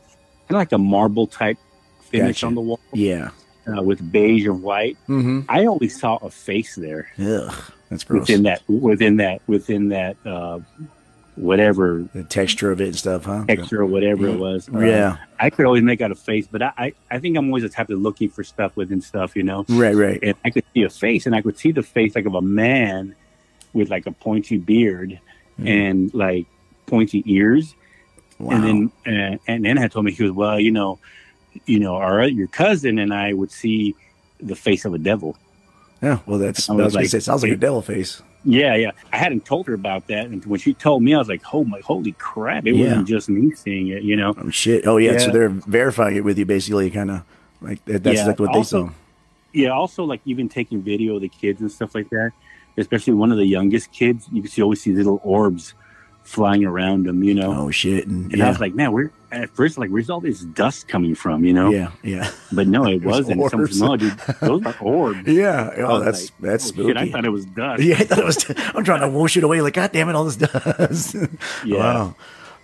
kind 0.49 0.51
of 0.51 0.57
like 0.57 0.73
a 0.73 0.79
marble 0.79 1.27
type 1.27 1.59
finish 2.11 2.37
Gotcha. 2.41 2.47
on 2.47 2.55
the 2.55 2.61
wall 2.61 2.81
Yeah. 2.93 3.31
uh, 3.67 3.83
with 3.83 4.13
beige 4.13 4.47
and 4.47 4.63
white. 4.63 4.97
Mm-hmm. 5.09 5.41
I 5.49 5.67
always 5.67 5.99
saw 5.99 6.17
a 6.17 6.31
face 6.31 6.75
there 6.77 7.09
Ugh, 7.19 7.53
that's 7.89 8.05
gross. 8.05 8.21
within 8.29 8.43
that 8.45 8.63
within 8.69 9.17
that 9.19 9.41
within 9.47 9.89
that 9.91 10.17
uh 10.27 10.61
whatever 11.35 12.07
the 12.13 12.23
texture 12.25 12.71
of 12.71 12.81
it 12.83 12.89
and 12.89 12.97
stuff, 12.97 13.25
huh? 13.25 13.45
texture 13.49 13.81
or 13.81 13.87
whatever 13.87 14.27
it 14.29 14.39
was 14.39 14.69
Uh, 14.73 14.81
Yeah. 14.81 15.17
i 15.41 15.49
could 15.49 15.65
always 15.65 15.83
make 15.83 16.03
out 16.03 16.11
a 16.11 16.15
face 16.15 16.47
but 16.47 16.61
I, 16.63 16.73
I 16.77 16.93
i 17.11 17.19
think 17.19 17.39
i'm 17.39 17.47
always 17.47 17.63
the 17.63 17.71
type 17.71 17.89
of 17.89 17.99
looking 18.01 18.29
for 18.29 18.45
stuff 18.45 18.77
within 18.77 19.01
stuff 19.01 19.35
you 19.35 19.43
know 19.43 19.65
Right. 19.71 19.95
Right. 19.95 20.19
and 20.23 20.35
i 20.45 20.51
could 20.51 20.65
see 20.75 20.83
a 20.83 20.91
face 20.91 21.25
and 21.25 21.35
i 21.35 21.41
could 21.41 21.57
see 21.59 21.73
the 21.73 21.83
face 21.83 22.15
like 22.15 22.27
of 22.27 22.35
a 22.35 22.43
man 22.43 23.15
with 23.73 23.89
like 23.89 24.07
a 24.07 24.13
pointy 24.13 24.59
beard 24.59 25.19
Mm. 25.61 25.69
and 25.69 26.15
like 26.15 26.47
pointy 26.87 27.23
ears 27.27 27.75
Wow. 28.39 28.57
and 28.57 28.91
then 29.05 29.35
uh, 29.35 29.37
and 29.47 29.65
then 29.65 29.77
had 29.77 29.93
told 29.93 30.05
me 30.07 30.13
he 30.13 30.23
was 30.25 30.33
well 30.33 30.59
you 30.59 30.71
know 30.73 30.99
you 31.67 31.79
know 31.79 31.95
our 31.97 32.25
your 32.27 32.49
cousin 32.49 32.99
and 32.99 33.13
i 33.15 33.33
would 33.33 33.51
see 33.53 33.95
the 34.41 34.57
face 34.57 34.85
of 34.85 34.95
a 34.95 34.99
devil 34.99 35.37
yeah. 36.03 36.19
Well, 36.27 36.39
that's. 36.41 36.69
I 36.69 36.73
I 36.73 36.77
was, 36.79 36.97
like- 36.97 37.07
say, 37.07 37.19
it 37.19 37.21
sounds 37.23 37.45
like 37.45 37.53
a 37.53 37.57
devil 37.57 37.81
face. 37.81 38.21
Yeah, 38.45 38.75
yeah. 38.75 38.91
I 39.13 39.17
hadn't 39.19 39.45
told 39.45 39.69
her 39.69 39.75
about 39.75 40.09
that, 40.09 40.27
and 40.27 40.45
when 40.47 40.59
she 40.59 40.75
told 40.75 41.01
me, 41.05 41.15
I 41.15 41.19
was 41.19 41.29
like, 41.29 41.43
"Oh 41.55 41.63
my, 41.63 41.79
holy 41.85 42.11
crap! 42.19 42.67
It 42.67 42.75
Yeah. 42.75 42.87
wasn't 42.89 43.07
just 43.07 43.29
me 43.29 43.53
seeing 43.53 43.87
it, 43.87 44.03
you 44.03 44.17
know." 44.17 44.35
Oh 44.37 44.51
shit! 44.51 44.85
Oh 44.85 44.97
yeah, 44.97 45.17
so 45.19 45.31
they're 45.31 45.49
verifying 45.49 46.17
it 46.17 46.25
with 46.25 46.39
you, 46.39 46.45
basically, 46.45 46.91
kind 46.91 47.13
of 47.13 47.23
like 47.61 47.85
that's 47.85 48.17
Yeah, 48.19 48.27
like 48.27 48.41
what 48.41 48.53
they 48.53 48.65
saw. 48.65 48.91
Yeah. 49.53 49.69
Also, 49.69 50.03
like 50.03 50.23
even 50.25 50.49
taking 50.49 50.83
video 50.83 51.15
of 51.15 51.21
the 51.21 51.29
kids 51.29 51.61
and 51.61 51.71
stuff 51.71 51.95
like 51.95 52.11
that, 52.11 52.33
especially 52.77 53.15
one 53.15 53.33
of 53.33 53.39
the 53.39 53.47
youngest 53.47 53.93
kids, 53.93 54.29
you 54.33 54.43
can 54.43 54.51
see 54.51 54.63
always 54.63 54.81
see 54.83 54.93
little 54.95 55.21
orbs 55.25 55.75
flying 56.25 56.65
around 56.65 57.05
them, 57.07 57.23
you 57.25 57.35
know. 57.35 57.53
Oh 57.53 57.71
shit! 57.71 58.07
And, 58.07 58.31
and 58.31 58.39
yeah, 58.39 58.47
I 58.47 58.49
was 58.51 58.61
like, 58.61 58.75
"Man, 58.75 58.93
we're 58.93 59.11
At 59.33 59.51
first, 59.51 59.77
like, 59.77 59.91
where's 59.91 60.09
all 60.09 60.21
this 60.21 60.41
dust 60.41 60.87
coming 60.87 61.15
from, 61.17 61.45
you 61.45 61.53
know? 61.53 61.71
yeah, 61.71 61.91
yeah, 62.05 62.31
But 62.53 62.69
no, 62.69 62.87
it 62.87 62.95
It 63.03 63.05
was 63.05 63.27
wasn't. 63.27 63.41
Orbs. 63.41 63.79
said, 63.79 63.85
"No, 63.87 63.97
dude, 63.97 64.19
those 64.41 64.65
are 64.65 64.77
orbs." 64.81 65.23
yeah. 65.27 65.71
Oh, 65.79 65.99
that's 66.01 66.23
like, 66.31 66.31
that's 66.41 66.65
"Oh, 66.67 66.69
spooky. 66.69 66.89
shit, 66.91 66.97
I 66.97 67.09
thought 67.11 67.25
it 67.25 67.31
was 67.31 67.45
dust. 67.47 67.83
yeah, 67.85 67.97
I 67.99 68.05
thought 68.05 68.19
it 68.21 68.25
was. 68.25 68.45
I'm 68.75 68.85
trying 68.85 69.01
to 69.01 69.09
wash 69.11 69.37
it 69.37 69.43
away. 69.45 69.61
Like, 69.63 69.75
God 69.75 69.91
damn 69.93 70.09
it, 70.09 70.15
all 70.15 70.25
this 70.25 70.37
dust. 70.37 71.17
Yeah. 71.65 71.77
Wow, 71.79 72.15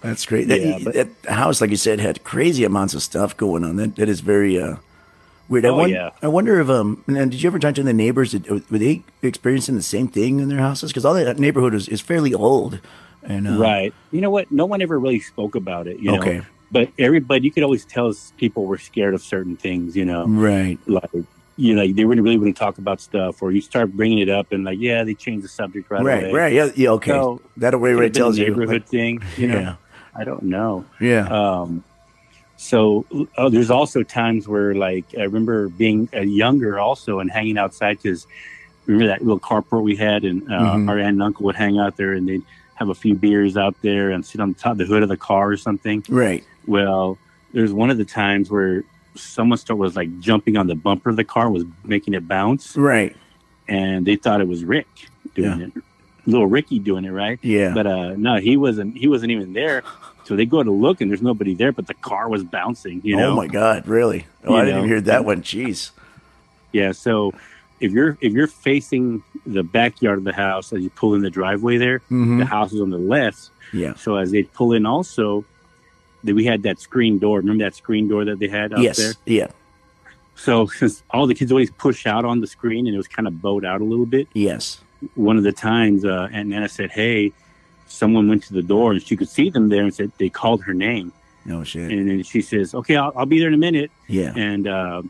that's 0.03 0.25
great. 0.25 0.47
That, 0.49 0.61
Yeah, 0.61 0.79
but- 0.85 0.94
that 0.94 1.09
house, 1.29 1.61
like 1.61 1.71
you 1.71 1.77
said, 1.77 1.99
had 1.99 2.23
crazy 2.23 2.62
amounts 2.64 2.94
of 2.94 3.03
stuff 3.03 3.37
going 3.37 3.64
on. 3.64 3.75
That 3.77 3.97
that 3.97 4.09
is 4.09 4.21
very 4.21 4.61
uh, 4.61 4.77
weird. 5.49 5.65
I, 5.65 5.69
Oh, 5.69 5.77
won- 5.77 5.91
yeah. 5.91 6.11
I 6.23 6.29
wonder 6.29 6.61
if 6.61 6.69
um, 6.69 7.03
and 7.07 7.31
did 7.31 7.43
you 7.43 7.49
ever 7.49 7.59
talk 7.59 7.75
to 7.77 7.83
the 7.83 7.93
neighbors? 7.93 8.33
Did, 8.33 8.49
were 8.71 8.79
they 8.79 9.03
experiencing 9.23 9.75
the 9.77 9.83
same 9.83 10.09
thing 10.09 10.41
in 10.41 10.49
their 10.49 10.59
houses? 10.59 10.91
Because 10.91 11.05
all 11.05 11.15
that 11.15 11.39
neighborhood 11.39 11.75
is, 11.75 11.89
is 11.89 12.01
fairly 12.01 12.35
old. 12.35 12.81
And 13.23 13.49
uh, 13.49 13.59
Right. 13.59 13.93
You 14.11 14.21
know 14.21 14.31
what? 14.31 14.51
No 14.53 14.65
one 14.67 14.81
ever 14.83 14.99
really 14.99 15.21
spoke 15.21 15.55
about 15.55 15.87
it, 15.87 15.99
you 15.99 16.13
know. 16.13 16.19
Okay. 16.21 16.43
But 16.71 16.91
everybody, 16.99 17.45
you 17.45 17.51
could 17.51 17.63
always 17.63 17.85
tell 17.87 18.13
people 18.37 18.67
were 18.67 18.77
scared 18.79 19.15
of 19.15 19.23
certain 19.23 19.57
things, 19.57 19.97
you 19.97 20.05
know. 20.05 20.27
Right. 20.27 20.79
like 20.87 21.11
you 21.61 21.75
know 21.75 21.85
they 21.93 22.05
wouldn't 22.05 22.25
really 22.25 22.39
wouldn't 22.39 22.57
talk 22.57 22.79
about 22.79 23.01
stuff 23.01 23.43
or 23.43 23.51
you 23.51 23.61
start 23.61 23.91
bringing 23.93 24.21
it 24.21 24.29
up 24.29 24.53
and 24.53 24.63
like 24.63 24.79
yeah 24.79 25.03
they 25.03 25.13
changed 25.13 25.43
the 25.43 25.49
subject 25.49 25.91
right, 25.91 26.05
Right. 26.05 26.23
away 26.25 26.33
Right. 26.33 26.53
Yeah. 26.53 26.71
Yeah. 26.77 26.91
Okay. 26.91 27.11
So, 27.11 27.41
that 27.57 27.75
way 27.81 27.91
Could 27.91 27.97
right 27.97 28.05
have 28.05 28.13
been 28.13 28.23
tells 28.23 28.39
you. 28.39 28.45
neighborhood 28.47 28.83
like- 28.83 28.89
thing 28.89 29.23
you 29.37 29.49
know 29.49 29.59
yeah. 29.59 29.75
i 30.15 30.23
don't 30.23 30.45
know 30.45 30.85
Yeah. 31.01 31.27
um 31.27 31.83
so 32.61 33.07
oh, 33.38 33.49
there's 33.49 33.71
also 33.71 34.03
times 34.03 34.49
where 34.49 34.75
like 34.75 35.05
i 35.16 35.23
remember 35.23 35.68
being 35.68 36.09
uh, 36.12 36.21
younger 36.21 36.79
also 36.79 37.21
and 37.21 37.31
hanging 37.31 37.57
outside 37.57 37.97
because 38.03 38.27
remember 38.87 39.07
that 39.07 39.23
little 39.23 39.38
carport 39.38 39.83
we 39.83 39.94
had 39.94 40.25
and 40.25 40.42
uh, 40.53 40.75
Mhm. 40.75 40.88
our 40.88 40.99
aunt 40.99 41.11
and 41.14 41.23
uncle 41.23 41.44
would 41.47 41.55
hang 41.55 41.79
out 41.79 41.97
there 41.97 42.12
and 42.14 42.29
they'd 42.29 42.42
have 42.75 42.88
a 42.88 42.94
few 42.94 43.14
beers 43.14 43.57
out 43.57 43.77
there 43.81 44.11
and 44.11 44.27
sit 44.27 44.40
on 44.40 44.55
top 44.55 44.73
of 44.73 44.79
the 44.79 44.87
hood 44.87 45.03
of 45.05 45.09
the 45.09 45.16
car 45.16 45.49
or 45.51 45.57
something 45.57 46.03
right. 46.09 46.42
well, 46.66 47.16
there's 47.53 47.73
one 47.73 47.90
of 47.90 47.97
the 47.97 48.05
times 48.05 48.51
where 48.51 48.83
someone 49.14 49.57
start 49.59 49.79
was 49.79 49.94
like 49.97 50.11
jumping 50.21 50.57
on 50.57 50.66
the 50.66 50.75
bumper 50.75 51.11
of 51.11 51.16
the 51.16 51.25
car, 51.25 51.49
was 51.51 51.64
making 51.85 52.12
it 52.14 52.27
bounce, 52.29 52.77
Right. 52.77 53.16
and 53.68 54.05
they 54.07 54.16
thought 54.16 54.40
it 54.40 54.49
was 54.49 54.64
Rick 54.64 54.87
doing 55.35 55.61
it, 55.62 55.73
little 56.31 56.47
Ricky 56.47 56.79
doing 56.79 57.05
it, 57.05 57.11
right? 57.11 57.38
Yeah. 57.43 57.73
But 57.75 57.87
uh, 57.87 58.14
no, 58.17 58.37
he 58.37 58.57
wasn't. 58.57 58.97
He 58.97 59.09
wasn't 59.09 59.33
even 59.33 59.53
there. 59.53 59.83
So 60.25 60.37
they 60.37 60.45
go 60.47 60.62
to 60.62 60.71
look, 60.71 61.01
and 61.01 61.11
there's 61.11 61.23
nobody 61.23 61.55
there, 61.55 61.73
but 61.73 61.87
the 61.87 61.95
car 61.95 62.29
was 62.29 62.45
bouncing. 62.45 63.01
You 63.03 63.17
know? 63.17 63.31
oh 63.33 63.37
my 63.37 63.47
God! 63.47 63.87
Really? 63.88 64.27
Oh, 64.45 64.53
You 64.55 64.57
I 64.57 64.64
didn't 64.64 64.75
know? 64.75 64.79
even 64.81 64.88
hear 64.91 65.01
that 65.03 65.25
one. 65.25 65.43
Jeez. 65.43 65.91
Yeah. 66.73 66.93
So 66.93 67.33
if 67.81 67.93
you're 67.93 68.19
if 68.21 68.33
you're 68.33 68.47
facing 68.47 69.23
the 69.47 69.62
backyard 69.62 70.19
of 70.19 70.25
the 70.25 70.33
house 70.35 70.73
as 70.73 70.83
you 70.83 70.91
pull 70.91 71.14
in 71.14 71.23
the 71.23 71.31
driveway, 71.31 71.79
there, 71.79 72.01
Mhm. 72.11 72.38
the 72.38 72.45
house 72.45 72.73
is 72.73 72.81
on 72.81 72.91
the 72.91 72.99
left. 72.99 73.51
Yeah. 73.73 73.95
So 73.95 74.17
as 74.17 74.31
they 74.31 74.43
pull 74.43 74.73
in, 74.75 74.85
also, 74.87 75.45
that 76.25 76.35
we 76.35 76.45
had 76.45 76.62
that 76.64 76.79
screen 76.81 77.19
door. 77.19 77.38
Remember 77.38 77.64
that 77.64 77.75
screen 77.75 78.09
door 78.09 78.25
that 78.27 78.38
they 78.38 78.49
had 78.49 78.73
out 78.73 78.81
yes, 78.81 78.97
there? 78.99 79.12
yeah, 79.27 79.47
So 80.37 80.67
since 80.67 81.03
all 81.11 81.27
the 81.27 81.35
kids 81.35 81.53
always 81.53 81.71
push 81.71 82.07
out 82.07 82.25
on 82.25 82.41
the 82.41 82.47
screen 82.47 82.87
and 82.87 82.95
it 82.95 82.99
was 82.99 83.09
kind 83.09 83.27
of 83.29 83.41
bowed 83.41 83.64
out 83.64 83.81
a 83.81 83.85
little 83.85 84.07
bit, 84.07 84.27
yes. 84.35 84.81
One 85.15 85.37
of 85.37 85.45
the 85.45 85.53
times 85.53 86.05
uh, 86.05 86.29
Aunt 86.33 86.49
Nana 86.49 86.69
said, 86.69 86.91
"Hey, 86.91 87.33
someone 87.87 88.29
went 88.29 88.43
to 88.45 88.53
the 88.55 88.63
door 88.63 88.93
and 88.93 89.03
she 89.03 89.17
could 89.17 89.29
see 89.29 89.51
them 89.51 89.69
there 89.69 89.83
and 89.83 89.95
said 89.95 90.13
they 90.19 90.29
called 90.29 90.63
her 90.65 90.75
name." 90.75 91.13
No 91.45 91.65
shit. 91.65 91.91
And 91.91 92.09
then 92.09 92.23
she 92.23 92.43
says, 92.43 92.75
"Okay, 92.75 92.97
I'll, 92.97 93.13
I'll 93.17 93.27
be 93.27 93.39
there 93.39 93.49
in 93.49 93.55
a 93.55 93.59
minute." 93.59 93.91
yeah, 94.07 94.33
And 94.37 94.67
uh, 94.67 95.03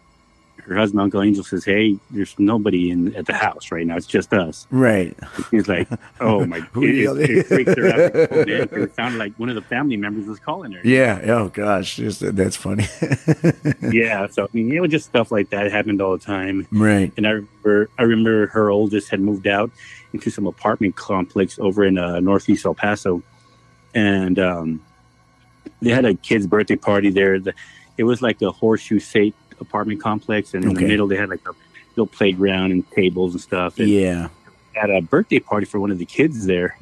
her 0.68 0.76
husband, 0.76 1.00
Uncle 1.00 1.22
Angel, 1.22 1.42
says, 1.42 1.64
"Hey, 1.64 1.98
there's 2.10 2.34
nobody 2.38 2.90
in 2.90 3.14
at 3.16 3.26
the 3.26 3.32
house 3.32 3.70
right 3.72 3.86
now. 3.86 3.96
It's 3.96 4.06
just 4.06 4.32
us." 4.32 4.66
right. 4.70 5.16
And 5.36 5.44
He's 5.50 5.66
like, 5.68 5.88
"Oh 6.20 6.44
my!" 6.46 6.58
It, 6.76 6.84
it, 6.84 7.30
it 7.30 7.46
freaked 7.46 7.76
her 7.78 7.86
out. 7.88 8.14
It 8.14 8.94
sounded 8.94 9.18
like 9.18 9.34
one 9.38 9.48
of 9.48 9.54
the 9.54 9.62
family 9.62 9.96
members 9.96 10.26
was 10.26 10.38
calling 10.38 10.72
her. 10.72 10.80
Yeah. 10.84 11.20
Oh 11.24 11.48
gosh, 11.48 11.96
just, 11.96 12.20
that's 12.36 12.56
funny. 12.56 12.86
Yeah. 13.90 14.26
So 14.28 14.44
I 14.44 14.48
mean, 14.52 14.72
it 14.72 14.80
was 14.80 14.90
just 14.90 15.06
stuff 15.06 15.32
like 15.32 15.50
that 15.50 15.70
happened 15.72 16.00
all 16.00 16.16
the 16.16 16.24
time. 16.24 16.66
right. 16.70 17.12
And 17.16 17.26
I 17.26 17.30
remember, 17.30 17.90
I 17.98 18.02
remember 18.02 18.46
her 18.48 18.70
oldest 18.70 19.08
had 19.10 19.20
moved 19.20 19.46
out 19.46 19.70
into 20.12 20.30
some 20.30 20.46
apartment 20.46 20.96
complex 20.96 21.58
over 21.58 21.84
in 21.84 21.98
uh, 21.98 22.20
northeast 22.20 22.64
El 22.66 22.74
Paso, 22.74 23.22
and 23.94 24.38
um, 24.38 24.84
they 25.80 25.90
had 25.90 26.04
a 26.04 26.14
kid's 26.14 26.46
birthday 26.46 26.76
party 26.76 27.10
there. 27.10 27.38
The, 27.40 27.54
it 27.96 28.04
was 28.04 28.22
like 28.22 28.40
a 28.42 28.50
horseshoe 28.50 28.98
shaped 29.00 29.47
apartment 29.60 30.00
complex, 30.00 30.54
and 30.54 30.64
in 30.64 30.70
Okay. 30.70 30.82
the 30.82 30.88
middle 30.88 31.06
they 31.06 31.16
had 31.16 31.28
like 31.28 31.46
a 31.46 31.52
little 31.96 32.06
playground 32.06 32.72
and 32.72 32.88
tables 32.92 33.34
and 33.34 33.40
stuff. 33.40 33.78
And 33.78 33.88
Yeah. 33.88 34.28
had 34.74 34.90
a 34.90 35.00
birthday 35.00 35.40
party 35.40 35.66
for 35.66 35.80
one 35.80 35.90
of 35.90 35.98
the 35.98 36.04
kids 36.06 36.46
there. 36.46 36.78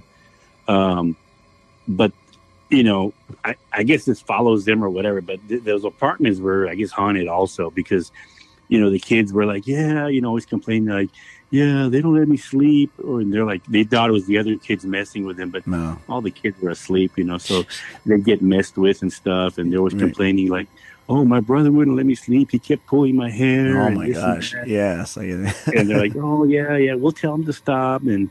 Um, 0.68 1.16
but 1.88 2.12
you 2.68 2.82
know, 2.82 3.12
I, 3.44 3.54
I 3.72 3.84
guess 3.84 4.04
this 4.04 4.20
follows 4.20 4.64
them 4.64 4.82
or 4.82 4.90
whatever. 4.90 5.20
But 5.20 5.38
th- 5.48 5.62
those 5.62 5.84
apartments 5.84 6.40
were, 6.40 6.68
I 6.68 6.74
guess, 6.74 6.90
haunted 6.90 7.28
also 7.28 7.70
because 7.70 8.10
you 8.68 8.80
know 8.80 8.90
the 8.90 8.98
kids 8.98 9.32
were 9.32 9.46
like, 9.46 9.66
yeah, 9.66 10.08
you 10.08 10.20
know, 10.20 10.28
always 10.28 10.46
complaining 10.46 10.88
like, 10.88 11.10
yeah, 11.50 11.88
they 11.88 12.00
don't 12.00 12.14
let 12.14 12.28
me 12.28 12.37
sleep, 12.37 12.90
or 13.02 13.22
they're 13.24 13.44
like, 13.44 13.64
they 13.66 13.85
thought 13.85 14.09
it 14.11 14.12
was 14.12 14.26
the 14.26 14.38
other 14.38 14.56
kids 14.56 14.85
messing 14.85 15.24
with 15.24 15.37
them, 15.37 15.50
but 15.50 15.66
No. 15.66 15.98
all 16.09 16.20
the 16.20 16.30
kids 16.30 16.61
were 16.61 16.70
asleep, 16.70 17.12
you 17.16 17.24
know, 17.24 17.38
so 17.38 17.64
they 18.04 18.18
get 18.18 18.42
messed 18.42 18.76
with 18.76 19.02
and 19.02 19.12
stuff, 19.12 19.59
and 19.59 19.70
they're 19.72 19.78
always 19.78 19.94
Right. 19.94 20.00
complaining 20.02 20.48
like. 20.48 20.68
Oh, 21.09 21.24
my 21.24 21.38
brother 21.38 21.70
wouldn't 21.70 21.96
let 21.96 22.04
me 22.04 22.16
sleep. 22.16 22.50
He 22.50 22.59
kept 22.59 22.85
pulling 22.88 23.14
my 23.14 23.30
hair. 23.30 23.80
Oh 23.80 23.90
my 23.90 24.06
and 24.06 24.14
gosh. 24.14 24.50
that 24.54 24.66
Yeah. 24.66 25.04
So, 25.04 25.20
yeah. 25.20 25.52
and 25.76 25.88
they're 25.88 25.98
like, 26.06 26.16
"Oh 26.16 26.42
yeah, 26.42 26.76
yeah, 26.76 26.94
we'll 26.94 27.12
tell 27.12 27.32
him 27.32 27.44
to 27.44 27.52
stop." 27.52 28.02
And 28.02 28.28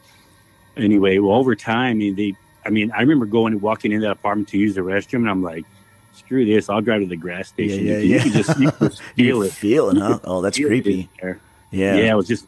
anyway, 0.76 1.18
well, 1.20 1.38
over 1.38 1.56
time, 1.56 1.92
I 1.92 1.94
mean, 1.94 2.16
they, 2.16 2.36
I 2.66 2.70
mean, 2.72 2.92
I 2.92 3.00
remember 3.00 3.26
going 3.28 3.54
and 3.54 3.62
walking 3.62 3.94
in 3.94 4.02
that 4.02 4.12
apartment 4.12 4.50
to 4.50 4.58
use 4.58 4.76
the 4.76 4.82
restroom, 4.82 5.20
and 5.20 5.30
I'm 5.30 5.42
like, 5.42 5.64
"Screw 6.16 6.44
this! 6.44 6.68
I'll 6.68 6.82
drive 6.82 7.00
to 7.00 7.08
the 7.08 7.16
gas 7.16 7.48
station." 7.48 7.86
yeah, 7.86 8.00
you, 8.00 8.16
yeah. 8.16 8.18
Can, 8.18 8.28
you 8.28 8.34
can 8.34 8.44
just, 8.44 8.60
you 8.60 8.72
can 8.72 8.90
just 8.90 9.02
feel 9.16 9.42
it. 9.44 9.52
feel 9.54 9.90
it, 9.92 9.98
huh? 9.98 10.20
Oh, 10.26 10.42
that's 10.42 10.58
creepy. 10.58 11.08
Yeah. 11.24 11.36
Yeah. 11.72 12.12
it 12.12 12.16
was 12.16 12.28
just. 12.28 12.46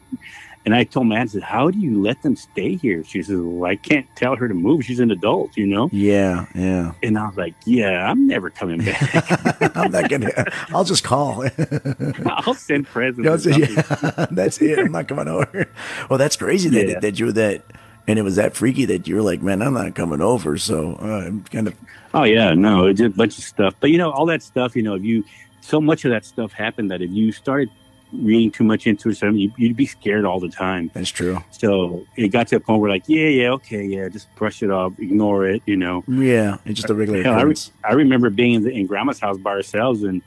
And 0.68 0.74
I 0.74 0.84
told 0.84 1.06
my 1.06 1.16
aunt, 1.18 1.30
I 1.30 1.32
said, 1.32 1.42
"How 1.44 1.70
do 1.70 1.78
you 1.78 2.02
let 2.02 2.20
them 2.20 2.36
stay 2.36 2.76
here?" 2.76 3.02
She 3.02 3.22
says, 3.22 3.38
"Well, 3.40 3.70
I 3.70 3.74
can't 3.76 4.06
tell 4.16 4.36
her 4.36 4.46
to 4.48 4.52
move. 4.52 4.84
She's 4.84 5.00
an 5.00 5.10
adult, 5.10 5.56
you 5.56 5.66
know." 5.66 5.88
Yeah. 5.92 6.44
Yeah. 6.54 6.92
And 7.02 7.18
I 7.18 7.26
was 7.26 7.38
like, 7.38 7.54
"Yeah, 7.64 8.10
I'm 8.10 8.26
never 8.26 8.50
coming 8.50 8.84
back. 8.84 9.72
I'm 9.78 9.90
not 9.90 10.10
gonna. 10.10 10.30
I'll 10.74 10.84
just 10.84 11.04
call. 11.04 11.46
I'll 12.26 12.52
send 12.52 12.86
presents." 12.86 13.24
No, 13.24 13.32
or 13.32 13.34
it's- 13.36 13.74
something." 13.74 14.12
yeah, 14.18 14.26
that's 14.30 14.60
it. 14.60 14.78
I'm 14.78 14.92
not 14.92 15.08
coming 15.08 15.26
over. 15.28 15.70
Well, 16.10 16.18
that's 16.18 16.36
crazy 16.36 16.68
that 16.68 16.86
Yeah. 16.86 17.00
that 17.00 17.18
you 17.18 17.24
were 17.26 17.32
that, 17.32 17.64
and 18.06 18.18
it 18.18 18.22
was 18.22 18.36
that 18.36 18.54
freaky 18.54 18.84
that 18.84 19.08
you 19.08 19.16
were 19.16 19.22
like, 19.22 19.40
man, 19.40 19.62
I'm 19.62 19.72
not 19.72 19.94
coming 19.94 20.20
over. 20.20 20.58
So 20.58 20.98
uh, 21.00 21.24
I'm 21.28 21.44
kind 21.44 21.66
of 21.66 21.74
Oh 22.12 22.24
yeah, 22.24 22.52
no, 22.52 22.84
it's 22.88 22.98
just 23.00 23.14
a 23.14 23.16
bunch 23.16 23.38
of 23.38 23.44
stuff. 23.44 23.74
But 23.80 23.90
you 23.90 23.96
know, 23.96 24.10
all 24.10 24.26
that 24.26 24.42
stuff, 24.42 24.76
you 24.76 24.82
know, 24.82 24.96
if 24.96 25.02
you 25.02 25.24
so 25.62 25.80
much 25.80 26.04
of 26.04 26.10
that 26.10 26.26
stuff 26.26 26.52
happened 26.52 26.90
that 26.90 27.00
if 27.00 27.10
you 27.10 27.32
started 27.32 27.70
reading 28.12 28.50
too 28.50 28.64
much 28.64 28.86
into 28.86 29.10
it, 29.10 29.16
something, 29.16 29.38
you, 29.38 29.52
you'd 29.56 29.76
be 29.76 29.86
scared 29.86 30.24
all 30.24 30.40
the 30.40 30.48
time. 30.48 30.90
that's 30.94 31.10
true. 31.10 31.42
So 31.50 32.06
it 32.16 32.28
got 32.28 32.48
to 32.48 32.56
a 32.56 32.60
point 32.60 32.80
where 32.80 32.90
like, 32.90 33.04
yeah, 33.06 33.28
yeah, 33.28 33.50
okay, 33.50 33.84
yeah, 33.84 34.08
just 34.08 34.34
brush 34.36 34.62
it 34.62 34.70
off, 34.70 34.98
ignore 34.98 35.46
it, 35.46 35.62
you 35.66 35.76
know. 35.76 36.04
Yeah, 36.08 36.56
it's 36.64 36.80
just 36.80 36.90
a 36.90 36.94
regular 36.94 37.22
Hell, 37.22 37.34
I, 37.34 37.42
re- 37.42 37.54
I 37.84 37.92
remember 37.92 38.30
being 38.30 38.54
in, 38.54 38.62
the, 38.64 38.70
in 38.70 38.86
grandma's 38.86 39.20
house 39.20 39.36
by 39.38 39.50
ourselves 39.50 40.02
and 40.02 40.22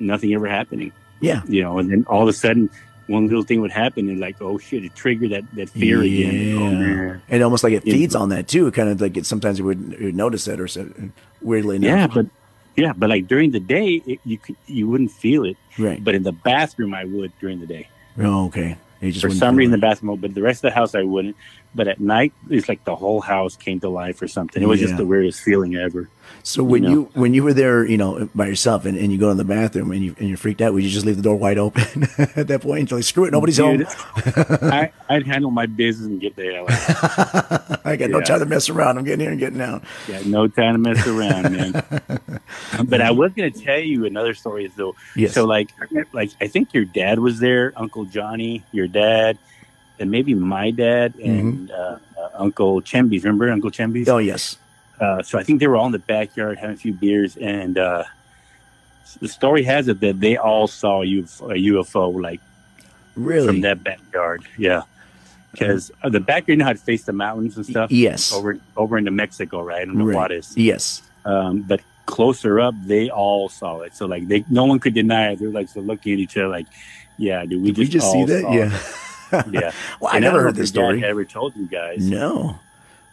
nothing 0.00 0.32
ever 0.34 0.46
happening, 0.48 0.92
Yeah, 1.20 1.42
you 1.48 1.62
know, 1.62 1.78
and 1.78 1.90
then 1.90 2.04
all 2.08 2.22
of 2.22 2.28
a 2.28 2.32
sudden 2.32 2.70
one 3.06 3.26
little 3.26 3.42
thing 3.42 3.60
would 3.62 3.70
happen 3.70 4.08
and 4.10 4.20
like, 4.20 4.36
oh 4.42 4.58
shit, 4.58 4.84
it 4.84 4.94
triggered 4.94 5.30
that, 5.30 5.44
that 5.54 5.70
fear 5.70 6.02
again. 6.02 6.56
Oh, 6.58 6.70
Yeah. 6.70 6.78
man. 6.78 7.22
and 7.30 7.42
almost 7.42 7.64
like 7.64 7.72
it 7.72 7.86
Yeah. 7.86 7.94
feeds 7.94 8.14
on 8.14 8.28
that 8.28 8.48
too. 8.48 8.70
Kind 8.70 8.90
of 8.90 9.00
like 9.00 9.16
it, 9.16 9.24
sometimes 9.24 9.58
you 9.58 9.64
would, 9.64 9.96
you 9.98 10.06
would 10.06 10.14
notice 10.14 10.44
that 10.44 10.60
or 10.60 10.68
so, 10.68 10.90
weirdly 11.40 11.76
enough. 11.76 11.88
Yeah, 11.88 12.06
but 12.08 12.26
yeah, 12.78 12.92
but 12.96 13.10
like 13.10 13.26
during 13.26 13.50
the 13.50 13.60
day, 13.60 14.00
it, 14.06 14.20
you 14.24 14.38
could 14.38 14.56
you 14.66 14.88
wouldn't 14.88 15.10
feel 15.10 15.44
it. 15.44 15.56
right. 15.78 16.02
but 16.02 16.14
in 16.14 16.22
the 16.22 16.32
bathroom 16.32 16.94
I 16.94 17.04
would 17.04 17.32
during 17.40 17.58
the 17.60 17.66
day. 17.66 17.88
Oh, 18.18 18.46
okay. 18.46 18.76
For 19.20 19.30
some 19.30 19.54
reason, 19.54 19.70
the 19.72 19.78
bathroom, 19.78 20.16
but 20.20 20.34
the 20.34 20.42
rest 20.42 20.58
of 20.64 20.70
the 20.70 20.74
house 20.74 20.94
I 20.94 21.02
wouldn't. 21.04 21.36
But 21.74 21.86
at 21.86 22.00
night, 22.00 22.32
it's 22.50 22.68
like 22.68 22.82
the 22.84 22.96
whole 22.96 23.20
house 23.20 23.54
came 23.56 23.78
to 23.80 23.88
life 23.88 24.20
or 24.20 24.26
something. 24.26 24.60
It 24.62 24.66
was 24.66 24.80
Yeah. 24.80 24.86
just 24.88 24.96
the 24.98 25.06
weirdest 25.06 25.40
feeling 25.40 25.76
ever. 25.76 26.08
So 26.42 26.62
when 26.64 26.82
you 26.82 26.90
you, 26.90 27.10
when 27.12 27.34
you 27.34 27.42
were 27.42 27.52
there, 27.52 27.84
you 27.84 27.98
know, 27.98 28.28
by 28.34 28.46
yourself, 28.46 28.86
and, 28.86 28.96
and 28.96 29.12
you 29.12 29.18
go 29.18 29.28
to 29.28 29.34
the 29.34 29.44
bathroom 29.44 29.90
and 29.92 30.02
you 30.02 30.14
and 30.18 30.28
you're 30.28 30.38
freaked 30.38 30.62
out, 30.62 30.72
would 30.72 30.82
you 30.82 30.88
just 30.88 31.04
leave 31.04 31.16
the 31.16 31.22
door 31.22 31.36
wide 31.36 31.58
open 31.58 32.04
at 32.18 32.48
that 32.48 32.62
point? 32.62 32.80
Until 32.80 32.98
like, 32.98 33.04
screw 33.04 33.24
it, 33.26 33.32
nobody's 33.32 33.56
Dude, 33.58 33.82
home. 33.82 33.94
I, 34.62 34.90
I'd 35.10 35.26
handle 35.26 35.50
my 35.50 35.66
business 35.66 36.06
and 36.08 36.20
get 36.20 36.36
the 36.36 36.44
hell 36.54 36.66
out. 36.70 37.80
I 37.84 37.96
got 37.96 38.08
no 38.10 38.18
Yeah. 38.20 38.24
time 38.24 38.38
to 38.40 38.46
mess 38.46 38.70
around. 38.70 38.96
I'm 38.96 39.04
getting 39.04 39.20
here 39.20 39.30
and 39.30 39.38
getting 39.38 39.60
out. 39.60 39.84
Yeah, 40.08 40.22
no 40.24 40.48
time 40.48 40.74
to 40.74 40.78
mess 40.78 41.06
around, 41.06 41.52
man. 41.52 41.72
but 42.86 43.00
I 43.02 43.10
was 43.10 43.32
going 43.34 43.52
to 43.52 43.60
tell 43.60 43.78
you 43.78 44.06
another 44.06 44.32
story, 44.34 44.70
though. 44.74 44.94
Yes. 45.16 45.34
So, 45.34 45.44
like, 45.44 45.68
I 45.80 46.04
like 46.12 46.30
I 46.40 46.46
think 46.48 46.72
your 46.72 46.84
dad 46.86 47.18
was 47.18 47.40
there, 47.40 47.72
Uncle 47.76 48.06
Johnny, 48.06 48.62
your 48.72 48.88
dad, 48.88 49.36
and 49.98 50.10
maybe 50.10 50.32
my 50.34 50.70
dad 50.70 51.14
and 51.16 51.70
uh, 51.70 51.98
uh, 52.18 52.28
Uncle 52.34 52.80
Chembies. 52.80 53.24
Remember 53.24 53.50
Uncle 53.50 53.70
Chembies? 53.70 54.08
oh 54.08 54.18
yes. 54.18 54.56
Uh, 55.00 55.22
so 55.22 55.38
I 55.38 55.42
think 55.42 55.60
they 55.60 55.66
were 55.66 55.76
all 55.76 55.86
in 55.86 55.92
the 55.92 55.98
backyard 55.98 56.58
having 56.58 56.74
a 56.74 56.78
few 56.78 56.92
beers, 56.92 57.36
and 57.36 57.78
uh, 57.78 58.04
the 59.20 59.28
story 59.28 59.62
has 59.64 59.88
it 59.88 60.00
that 60.00 60.20
they 60.20 60.36
all 60.36 60.66
saw 60.66 61.02
a 61.02 61.06
UFO, 61.06 61.50
a 61.50 61.54
UFO 61.72 62.20
like 62.20 62.40
Really? 63.16 63.46
from 63.46 63.60
that 63.62 63.82
backyard. 63.84 64.44
Yeah, 64.56 64.82
because 65.52 65.90
uh, 66.02 66.08
the 66.08 66.20
backyard 66.20 66.48
you 66.48 66.56
know 66.56 66.64
how 66.66 66.72
to 66.72 66.78
face 66.78 67.04
the 67.04 67.12
mountains 67.12 67.56
and 67.56 67.64
stuff. 67.66 67.90
Yes. 67.90 68.32
over 68.32 68.58
over 68.76 68.98
into 68.98 69.10
Mexico, 69.10 69.62
right? 69.62 69.82
In 69.82 69.96
the 69.98 70.04
Right. 70.04 70.44
Yes. 70.56 71.02
Um, 71.24 71.62
but 71.62 71.80
closer 72.06 72.58
up, 72.58 72.74
they 72.84 73.10
all 73.10 73.48
saw 73.48 73.80
it. 73.80 73.94
So 73.94 74.06
like 74.06 74.26
they, 74.28 74.44
no 74.50 74.64
one 74.64 74.78
could 74.80 74.94
deny 74.94 75.32
it. 75.32 75.38
They're 75.38 75.50
like 75.50 75.68
so 75.68 75.80
looking 75.80 76.14
at 76.14 76.18
each 76.18 76.36
other, 76.36 76.48
like, 76.48 76.66
yeah, 77.18 77.44
dude, 77.44 77.62
we 77.62 77.68
Did 77.72 77.78
we 77.78 77.86
just, 77.86 78.10
see 78.10 78.24
that? 78.24 78.42
Yeah. 78.50 79.38
it. 79.40 79.46
yeah. 79.52 79.72
well, 80.00 80.10
I 80.12 80.18
never 80.18 80.38
don't 80.38 80.44
heard 80.46 80.54
this 80.56 80.70
story. 80.70 81.04
Ever 81.04 81.24
told 81.24 81.54
you 81.56 81.66
guys? 81.66 82.08
No. 82.08 82.58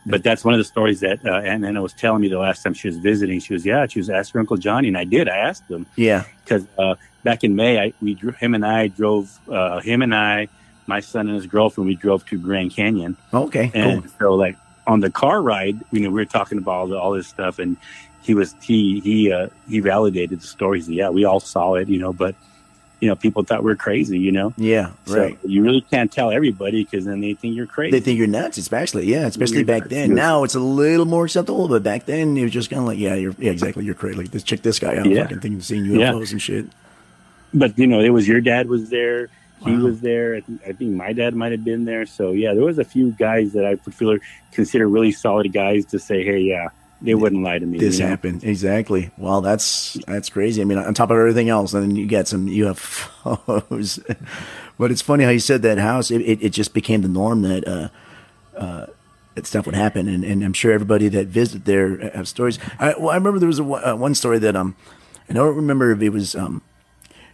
But 0.08 0.24
that's 0.24 0.46
one 0.46 0.54
of 0.54 0.60
the 0.60 0.63
stories 0.65 1.00
that 1.00 1.26
uh, 1.26 1.32
Aunt 1.32 1.62
Nana 1.62 1.82
was 1.82 1.94
telling 1.94 2.22
me 2.22 2.28
the 2.28 2.38
last 2.38 2.62
time 2.62 2.74
she 2.76 2.88
was 2.88 2.98
visiting. 2.98 3.39
She 3.39 3.54
was, 3.54 3.65
yeah, 3.65 3.88
she 3.88 4.00
was 4.00 4.10
asking 4.10 4.39
Uncle 4.41 4.58
Johnny, 4.58 4.88
and 4.88 4.98
I 4.98 5.04
did. 5.04 5.28
I 5.28 5.38
asked 5.38 5.70
him 5.70 5.88
Yeah. 5.96 6.26
because 6.44 6.63
uh, 6.78 6.96
back 7.24 7.44
in 7.44 7.56
May, 7.56 7.80
I 7.80 7.94
we 8.02 8.13
him 8.39 8.54
and 8.54 8.63
I 8.65 8.88
drove 8.88 9.32
uh, 9.50 9.80
him 9.80 10.04
and 10.04 10.13
I, 10.13 10.48
my 10.86 11.00
son 11.00 11.28
and 11.28 11.36
his 11.36 11.48
girlfriend, 11.48 11.88
we 11.88 11.96
drove 11.96 12.24
to 12.28 12.38
Grand 12.38 12.72
Canyon, 12.76 13.18
Okay. 13.34 13.72
and 13.74 14.04
Cool. 14.04 14.12
so 14.20 14.36
like 14.36 14.58
on 14.86 15.00
the 15.00 15.10
car 15.10 15.41
ride, 15.41 15.80
you 15.91 16.02
know, 16.02 16.10
we 16.10 16.15
were 16.15 16.26
talking 16.26 16.60
about 16.60 16.72
all, 16.76 16.88
the, 16.88 16.98
all 17.00 17.12
this 17.13 17.28
stuff, 17.28 17.58
and 17.58 17.76
he 18.22 18.36
was 18.36 18.54
he 18.62 19.00
he 19.00 19.32
uh, 19.32 19.48
he 19.68 19.80
validated 19.80 20.41
the 20.41 20.48
stories. 20.48 20.88
Yeah, 20.88 21.10
we 21.10 21.26
all 21.26 21.39
saw 21.39 21.74
it, 21.76 21.88
you 21.89 21.98
know, 21.98 22.13
but 22.13 22.36
you 23.01 23.08
know, 23.10 23.15
people 23.15 23.43
thought 23.43 23.63
we 23.63 23.71
are 23.71 23.75
crazy, 23.75 24.17
you 24.17 24.31
know. 24.31 24.53
Yeah. 24.58 24.91
So 25.05 25.17
Right. 25.19 25.38
you 25.43 25.62
really 25.63 25.81
can't 25.81 26.12
tell 26.12 26.31
everybody 26.31 26.84
because 26.84 27.05
then 27.05 27.21
they 27.21 27.34
think 27.34 27.55
you're 27.55 27.65
crazy. 27.65 27.91
They 27.91 27.99
think 27.99 28.17
you're 28.17 28.27
nuts, 28.27 28.58
especially 28.58 29.05
yeah, 29.05 29.27
especially 29.27 29.58
You're 29.58 29.65
back 29.65 29.81
nuts, 29.84 29.93
then. 29.93 30.10
yes. 30.12 30.15
Now 30.15 30.43
it's 30.43 30.55
a 30.55 30.60
little 30.60 31.05
more 31.05 31.25
acceptable, 31.25 31.67
but 31.67 31.84
back 31.84 32.05
then 32.05 32.38
it 32.38 32.43
was 32.43 32.51
just 32.51 32.69
kind 32.69 32.79
of 32.81 32.86
like, 32.88 32.97
yeah, 32.99 33.15
you're 33.15 33.36
yeah, 33.38 33.51
exactly, 33.51 33.86
you're 33.86 33.95
crazy. 33.95 34.17
Like, 34.17 34.31
just 34.31 34.45
check 34.45 34.62
this 34.62 34.79
guy 34.79 34.95
out. 34.97 35.05
Yeah. 35.08 35.23
Fucking 35.23 35.39
thinking 35.41 35.62
seeing 35.62 35.86
Yeah. 35.86 36.12
UFOs 36.13 36.31
and 36.31 36.41
shit. 36.41 36.65
but 37.53 37.77
you 37.77 37.88
know, 37.88 37.99
it 37.99 38.10
was 38.10 38.27
your 38.27 38.41
dad 38.41 38.67
was 38.69 38.89
there. 38.89 39.29
He 39.63 39.71
Wow. 39.71 39.84
was 39.86 40.01
there. 40.01 40.36
I 40.36 40.41
think, 40.41 40.62
I 40.67 40.71
think 40.73 40.91
my 40.91 41.13
dad 41.13 41.34
might 41.36 41.51
have 41.51 41.63
been 41.63 41.86
there. 41.86 42.05
So 42.05 42.31
yeah, 42.31 42.53
there 42.53 42.63
was 42.63 42.77
a 42.79 42.84
few 42.84 43.12
guys 43.12 43.53
that 43.53 43.65
I 43.65 43.75
feel 43.91 44.17
consider 44.51 44.88
really 44.88 45.12
solid 45.12 45.51
guys 45.53 45.86
to 45.88 45.99
say, 45.99 46.23
hey, 46.23 46.39
yeah, 46.39 46.67
they 47.01 47.13
wouldn't 47.13 47.43
lie 47.43 47.60
to 47.60 47.65
me. 47.65 47.77
This 47.77 47.97
you 47.99 48.03
know? 48.03 48.10
happened 48.10 48.43
exactly. 48.43 49.12
Well, 49.17 49.41
that's 49.41 49.93
that's 50.08 50.29
crazy. 50.29 50.62
I 50.62 50.65
mean, 50.65 50.77
on 50.77 50.93
top 50.93 51.12
of 51.12 51.17
everything 51.17 51.49
else, 51.49 51.73
and 51.73 51.84
then 51.84 51.95
you 51.95 52.05
get 52.05 52.27
some 52.27 52.47
UFOs. 52.47 53.99
but 54.77 54.91
it's 54.91 55.01
funny 55.01 55.23
how 55.23 55.29
you 55.29 55.39
said 55.39 55.62
that 55.63 55.77
house. 55.77 56.12
It, 56.12 56.21
it, 56.21 56.43
it 56.43 56.49
just 56.49 56.73
became 56.73 57.01
the 57.01 57.08
norm 57.08 57.41
that 57.41 57.67
uh, 57.67 57.89
uh, 58.58 58.86
that 59.36 59.45
stuff 59.45 59.65
would 59.65 59.75
happen, 59.75 60.08
and, 60.08 60.23
and 60.23 60.43
I'm 60.43 60.53
sure 60.53 60.71
everybody 60.71 61.10
that 61.10 61.27
visited 61.27 61.65
there 61.65 62.10
have 62.12 62.27
stories. 62.27 62.58
I, 62.79 62.95
well, 62.97 63.10
I 63.10 63.15
remember 63.15 63.39
there 63.39 63.47
was 63.47 63.60
a, 63.60 63.63
one- 63.63 63.84
uh, 63.84 63.95
one 63.95 64.15
story 64.15 64.39
that 64.39 64.55
um, 64.55 64.75
I 65.29 65.34
don't 65.34 65.55
remember 65.55 65.91
if 65.91 66.01
it 66.01 66.09
was 66.09 66.36
um, 66.36 66.61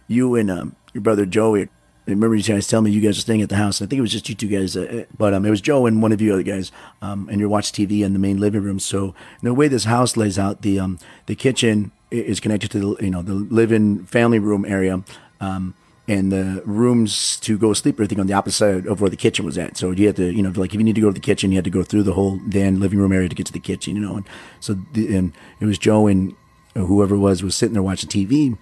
you 0.08 0.34
and 0.34 0.50
um, 0.50 0.76
your 0.92 1.02
brother 1.02 1.24
Joey 1.24 1.68
I 2.06 2.10
remember 2.10 2.34
you 2.34 2.42
guys 2.42 2.66
telling 2.66 2.86
me 2.86 2.90
you 2.90 3.00
guys 3.00 3.16
were 3.16 3.22
staying 3.22 3.42
at 3.42 3.48
the 3.48 3.56
house. 3.56 3.80
I 3.80 3.86
think 3.86 3.98
it 3.98 4.02
was 4.02 4.10
just 4.10 4.28
you 4.28 4.34
two 4.34 4.48
guys, 4.48 4.76
uh, 4.76 5.04
but 5.16 5.32
um, 5.32 5.46
it 5.46 5.50
was 5.50 5.60
Joe 5.60 5.86
and 5.86 6.02
one 6.02 6.10
of 6.10 6.20
you 6.20 6.32
other 6.32 6.42
guys, 6.42 6.72
um, 7.00 7.28
and 7.30 7.38
you're 7.38 7.48
watching 7.48 7.86
TV 7.86 8.04
in 8.04 8.12
the 8.12 8.18
main 8.18 8.38
living 8.38 8.62
room. 8.62 8.80
So 8.80 9.14
the 9.40 9.54
way 9.54 9.68
this 9.68 9.84
house 9.84 10.16
lays 10.16 10.36
out, 10.36 10.62
the 10.62 10.80
um, 10.80 10.98
the 11.26 11.36
kitchen 11.36 11.92
is 12.10 12.40
connected 12.40 12.72
to 12.72 12.78
the 12.80 13.04
you 13.04 13.10
know 13.10 13.22
the 13.22 13.34
living 13.34 14.04
family 14.04 14.40
room 14.40 14.64
area, 14.64 15.04
um, 15.40 15.74
and 16.08 16.32
the 16.32 16.60
rooms 16.66 17.36
to 17.38 17.56
go 17.56 17.72
sleep 17.72 18.00
are 18.00 18.02
everything 18.02 18.18
on 18.18 18.26
the 18.26 18.32
opposite 18.32 18.56
side 18.58 18.86
of 18.86 19.00
where 19.00 19.10
the 19.10 19.16
kitchen 19.16 19.44
was 19.44 19.56
at. 19.56 19.76
So 19.76 19.92
you 19.92 20.08
had 20.08 20.16
to 20.16 20.28
you 20.28 20.42
know 20.42 20.52
like 20.56 20.74
if 20.74 20.80
you 20.80 20.84
need 20.84 20.96
to 20.96 21.00
go 21.00 21.08
to 21.08 21.14
the 21.14 21.20
kitchen, 21.20 21.52
you 21.52 21.56
had 21.56 21.64
to 21.64 21.70
go 21.70 21.84
through 21.84 22.02
the 22.02 22.14
whole 22.14 22.40
then 22.48 22.80
living 22.80 22.98
room 22.98 23.12
area 23.12 23.28
to 23.28 23.34
get 23.36 23.46
to 23.46 23.52
the 23.52 23.60
kitchen, 23.60 23.94
you 23.94 24.02
know. 24.02 24.16
And 24.16 24.26
so 24.58 24.74
the, 24.92 25.16
and 25.16 25.32
it 25.60 25.66
was 25.66 25.78
Joe 25.78 26.08
and 26.08 26.34
whoever 26.74 27.14
it 27.14 27.20
was 27.20 27.44
was 27.44 27.54
sitting 27.54 27.74
there 27.74 27.82
watching 27.82 28.08
TV, 28.08 28.58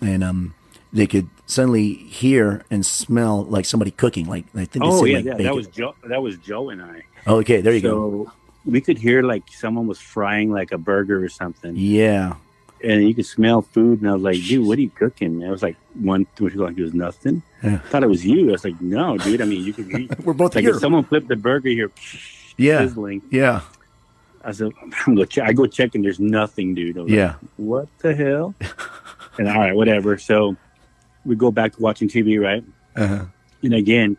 and 0.00 0.24
um 0.24 0.54
they 0.90 1.06
could 1.06 1.28
suddenly 1.48 1.94
hear 1.94 2.64
and 2.70 2.86
smell 2.86 3.42
like 3.44 3.64
somebody 3.64 3.90
cooking. 3.90 4.26
Like 4.26 4.44
I 4.54 4.66
think 4.66 4.84
Oh 4.84 5.04
yeah, 5.04 5.16
like 5.16 5.24
yeah, 5.24 5.34
that 5.38 5.54
was 5.54 5.66
Joe. 5.66 5.94
That 6.04 6.22
was 6.22 6.36
Joe 6.36 6.70
and 6.70 6.80
I. 6.80 7.02
Oh, 7.26 7.38
okay, 7.38 7.60
there 7.60 7.74
you 7.74 7.80
go. 7.80 7.88
so 7.90 8.32
we 8.64 8.80
could 8.80 8.98
hear 8.98 9.22
like 9.22 9.44
someone 9.50 9.86
was 9.86 9.98
frying 9.98 10.52
like 10.52 10.70
a 10.72 10.78
burger 10.78 11.22
or 11.24 11.28
something, 11.28 11.74
Yeah, 11.74 12.34
and 12.84 13.08
you 13.08 13.14
could 13.14 13.26
smell 13.26 13.62
food. 13.62 14.00
And 14.02 14.10
I 14.10 14.12
was 14.12 14.22
like, 14.22 14.36
"Dude, 14.36 14.66
what 14.66 14.78
are 14.78 14.82
you 14.82 14.90
cooking?" 14.90 15.42
And 15.42 15.44
I 15.46 15.50
was 15.50 15.62
like, 15.62 15.76
"One, 15.94 16.26
two, 16.36 16.50
three, 16.50 16.60
like 16.60 16.78
it 16.78 16.82
was 16.82 16.94
nothing." 16.94 17.42
Yeah. 17.62 17.74
I 17.74 17.76
thought 17.78 18.04
it 18.04 18.08
was 18.08 18.24
you. 18.24 18.50
I 18.50 18.52
was 18.52 18.64
like, 18.64 18.80
"No, 18.80 19.16
dude. 19.18 19.40
I 19.40 19.46
mean, 19.46 19.64
you 19.64 19.72
could 19.72 19.88
we're 20.24 20.34
both 20.34 20.54
like 20.54 20.62
here. 20.62 20.74
if 20.74 20.80
someone 20.80 21.04
flipped 21.04 21.28
the 21.28 21.36
burger 21.36 21.70
here, 21.70 21.90
yeah, 22.56 22.80
sizzling." 22.80 23.22
yeah, 23.30 23.62
I 24.44 24.52
said, 24.52 24.72
"I'm 25.06 25.14
gonna 25.14 25.26
check." 25.26 25.48
I 25.48 25.52
go 25.54 25.66
check, 25.66 25.94
and 25.94 26.04
there's 26.04 26.20
nothing, 26.20 26.74
dude. 26.74 26.96
Was 26.96 27.04
like, 27.06 27.14
yeah. 27.14 27.34
what 27.56 27.88
the 27.98 28.14
hell? 28.14 28.54
and 29.38 29.48
all 29.48 29.58
right, 29.58 29.74
whatever. 29.74 30.18
So 30.18 30.56
we 31.28 31.36
go 31.36 31.50
back 31.50 31.74
to 31.74 31.80
watching 31.80 32.08
TV, 32.08 32.40
right? 32.40 32.64
Uh-huh. 32.96 33.24
And 33.62 33.74
again, 33.74 34.16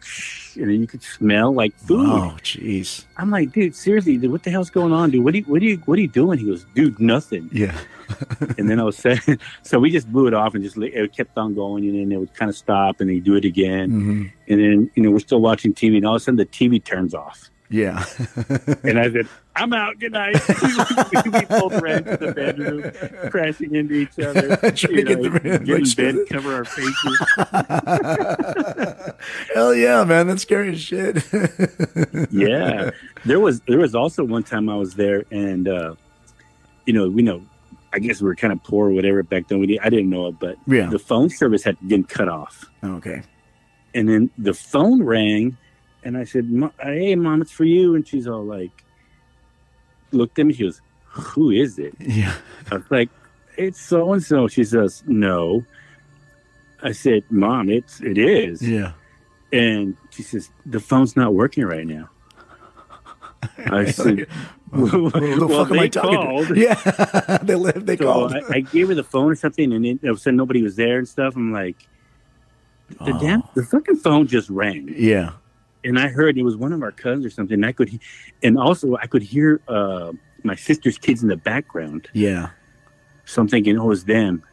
and 0.55 0.69
then 0.69 0.81
you 0.81 0.87
could 0.87 1.01
smell 1.01 1.53
like 1.53 1.73
food. 1.77 2.05
Oh, 2.09 2.37
jeez. 2.41 3.05
I'm 3.17 3.31
like, 3.31 3.53
dude, 3.53 3.73
seriously, 3.73 4.17
dude, 4.17 4.31
what 4.31 4.43
the 4.43 4.51
hell's 4.51 4.69
going 4.69 4.91
on, 4.91 5.11
dude? 5.11 5.23
What 5.23 5.31
do 5.31 5.39
you, 5.39 5.45
what 5.45 5.59
do 5.61 5.65
you, 5.65 5.77
what 5.85 5.97
are 5.97 6.01
you 6.01 6.09
doing? 6.09 6.39
He 6.39 6.45
goes, 6.45 6.65
dude, 6.75 6.99
nothing. 6.99 7.49
Yeah, 7.53 7.77
And 8.57 8.69
then 8.69 8.79
I 8.79 8.83
was 8.83 8.97
saying, 8.97 9.39
so 9.63 9.79
we 9.79 9.91
just 9.91 10.11
blew 10.11 10.27
it 10.27 10.33
off 10.33 10.55
and 10.55 10.63
just 10.63 10.77
it 10.77 11.15
kept 11.15 11.37
on 11.37 11.55
going, 11.55 11.87
and 11.87 11.99
then 11.99 12.11
it 12.11 12.17
would 12.19 12.33
kind 12.33 12.49
of 12.49 12.55
stop, 12.55 12.99
and 13.01 13.09
they 13.09 13.19
do 13.19 13.35
it 13.35 13.45
again, 13.45 13.89
hmm 13.89 14.25
and 14.47 14.59
then 14.59 14.91
you 14.95 15.03
know 15.03 15.11
we're 15.11 15.19
still 15.19 15.41
watching 15.41 15.73
TV, 15.73 15.97
and 15.97 16.07
all 16.07 16.15
of 16.15 16.21
a 16.21 16.23
sudden 16.23 16.37
the 16.37 16.45
TV 16.45 16.83
turns 16.83 17.13
off, 17.13 17.51
yeah. 17.69 18.03
and 18.83 18.99
I 18.99 19.11
said, 19.11 19.27
I'm 19.55 19.73
out. 19.73 19.99
Good 19.99 20.13
night. 20.13 20.35
we 21.25 21.45
both 21.45 21.79
ran 21.81 22.03
to 22.05 22.17
the 22.17 22.31
bedroom, 22.35 23.29
crashing 23.29 23.75
into 23.75 23.93
each 23.93 24.17
other, 24.19 24.55
Trying 24.71 24.95
you 24.95 25.03
to 25.03 25.03
get 25.03 25.19
know, 25.21 25.29
the- 25.29 25.39
get 25.39 25.77
in 25.77 25.83
bed, 25.95 26.15
that- 26.15 26.29
cover 26.29 26.55
our 26.55 26.65
faces. 26.65 27.19
Hell 29.53 29.73
yeah, 29.75 30.03
man! 30.03 30.27
That's 30.27 30.41
scary 30.43 30.71
as 30.73 30.81
shit. 30.81 31.23
yeah 32.31 32.91
there 33.25 33.39
was 33.39 33.59
there 33.61 33.79
was 33.79 33.93
also 33.95 34.23
one 34.23 34.43
time 34.43 34.69
i 34.69 34.75
was 34.75 34.95
there 34.95 35.25
and 35.31 35.67
uh 35.67 35.93
you 36.85 36.93
know 36.93 37.09
we 37.09 37.21
know 37.21 37.41
i 37.91 37.99
guess 37.99 38.21
we 38.21 38.27
were 38.27 38.35
kind 38.35 38.53
of 38.53 38.63
poor 38.63 38.87
or 38.87 38.91
whatever 38.91 39.21
back 39.23 39.47
then 39.49 39.59
we 39.59 39.67
did, 39.67 39.79
i 39.83 39.89
didn't 39.89 40.09
know 40.09 40.27
it 40.27 40.39
but 40.39 40.55
Yeah. 40.67 40.87
the 40.89 40.99
phone 40.99 41.29
service 41.29 41.63
had 41.63 41.75
been 41.85 42.03
cut 42.05 42.29
off 42.29 42.65
okay. 42.83 43.21
and 43.93 44.07
then 44.07 44.29
the 44.37 44.53
phone 44.53 45.03
rang 45.03 45.57
and 46.03 46.17
i 46.17 46.23
said 46.23 46.47
hey 46.81 47.15
mom 47.15 47.41
it's 47.41 47.51
for 47.51 47.65
you 47.65 47.95
and 47.95 48.07
she's 48.07 48.27
all 48.27 48.43
like 48.43 48.83
looked 50.11 50.37
at 50.39 50.45
me 50.45 50.53
she 50.53 50.63
goes 50.63 50.81
who 51.05 51.51
is 51.51 51.77
it 51.79 51.93
Yeah. 51.99 52.33
i 52.71 52.75
was 52.75 52.83
like 52.89 53.09
it's 53.57 53.79
so 53.81 54.13
and 54.13 54.23
so 54.23 54.47
she 54.47 54.63
says 54.63 55.03
no 55.07 55.63
i 56.81 56.91
said 56.91 57.23
mom 57.29 57.69
it's 57.69 57.99
it 58.01 58.17
is 58.17 58.61
Yeah. 58.61 58.93
and 59.51 59.95
she 60.11 60.23
says 60.23 60.49
the 60.65 60.79
phone's 60.79 61.15
not 61.15 61.33
working 61.33 61.65
right 61.65 61.85
now 61.87 62.09
i 63.67 63.85
said 63.91 64.17
the 64.17 64.27
Well, 64.71 65.09
fuck 65.09 65.71
am 65.71 65.79
I 65.79 65.87
talking 65.87 66.45
to? 66.45 66.55
Yeah, 66.59 67.37
they 67.41 67.55
live. 67.55 67.87
They 67.87 67.97
So 67.97 68.03
called. 68.03 68.35
I, 68.35 68.57
I 68.57 68.59
gave 68.59 68.89
her 68.89 68.93
the 68.93 69.03
phone 69.03 69.31
or 69.31 69.35
something, 69.35 69.73
and 69.73 69.83
of 70.03 70.17
a 70.17 70.19
sudden 70.19 70.37
nobody 70.37 70.61
was 70.61 70.75
there 70.75 70.99
and 70.99 71.07
stuff. 71.07 71.35
I'm 71.35 71.51
like, 71.51 71.87
the 72.89 73.13
Oh. 73.15 73.19
damn, 73.19 73.41
the 73.55 73.63
fucking 73.63 73.95
phone 73.95 74.27
just 74.27 74.47
rang, 74.51 74.93
yeah. 74.95 75.31
And 75.83 75.97
I 75.99 76.07
heard 76.07 76.37
it 76.37 76.43
was 76.43 76.57
one 76.57 76.73
of 76.73 76.81
our 76.83 76.91
cousins 76.91 77.25
or 77.25 77.29
something. 77.29 77.55
And 77.55 77.65
I 77.65 77.71
could, 77.71 77.99
and 78.43 78.57
also 78.57 78.95
I 78.97 79.07
could 79.07 79.21
hear 79.23 79.61
uh, 79.67 80.11
my 80.43 80.55
sister's 80.55 80.97
kids 80.97 81.21
in 81.23 81.29
the 81.29 81.37
background. 81.37 82.07
Yeah. 82.13 82.49
So 83.25 83.41
I'm 83.41 83.47
thinking, 83.47 83.77
oh, 83.77 83.85
it 83.85 83.87
was 83.87 84.05
them, 84.05 84.43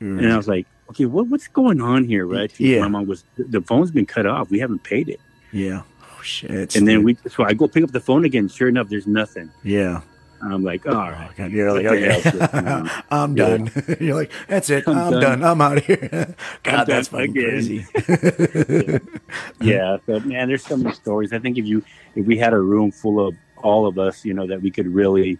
and 0.00 0.32
I 0.32 0.36
was 0.36 0.46
like, 0.48 0.66
okay, 0.90 1.06
what 1.06 1.28
what's 1.28 1.48
going 1.48 1.80
on 1.80 2.04
here, 2.04 2.26
right? 2.26 2.52
Yeah. 2.60 2.80
My 2.82 2.88
mom 2.88 3.06
was, 3.06 3.24
the 3.36 3.60
phone's 3.62 3.90
been 3.90 4.06
cut 4.06 4.26
off. 4.26 4.50
We 4.50 4.58
haven't 4.58 4.82
paid 4.82 5.08
it, 5.08 5.20
Yeah. 5.52 5.82
Oh 6.02 6.22
shit. 6.22 6.76
and 6.76 6.86
then 6.86 7.02
we, 7.02 7.16
so 7.28 7.44
I 7.44 7.54
go 7.54 7.66
pick 7.66 7.82
up 7.82 7.92
the 7.92 8.00
phone 8.00 8.24
again. 8.26 8.48
Sure 8.48 8.68
enough, 8.68 8.88
there's 8.90 9.06
nothing. 9.06 9.50
Yeah. 9.62 10.02
I'm 10.42 10.62
like, 10.64 10.86
all 10.86 10.94
right. 10.94 11.30
Oh, 11.38 11.46
you're 11.46 11.72
like, 11.72 11.84
okay, 11.86 12.38
on? 12.70 12.90
I'm 13.10 13.36
Yeah. 13.36 13.48
done. 13.58 13.70
you're 14.00 14.14
like, 14.16 14.32
that's 14.48 14.70
it. 14.70 14.84
I'm, 14.88 14.96
I'm 14.96 15.10
done. 15.12 15.20
done. 15.20 15.44
I'm 15.44 15.60
out 15.60 15.78
of 15.78 15.84
here. 15.86 16.34
God, 16.62 16.84
that's 16.84 17.08
fucking 17.08 17.30
again. 17.36 17.50
crazy. 17.50 17.86
yeah 19.60 19.96
but 20.06 20.24
man 20.24 20.48
there's 20.48 20.64
so 20.64 20.76
many 20.76 20.94
stories 20.94 21.32
i 21.32 21.38
think 21.38 21.58
if 21.58 21.64
you 21.66 21.82
if 22.14 22.26
we 22.26 22.36
had 22.36 22.52
a 22.52 22.58
room 22.58 22.90
full 22.90 23.26
of 23.26 23.34
all 23.58 23.86
of 23.86 23.98
us 23.98 24.24
you 24.24 24.32
know 24.34 24.46
that 24.46 24.60
we 24.62 24.70
could 24.70 24.86
really 24.86 25.38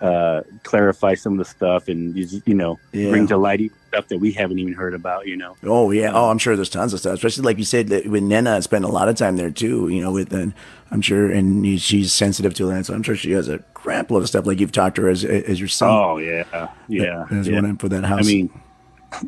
uh 0.00 0.42
clarify 0.62 1.14
some 1.14 1.32
of 1.32 1.38
the 1.38 1.44
stuff 1.44 1.88
and 1.88 2.16
you, 2.16 2.40
you 2.46 2.54
know 2.54 2.78
Yeah. 2.92 3.10
bring 3.10 3.26
to 3.28 3.36
light 3.36 3.72
stuff 3.88 4.08
that 4.08 4.18
we 4.18 4.32
haven't 4.32 4.58
even 4.58 4.72
heard 4.74 4.94
about 4.94 5.26
you 5.26 5.36
know 5.36 5.56
Oh 5.64 5.90
yeah. 5.90 6.12
Oh, 6.14 6.30
I'm 6.30 6.38
sure 6.38 6.54
there's 6.56 6.68
tons 6.70 6.92
of 6.92 7.00
stuff. 7.00 7.14
Especially 7.14 7.44
like 7.44 7.58
you 7.58 7.64
said 7.64 7.88
that 7.88 8.06
with 8.06 8.22
Nena, 8.22 8.56
I 8.56 8.60
spent 8.60 8.84
a 8.84 8.88
lot 8.88 9.08
of 9.08 9.16
time 9.16 9.36
there 9.36 9.50
too. 9.50 9.88
You 9.88 10.00
know, 10.02 10.12
with 10.12 10.32
and 10.32 10.52
I'm 10.90 11.00
sure, 11.02 11.30
and 11.30 11.80
she's 11.80 12.12
sensitive 12.12 12.54
to 12.54 12.66
that, 12.66 12.86
so 12.86 12.94
I'm 12.94 13.02
sure 13.02 13.16
she 13.16 13.32
has 13.32 13.48
a 13.48 13.58
crap 13.74 14.10
load 14.10 14.22
of 14.22 14.28
stuff. 14.28 14.46
Like 14.46 14.60
you've 14.60 14.72
talked 14.72 14.96
to 14.96 15.02
her 15.02 15.08
as 15.08 15.24
as 15.24 15.58
your 15.58 15.68
son. 15.68 15.88
oh 15.90 16.18
yeah 16.18 16.68
yeah, 16.88 17.26
as 17.30 17.48
yeah. 17.48 17.60
one 17.60 17.76
for 17.78 17.88
that 17.88 18.04
house. 18.04 18.20
i 18.20 18.26
mean 18.26 18.50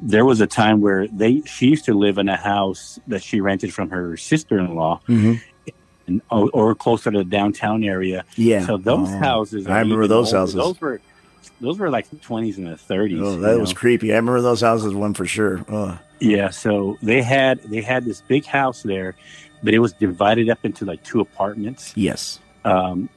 there 0.02 0.26
was 0.26 0.42
a 0.42 0.46
time 0.46 0.82
where 0.82 1.08
they 1.08 1.40
she 1.42 1.66
used 1.68 1.86
to 1.86 1.94
live 1.94 2.18
in 2.18 2.28
a 2.28 2.36
house 2.36 2.98
that 3.08 3.22
she 3.22 3.40
rented 3.40 3.72
from 3.72 3.88
her 3.88 4.14
sister-in-law 4.16 5.00
Mhm. 5.08 5.40
and, 6.06 6.20
or, 6.30 6.50
or 6.52 6.74
closer 6.74 7.10
to 7.10 7.16
the 7.18 7.24
downtown 7.24 7.82
area 7.82 8.24
yeah. 8.36 8.66
so 8.66 8.76
those 8.76 9.08
Oh. 9.08 9.18
houses 9.18 9.66
I 9.66 9.78
remember 9.80 10.06
those 10.06 10.28
older. 10.34 10.38
houses. 10.38 10.54
those 10.56 10.80
were 10.82 11.00
those 11.60 11.78
were 11.78 11.90
like 11.90 12.08
the 12.10 12.16
20s 12.16 12.56
and 12.56 12.66
the 12.66 12.76
30s 12.76 13.20
Oh, 13.22 13.36
that 13.40 13.52
know? 13.52 13.58
was 13.58 13.72
creepy. 13.72 14.12
I 14.12 14.16
remember 14.16 14.40
those 14.40 14.60
houses, 14.60 14.94
one 14.94 15.14
for 15.14 15.26
sure. 15.26 15.64
Oh, 15.68 15.98
Yeah, 16.20 16.50
so 16.50 16.96
they 17.02 17.22
had 17.22 17.60
they 17.64 17.80
had 17.82 18.04
this 18.04 18.22
big 18.22 18.44
house 18.46 18.82
there, 18.82 19.14
but 19.62 19.74
it 19.74 19.78
was 19.78 19.92
divided 19.92 20.48
up 20.50 20.64
into 20.64 20.84
like 20.84 21.02
two 21.04 21.20
apartments. 21.20 21.92
yes. 21.96 22.40
Um, 22.64 23.08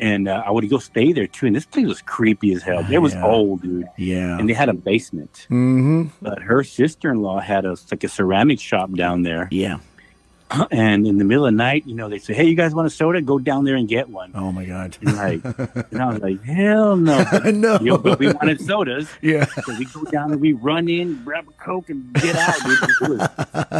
and 0.00 0.28
uh, 0.28 0.44
I 0.46 0.50
would 0.52 0.68
go 0.70 0.78
stay 0.78 1.12
there 1.12 1.26
too. 1.26 1.46
And 1.46 1.56
this 1.56 1.66
place 1.66 1.86
was 1.86 2.00
creepy 2.02 2.52
as 2.52 2.62
hell. 2.62 2.86
It 2.88 2.98
was 2.98 3.14
Yeah. 3.14 3.26
old, 3.26 3.62
dude, 3.62 3.88
Yeah. 3.96 4.38
and 4.38 4.48
they 4.48 4.52
had 4.54 4.68
a 4.68 4.72
basement. 4.74 5.46
Mm-hmm. 5.50 6.04
But 6.22 6.40
her 6.40 6.62
sister 6.62 7.10
in 7.10 7.20
law 7.20 7.40
had 7.40 7.64
a 7.64 7.76
like 7.90 8.04
a 8.04 8.08
ceramic 8.08 8.60
shop 8.60 8.92
down 8.92 9.22
there. 9.22 9.48
Yeah. 9.50 9.78
And 10.70 11.06
in 11.06 11.18
the 11.18 11.24
middle 11.24 11.44
of 11.46 11.52
the 11.52 11.56
night, 11.56 11.86
you 11.86 11.94
know, 11.94 12.08
they 12.08 12.18
say, 12.18 12.32
"Hey, 12.32 12.44
you 12.46 12.54
guys 12.54 12.74
want 12.74 12.86
a 12.86 12.90
soda? 12.90 13.20
Go 13.20 13.38
down 13.38 13.64
there 13.64 13.76
and 13.76 13.86
get 13.86 14.08
one." 14.08 14.32
Oh 14.34 14.50
my 14.50 14.64
God. 14.64 14.96
And 15.02 15.14
like, 15.16 15.44
and 15.92 16.00
I 16.02 16.06
was 16.10 16.20
like, 16.22 16.42
"Hell 16.42 16.96
no!" 16.96 17.22
no. 17.52 17.78
You 17.80 17.90
know, 17.90 17.98
but 17.98 18.18
we 18.18 18.32
wanted 18.32 18.60
sodas. 18.62 19.08
yeah. 19.20 19.44
So 19.44 19.76
we 19.78 19.84
go 19.84 20.04
down 20.04 20.32
and 20.32 20.40
we 20.40 20.54
run 20.54 20.88
in, 20.88 21.22
grab 21.22 21.46
a 21.48 21.52
coke, 21.62 21.90
and 21.90 22.12
get 22.14 22.34
out. 22.36 22.54
It 22.64 23.08
was, 23.10 23.28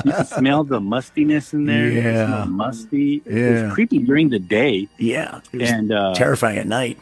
you 0.04 0.12
can 0.12 0.24
smell 0.26 0.62
the 0.64 0.78
mustiness 0.80 1.54
in 1.54 1.64
there. 1.64 1.88
Yeah. 1.88 2.44
musty. 2.44 3.22
It 3.24 3.32
Yeah. 3.34 3.62
was 3.64 3.72
creepy 3.72 3.98
during 4.00 4.28
the 4.28 4.38
day, 4.38 4.88
Yeah. 4.98 5.40
It 5.52 5.60
was 5.60 5.70
and 5.70 5.90
uh, 5.90 6.14
terrifying 6.14 6.58
at 6.58 6.66
night. 6.66 6.98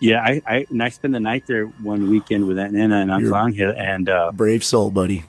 yeah, 0.00 0.20
I, 0.22 0.42
I 0.46 0.66
and 0.68 0.82
I 0.82 0.90
spent 0.90 1.12
the 1.14 1.20
night 1.20 1.44
there 1.46 1.64
one 1.82 2.10
weekend 2.10 2.46
with 2.46 2.58
Aunt 2.58 2.72
Nana 2.74 2.96
and 3.00 3.10
Aunt 3.10 3.24
Langhill, 3.24 3.74
and 3.76 4.08
uh, 4.10 4.30
Brave 4.32 4.62
soul, 4.62 4.90
buddy. 4.90 5.24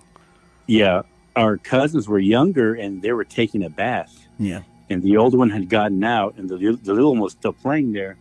yeah, 0.68 1.04
our 1.36 1.58
cousins 1.58 2.08
were 2.08 2.20
younger 2.20 2.74
and 2.76 3.02
they 3.02 3.12
were 3.14 3.24
taking 3.26 3.64
a 3.64 3.70
bath, 3.70 4.28
Yeah. 4.38 4.62
and 4.90 5.02
the 5.04 5.18
older 5.18 5.38
one 5.38 5.50
had 5.50 5.70
gotten 5.70 6.04
out, 6.04 6.36
and 6.38 6.50
the 6.50 6.58
the 6.58 6.94
little 6.94 7.12
one 7.12 7.22
was 7.22 7.34
still 7.34 7.54
playing 7.54 7.94
there, 7.94 8.18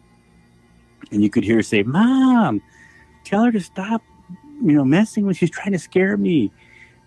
and 1.10 1.22
you 1.22 1.30
could 1.30 1.44
hear 1.44 1.56
her 1.56 1.62
say, 1.62 1.82
"Mom, 1.82 2.60
tell 3.24 3.44
her 3.44 3.52
to 3.52 3.60
stop, 3.60 4.02
you 4.62 4.72
know, 4.72 4.84
messing 4.84 5.24
when 5.26 5.34
she's 5.34 5.50
trying 5.50 5.72
to 5.72 5.78
scare 5.78 6.16
me." 6.16 6.50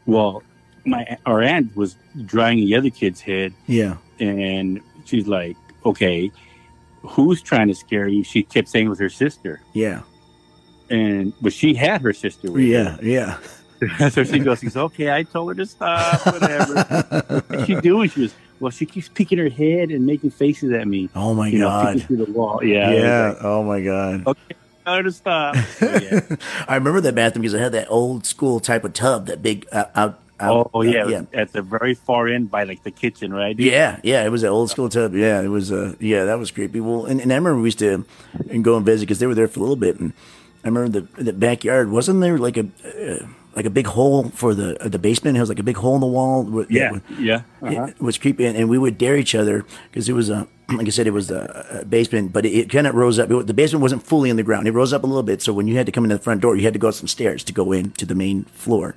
Well, 0.06 0.43
my 0.86 1.18
our 1.26 1.41
aunt 1.41 1.76
was 1.76 1.95
drying 2.26 2.58
the 2.60 2.76
other 2.76 2.89
kid's 2.89 3.22
head, 3.22 3.54
Yeah. 3.68 3.97
and 4.20 4.82
she's 5.06 5.28
like, 5.28 5.56
"Okay, 5.86 6.32
who's 7.04 7.41
trying 7.41 7.68
to 7.68 7.76
scare 7.76 8.08
you?" 8.08 8.24
She 8.24 8.43
kept 8.43 8.68
saying 8.70 8.89
with 8.89 8.99
her 8.99 9.10
sister, 9.10 9.62
Yeah. 9.74 10.02
and 10.89 11.34
but 11.41 11.54
she 11.54 11.74
had 11.76 12.02
her 12.02 12.14
sister 12.14 12.52
with 12.52 12.64
Yeah. 12.64 12.97
Yeah. 13.02 13.38
so 14.11 14.23
she 14.23 14.39
goes, 14.39 14.59
"She's 14.59 14.77
okay." 14.77 15.11
I 15.11 15.23
told 15.23 15.49
her 15.49 15.55
to 15.55 15.65
stop, 15.65 16.25
whatever. 16.25 17.43
What's 17.47 17.65
she 17.65 17.75
doing? 17.75 18.09
She 18.09 18.21
was, 18.21 18.34
well, 18.59 18.69
she 18.71 18.86
keeps 18.86 19.09
peeking 19.09 19.38
her 19.39 19.49
head 19.49 19.89
and 19.89 20.05
making 20.05 20.29
faces 20.32 20.71
at 20.71 20.88
me. 20.88 21.09
oh 21.15 21.34
my 21.34 21.47
You 21.47 21.59
know, 21.59 21.69
God. 21.69 21.93
peeking 21.93 22.07
through 22.07 22.25
the 22.25 22.32
wall. 22.32 22.63
Yeah, 22.63 22.91
Yeah. 22.91 23.27
like, 23.29 23.38
oh 23.43 23.63
my 23.63 23.82
God. 23.82 24.27
okay, 24.27 24.55
tell 24.86 24.95
her 24.97 25.03
to 25.03 25.11
stop. 25.11 25.55
So, 25.79 25.86
yeah. 25.99 26.36
I 26.67 26.75
remember 26.75 27.01
that 27.01 27.15
bathroom 27.15 27.41
because 27.41 27.53
it 27.55 27.59
had 27.59 27.71
that 27.71 27.88
old 27.89 28.25
school 28.25 28.59
type 28.59 28.84
of 28.84 28.93
tub, 28.93 29.25
that 29.27 29.41
big 29.41 29.67
uh, 29.71 29.86
out 29.95 30.19
out- 30.39 30.71
Oh 30.73 30.82
yeah, 30.82 31.03
uh, 31.03 31.05
was 31.05 31.25
at 31.34 31.51
the 31.53 31.61
very 31.61 31.93
far 31.93 32.27
end 32.27 32.49
by 32.51 32.63
like 32.63 32.84
the 32.84 32.89
kitchen, 32.91 33.32
right? 33.34 33.55
dude? 33.55 33.65
Yeah, 33.67 33.99
yeah, 34.03 34.23
it 34.25 34.29
was 34.29 34.41
an 34.43 34.49
old 34.49 34.69
school 34.71 34.89
tub. 34.89 35.13
Yeah, 35.15 35.39
it 35.41 35.47
was. 35.49 35.71
Uh, 35.71 35.93
yeah, 35.99 36.25
that 36.25 36.39
was 36.39 36.49
creepy. 36.51 36.79
Well, 36.79 37.05
and, 37.05 37.21
and 37.21 37.32
I 37.32 37.36
remember 37.36 37.59
we 37.61 37.67
used 37.67 37.77
to 37.79 38.05
and 38.49 38.63
go 38.63 38.75
and 38.75 38.84
visit 38.86 39.05
because 39.05 39.19
they 39.19 39.27
were 39.27 39.36
there 39.36 39.47
for 39.47 39.59
a 39.59 39.61
little 39.61 39.75
bit, 39.75 39.99
and 39.99 40.13
I 40.63 40.67
remember 40.69 41.01
the 41.01 41.23
the 41.23 41.34
backyard 41.34 41.91
wasn't 41.91 42.21
there 42.21 42.39
like 42.39 42.57
a 42.57 42.65
uh, 42.86 43.27
like 43.56 43.66
a 43.66 43.70
big 43.70 43.88
hole 43.88 44.30
for 44.30 44.54
the 44.56 44.82
uh, 44.84 44.88
the 44.88 44.99
basement. 44.99 45.38
It 45.38 45.39
was 45.41 45.49
like 45.49 45.60
a 45.60 45.64
big 45.64 45.78
hole 45.78 45.95
in 45.95 46.02
the 46.02 46.08
wall. 46.08 46.43
with- 46.43 46.72
yeah, 46.72 46.91
with- 46.91 47.10
yeah. 47.20 47.41
Uh-huh. 47.62 47.86
it 47.88 48.02
was 48.02 48.18
creepy, 48.18 48.45
and, 48.45 48.56
and 48.58 48.70
we 48.70 48.78
would 48.78 48.97
dare 48.97 49.18
each 49.18 49.36
other 49.36 49.66
because 49.89 50.08
it 50.10 50.14
was 50.14 50.30
a, 50.30 50.47
like 50.70 50.88
I 50.88 50.89
said, 50.89 51.06
it 51.08 51.12
was 51.12 51.30
a, 51.32 51.82
a 51.82 51.86
basement, 51.86 52.32
but 52.34 52.45
it, 52.45 52.49
it 52.52 52.70
kind 52.70 52.88
of 52.88 52.95
rose 52.95 53.20
up. 53.20 53.30
It, 53.30 53.47
the 53.47 53.54
basement 53.54 53.82
wasn't 53.82 54.04
fully 54.04 54.30
in 54.30 54.38
the 54.38 54.43
ground; 54.43 54.68
it 54.68 54.72
rose 54.72 54.93
up 54.93 55.04
a 55.04 55.08
little 55.08 55.24
bit. 55.24 55.41
So 55.41 55.52
when 55.54 55.68
you 55.68 55.76
had 55.76 55.86
to 55.86 55.91
come 55.91 56.04
into 56.06 56.16
the 56.18 56.24
front 56.24 56.41
door, 56.41 56.56
you 56.56 56.64
had 56.64 56.74
to 56.74 56.80
go 56.80 56.88
up 56.89 56.93
some 56.95 57.08
stairs 57.08 57.43
to 57.45 57.54
go 57.54 57.72
in 57.72 57.91
to 57.91 58.06
the 58.06 58.16
main 58.16 58.45
floor, 58.45 58.95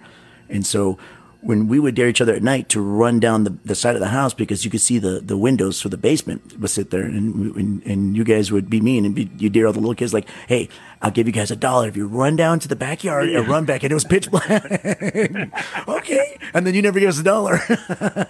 and 0.49 0.65
so. 0.67 0.99
When 1.45 1.69
we 1.69 1.79
would 1.79 1.95
dare 1.95 2.09
each 2.09 2.23
other 2.23 2.35
at 2.35 2.43
night 2.43 2.71
to 2.71 2.81
run 2.81 3.21
down 3.21 3.45
the, 3.45 3.51
the 3.67 3.75
side 3.75 3.95
of 3.95 4.01
the 4.01 4.09
house 4.09 4.33
because 4.33 4.65
you 4.65 4.71
could 4.71 4.81
see 4.81 4.99
the, 4.99 5.21
the 5.21 5.37
windows 5.37 5.79
for 5.81 5.91
the 5.91 5.99
basement 5.99 6.59
would 6.59 6.71
sit 6.71 6.91
there 6.91 7.03
and, 7.03 7.55
and 7.55 7.83
and 7.85 8.17
you 8.17 8.25
guys 8.25 8.51
would 8.51 8.71
be 8.71 8.81
mean 8.81 9.05
and 9.05 9.15
be, 9.15 9.31
you 9.37 9.51
dare 9.51 9.67
all 9.67 9.73
the 9.75 9.79
little 9.79 9.95
kids 9.95 10.15
like, 10.15 10.27
hey, 10.49 10.71
I'll 11.03 11.11
give 11.11 11.27
you 11.27 11.35
guys 11.35 11.51
a 11.51 11.57
dollar 11.57 11.87
if 11.87 11.99
you 11.99 12.07
run 12.07 12.35
down 12.35 12.61
to 12.61 12.69
the 12.69 12.77
backyard 12.77 13.29
and 13.29 13.47
run 13.47 13.67
back 13.67 13.83
and 13.83 13.91
it 13.91 13.95
was 13.95 14.05
pitch 14.05 14.31
black. 14.31 14.49
okay, 15.89 16.39
and 16.55 16.67
then 16.67 16.73
you 16.73 16.81
never 16.81 16.99
give 16.99 17.11
us 17.11 17.21
a 17.21 17.23
dollar. 17.23 17.61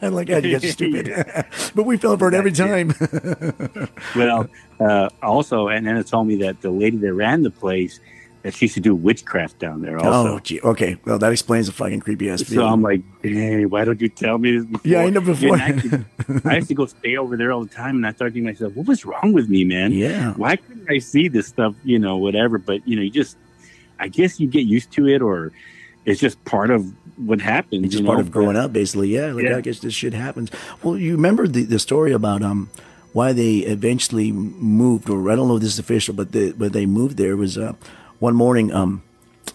I'm 0.02 0.12
like, 0.14 0.26
God, 0.26 0.44
you 0.44 0.52
guys 0.52 0.64
are 0.64 0.72
stupid. 0.72 1.06
but 1.76 1.84
we 1.84 1.96
fell 1.96 2.16
for 2.18 2.28
it 2.28 2.34
every 2.34 2.50
time. 2.50 2.92
Well, 4.16 4.48
uh, 4.80 5.08
also, 5.22 5.68
and 5.68 5.86
then 5.86 5.96
it 5.96 6.08
told 6.08 6.26
me 6.26 6.36
that 6.36 6.60
the 6.62 6.70
lady 6.70 6.96
that 6.96 7.14
ran 7.14 7.42
the 7.42 7.50
place 7.50 8.00
that 8.44 8.52
she 8.54 8.66
used 8.66 8.74
to 8.74 8.80
do 8.80 8.94
witchcraft 8.94 9.58
down 9.58 9.80
there. 9.80 9.96
Also, 9.96 10.34
oh, 10.34 10.38
gee. 10.38 10.60
Okay, 10.60 10.96
well 11.06 11.18
that 11.18 11.32
explains 11.32 11.66
the 11.66 11.72
fucking 11.72 12.00
creepy 12.00 12.28
ass. 12.28 12.46
so 12.46 12.64
I'm 12.66 12.82
like, 12.82 13.00
hey, 13.22 13.64
why 13.64 13.84
don't 13.86 13.98
you 14.00 14.10
tell 14.10 14.36
me 14.36 14.58
this 14.58 14.66
before? 14.66 14.90
Yeah, 14.90 14.98
I 15.00 15.08
know 15.10 15.22
before. 15.22 15.56
I, 15.56 15.72
could- 15.72 16.04
I 16.44 16.56
used 16.56 16.68
to 16.68 16.74
go 16.74 16.84
stay 16.86 17.16
over 17.16 17.36
there 17.38 17.50
all 17.52 17.64
the 17.64 17.70
time, 17.74 17.96
and 17.96 18.06
I 18.06 18.12
started 18.12 18.34
thinking 18.34 18.54
to 18.54 18.62
myself, 18.64 18.76
what 18.76 18.86
was 18.86 19.04
wrong 19.06 19.32
with 19.32 19.48
me, 19.48 19.64
man? 19.64 19.92
Yeah. 19.92 20.34
Why 20.34 20.56
couldn't 20.56 20.90
I 20.90 20.98
see 20.98 21.28
this 21.28 21.46
stuff? 21.46 21.74
You 21.84 21.98
know, 21.98 22.18
whatever. 22.18 22.58
But 22.58 22.86
you 22.86 22.96
know, 22.96 23.02
you 23.02 23.10
just, 23.10 23.36
I 23.98 24.08
guess 24.08 24.38
you 24.38 24.46
get 24.46 24.66
used 24.66 24.92
to 24.92 25.08
it, 25.08 25.22
or 25.22 25.50
it's 26.04 26.20
just 26.20 26.42
part 26.44 26.70
of 26.70 26.92
what 27.16 27.40
happens. 27.40 27.84
It's 27.86 27.92
just 27.94 28.04
part 28.04 28.18
know, 28.18 28.24
of 28.24 28.30
growing 28.30 28.54
but- 28.56 28.64
up, 28.66 28.72
basically. 28.74 29.08
Yeah, 29.08 29.32
like 29.32 29.44
Yeah. 29.44 29.56
I 29.56 29.62
guess 29.62 29.78
this 29.80 29.94
shit 29.94 30.12
happens. 30.12 30.50
Well, 30.82 30.98
you 30.98 31.12
remember 31.12 31.48
the, 31.48 31.62
the 31.64 31.78
story 31.78 32.12
about 32.12 32.42
um 32.42 32.68
why 33.14 33.32
they 33.32 33.58
eventually 33.58 34.32
moved, 34.32 35.08
or 35.08 35.30
I 35.30 35.36
don't 35.36 35.48
know 35.48 35.56
if 35.56 35.62
this 35.62 35.72
is 35.74 35.78
official, 35.78 36.12
but 36.14 36.32
the 36.32 36.52
but 36.52 36.74
they 36.74 36.84
moved 36.84 37.16
there 37.16 37.36
was 37.38 37.56
uh 37.56 37.72
one 38.24 38.34
morning 38.34 38.72
um 38.72 39.02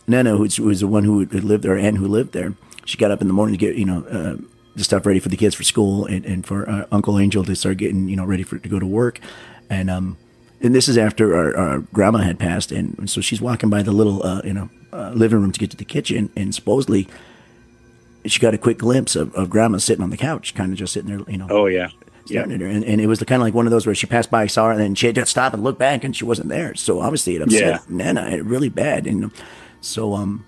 Nana, 0.08 0.38
who 0.38 0.44
was 0.44 0.80
the 0.80 0.88
one 0.88 1.04
who 1.04 1.26
lived 1.26 1.64
there 1.64 1.78
and 1.78 1.98
who 1.98 2.08
lived 2.08 2.34
there, 2.34 2.54
she 2.86 2.98
got 2.98 3.12
up 3.12 3.22
in 3.22 3.28
the 3.28 3.34
morning 3.34 3.58
to 3.58 3.66
get 3.66 3.76
you 3.76 3.86
know 3.86 4.04
uh, 4.06 4.36
the 4.76 4.84
stuff 4.84 5.06
ready 5.06 5.20
for 5.20 5.30
the 5.30 5.38
kids 5.38 5.56
for 5.56 5.64
school 5.64 6.06
and, 6.06 6.24
and 6.26 6.46
for 6.46 6.70
uh, 6.70 6.86
Uncle 6.92 7.18
Angel 7.20 7.44
to 7.44 7.56
start 7.56 7.78
getting 7.78 8.08
you 8.08 8.16
know 8.16 8.26
ready 8.26 8.44
for 8.44 8.60
to 8.60 8.70
go 8.70 8.80
to 8.80 8.86
work, 8.86 9.20
and 9.70 9.90
um 9.90 10.18
and 10.62 10.76
this 10.76 10.88
is 10.88 10.98
after 10.98 11.36
our, 11.36 11.58
our 11.58 11.78
grandma 11.94 12.20
had 12.20 12.38
passed, 12.38 12.72
and 12.72 13.10
so 13.10 13.22
she's 13.22 13.42
walking 13.42 13.70
by 13.70 13.82
the 13.82 13.92
little 13.92 14.24
uh, 14.24 14.42
you 14.44 14.54
know 14.54 14.70
uh, 14.94 15.12
living 15.16 15.42
room 15.42 15.52
to 15.52 15.60
get 15.60 15.72
to 15.72 15.78
the 15.78 15.86
kitchen, 15.96 16.30
and 16.36 16.54
supposedly 16.54 17.08
she 18.26 18.40
got 18.40 18.54
a 18.54 18.58
quick 18.58 18.78
glimpse 18.78 19.16
of, 19.16 19.34
of 19.34 19.50
grandma 19.50 19.78
sitting 19.80 20.04
on 20.04 20.12
the 20.12 20.18
couch, 20.18 20.54
kind 20.54 20.72
of 20.72 20.78
just 20.78 20.94
sitting 20.94 21.10
there, 21.10 21.26
you 21.28 21.38
know, 21.38 21.48
Oh 21.50 21.66
yeah, 21.66 21.90
yeah. 22.32 22.42
at 22.42 22.62
her. 22.62 22.68
And, 22.68 22.84
and 22.84 23.02
it 23.02 23.08
was 23.08 23.20
the 23.20 23.26
kind 23.26 23.42
of 23.42 23.46
like 23.46 23.54
one 23.54 23.66
of 23.66 23.72
those 23.72 23.86
where 23.86 23.96
she 23.96 24.08
passed 24.08 24.32
by, 24.32 24.48
saw 24.48 24.68
her, 24.68 24.72
and 24.72 24.80
then 24.80 24.96
she 24.96 25.08
had 25.08 25.16
to 25.16 25.26
stop 25.26 25.54
and 25.54 25.64
look 25.64 25.78
back, 25.78 26.04
and 26.04 26.16
she 26.16 26.26
wasn't 26.26 26.50
there. 26.50 26.76
So 26.76 27.00
obviously 27.00 27.36
it 27.36 27.42
upset 27.42 27.62
Yeah. 27.62 27.80
Nana 27.88 28.44
really 28.44 28.70
bad. 28.70 29.08
And 29.08 29.32
so, 29.82 30.14
um, 30.16 30.46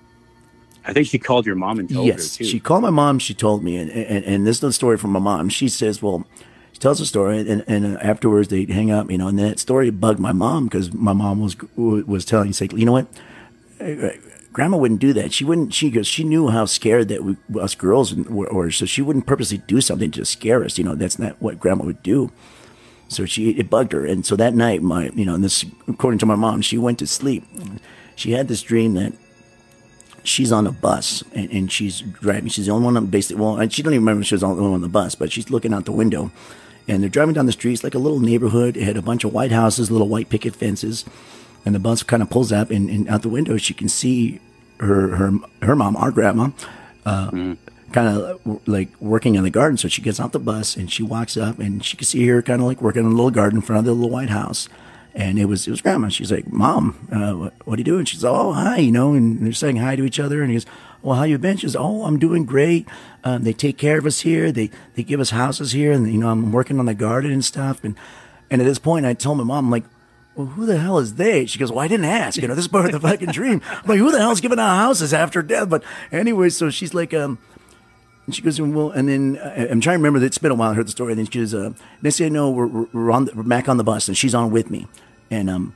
I 0.86 0.94
think 0.94 1.08
she 1.08 1.20
called 1.20 1.46
your 1.46 1.56
mom 1.56 1.80
and 1.80 1.90
told 1.90 2.08
yes, 2.08 2.38
her 2.38 2.44
too. 2.44 2.50
she 2.50 2.60
called 2.60 2.82
my 2.82 2.90
mom. 2.90 3.20
She 3.20 3.34
told 3.34 3.64
me, 3.64 3.78
and, 3.78 3.92
and, 3.92 4.26
and 4.26 4.48
this 4.48 4.58
is 4.58 4.62
the 4.62 4.74
story 4.74 4.98
from 4.98 5.12
my 5.12 5.20
mom. 5.20 5.50
She 5.50 5.70
says, 5.70 6.02
well, 6.02 6.26
she 6.74 6.80
tells 6.80 7.00
a 7.00 7.06
story, 7.06 7.40
and, 7.48 7.64
and 7.68 7.98
afterwards 8.02 8.48
they 8.48 8.66
hang 8.66 8.90
up, 8.90 9.12
you 9.12 9.18
know, 9.18 9.28
and 9.28 9.38
that 9.38 9.60
story 9.60 9.92
bugged 9.92 10.20
my 10.20 10.32
mom 10.32 10.66
because 10.66 10.92
my 10.92 11.14
mom 11.14 11.40
was 11.40 11.56
was 11.78 12.26
telling, 12.26 12.52
say, 12.54 12.68
you 12.74 12.86
know 12.86 12.94
what, 12.94 13.08
grandma 14.54 14.78
wouldn't 14.78 15.00
do 15.00 15.14
that. 15.14 15.34
She 15.34 15.44
wouldn't. 15.44 15.74
She 15.74 15.90
goes. 15.90 16.08
She 16.08 16.24
knew 16.24 16.50
how 16.50 16.66
scared 16.66 17.08
that 17.08 17.24
we, 17.24 17.38
us 17.60 17.76
girls 17.76 18.14
were, 18.14 18.50
or 18.50 18.72
so 18.72 18.86
she 18.86 19.02
wouldn't 19.02 19.26
purposely 19.28 19.60
do 19.60 19.82
something 19.82 20.12
to 20.12 20.26
scare 20.26 20.64
us. 20.64 20.78
You 20.78 20.84
know, 20.84 20.96
that's 20.96 21.20
not 21.20 21.42
what 21.42 21.60
grandma 21.60 21.86
would 21.86 22.04
do. 22.04 22.32
So 23.08 23.26
she 23.26 23.52
it 23.52 23.70
bugged 23.70 23.92
her, 23.92 24.06
and 24.06 24.26
so 24.26 24.36
that 24.36 24.54
night, 24.54 24.82
my 24.82 25.10
you 25.10 25.26
know, 25.26 25.36
and 25.36 25.44
this 25.44 25.66
according 25.88 26.20
to 26.20 26.26
my 26.26 26.36
mom, 26.36 26.62
she 26.62 26.78
went 26.78 27.00
to 27.00 27.08
sleep. 27.08 27.46
She 28.16 28.32
had 28.32 28.48
this 28.48 28.62
dream 28.62 28.94
that 28.94 29.14
she's 30.24 30.52
on 30.52 30.68
a 30.68 30.72
bus 30.72 31.24
and, 31.34 31.50
and 31.52 31.72
she's 31.72 32.02
driving. 32.02 32.50
She's 32.50 32.68
the 32.68 32.72
only 32.72 32.86
one 32.86 32.98
on 32.98 33.08
basically. 33.08 33.42
Well, 33.42 33.58
and 33.58 33.74
she 33.74 33.82
don't 33.82 33.94
even 33.94 34.06
remember 34.06 34.24
she 34.24 34.36
was 34.36 34.42
the 34.42 34.48
only 34.48 34.62
one 34.62 34.74
on 34.74 34.82
the 34.82 34.90
bus, 34.90 35.16
but 35.16 35.32
she's 35.32 35.50
looking 35.50 35.74
out 35.74 35.86
the 35.86 35.92
window, 35.92 36.32
and 36.88 37.02
they're 37.02 37.10
driving 37.10 37.34
down 37.34 37.48
the 37.48 37.52
streets 37.52 37.84
like 37.84 37.96
a 37.96 38.00
little 38.00 38.20
neighborhood. 38.20 38.78
It 38.78 38.84
had 38.84 38.98
a 38.98 39.02
bunch 39.02 39.24
of 39.24 39.34
white 39.34 39.52
houses, 39.52 39.92
little 39.92 40.08
white 40.08 40.30
picket 40.30 40.56
fences, 40.56 41.06
and 41.66 41.76
the 41.76 41.80
bus 41.80 42.04
kind 42.04 42.24
of 42.24 42.30
pulls 42.30 42.52
up, 42.52 42.72
and, 42.72 42.90
and 42.90 43.08
out 43.10 43.22
the 43.22 43.30
window 43.30 43.58
she 43.58 43.74
can 43.74 43.90
see 43.90 44.40
her 44.80 45.16
her 45.16 45.32
her 45.62 45.76
mom, 45.76 45.96
our 45.96 46.12
grandma, 46.12 46.50
uh, 47.06 47.30
kind 47.92 48.08
of 48.08 48.68
like 48.68 48.90
working 49.00 49.36
in 49.36 49.44
the 49.44 49.50
garden. 49.50 49.78
So 49.78 49.88
she 49.88 50.02
gets 50.02 50.20
off 50.20 50.32
the 50.32 50.40
bus 50.40 50.76
and 50.76 50.92
she 50.92 51.04
walks 51.04 51.38
up, 51.38 51.60
and 51.60 51.84
she 51.84 51.98
can 51.98 52.06
see 52.06 52.26
her 52.28 52.42
kind 52.42 52.62
of 52.62 52.68
like 52.68 52.82
working 52.82 53.02
in 53.02 53.08
a 53.08 53.16
little 53.16 53.32
garden 53.32 53.58
in 53.58 53.62
front 53.62 53.80
of 53.80 53.86
the 53.86 53.94
little 53.94 54.10
white 54.10 54.30
house. 54.30 54.70
And 55.14 55.38
it 55.38 55.46
was 55.46 55.68
it 55.68 55.72
was 55.72 55.82
grandma. 55.82 56.08
She's 56.08 56.32
like, 56.32 56.52
"Mom, 56.52 57.08
uh, 57.12 57.34
what, 57.34 57.54
what 57.66 57.78
are 57.78 57.82
you 57.82 57.84
doing?" 57.84 58.06
She's, 58.06 58.24
"Oh, 58.24 58.54
hi," 58.54 58.78
you 58.78 58.94
know, 58.94 59.14
and 59.14 59.46
they're 59.46 59.52
saying 59.52 59.76
hi 59.76 59.98
to 59.98 60.06
each 60.06 60.22
other. 60.22 60.42
And 60.42 60.50
he 60.50 60.56
goes, 60.56 60.66
"Well, 61.02 61.18
how 61.18 61.24
you 61.24 61.38
been?" 61.38 61.58
She's, 61.58 61.76
"Oh, 61.76 62.06
I'm 62.06 62.18
doing 62.18 62.46
great. 62.46 62.88
Um, 63.26 63.44
they 63.44 63.52
take 63.52 63.78
care 63.78 63.98
of 64.00 64.06
us 64.06 64.22
here. 64.22 64.54
They 64.54 64.72
they 64.96 65.04
give 65.04 65.20
us 65.20 65.32
houses 65.32 65.74
here, 65.74 65.92
and 65.92 66.10
you 66.10 66.18
know, 66.18 66.30
I'm 66.30 66.54
working 66.54 66.80
on 66.80 66.86
the 66.86 66.94
garden 66.94 67.32
and 67.32 67.44
stuff." 67.44 67.84
And 67.84 67.96
and 68.50 68.62
at 68.62 68.66
this 68.66 68.80
point, 68.80 69.06
I 69.06 69.14
told 69.14 69.38
my 69.38 69.44
mom, 69.44 69.66
I'm 69.66 69.72
like, 69.72 69.84
well, 70.36 70.48
who 70.48 70.66
the 70.66 70.78
hell 70.78 70.98
is 71.00 71.16
they? 71.16 71.46
She 71.46 71.60
goes, 71.60 71.72
well, 71.72 71.80
I 71.80 71.88
didn't 71.88 72.06
ask. 72.06 72.42
You 72.42 72.48
know, 72.48 72.56
this 72.56 72.66
is 72.66 72.70
part 72.72 72.86
of 72.86 72.92
the 72.92 73.00
fucking 73.08 73.32
dream. 73.32 73.62
I'm 73.70 73.86
like, 73.86 74.00
who 74.00 74.12
the 74.12 74.20
hell's 74.20 74.42
giving 74.42 74.60
out 74.60 74.76
houses 74.78 75.14
after 75.14 75.42
death? 75.42 75.70
But 75.70 75.84
anyway, 76.12 76.50
so 76.50 76.70
she's 76.70 76.94
like, 76.94 77.14
um, 77.14 77.38
and 78.26 78.36
she 78.36 78.42
goes, 78.42 78.62
well, 78.62 78.92
and 78.92 79.10
then 79.10 79.38
uh, 79.38 79.68
I'm 79.70 79.82
trying 79.82 79.96
to 79.96 80.00
remember 80.00 80.20
that 80.20 80.28
it's 80.28 80.38
been 80.38 80.52
a 80.52 80.56
while. 80.56 80.72
I 80.72 80.74
heard 80.74 80.88
the 80.88 80.92
story. 80.92 81.12
And 81.14 81.20
then 81.20 81.26
she 81.26 81.40
goes, 81.40 81.54
uh, 81.54 81.74
they 82.02 82.12
say, 82.12 82.30
no, 82.30 82.50
we're, 82.50 82.68
we're- 82.68 83.14
on, 83.14 83.26
the, 83.26 83.34
we're 83.36 83.44
back 83.44 83.68
on 83.68 83.78
the 83.78 83.84
bus, 83.84 84.08
and 84.08 84.18
she's 84.18 84.34
on 84.36 84.52
with 84.52 84.70
me, 84.70 84.88
and 85.30 85.50
um, 85.50 85.76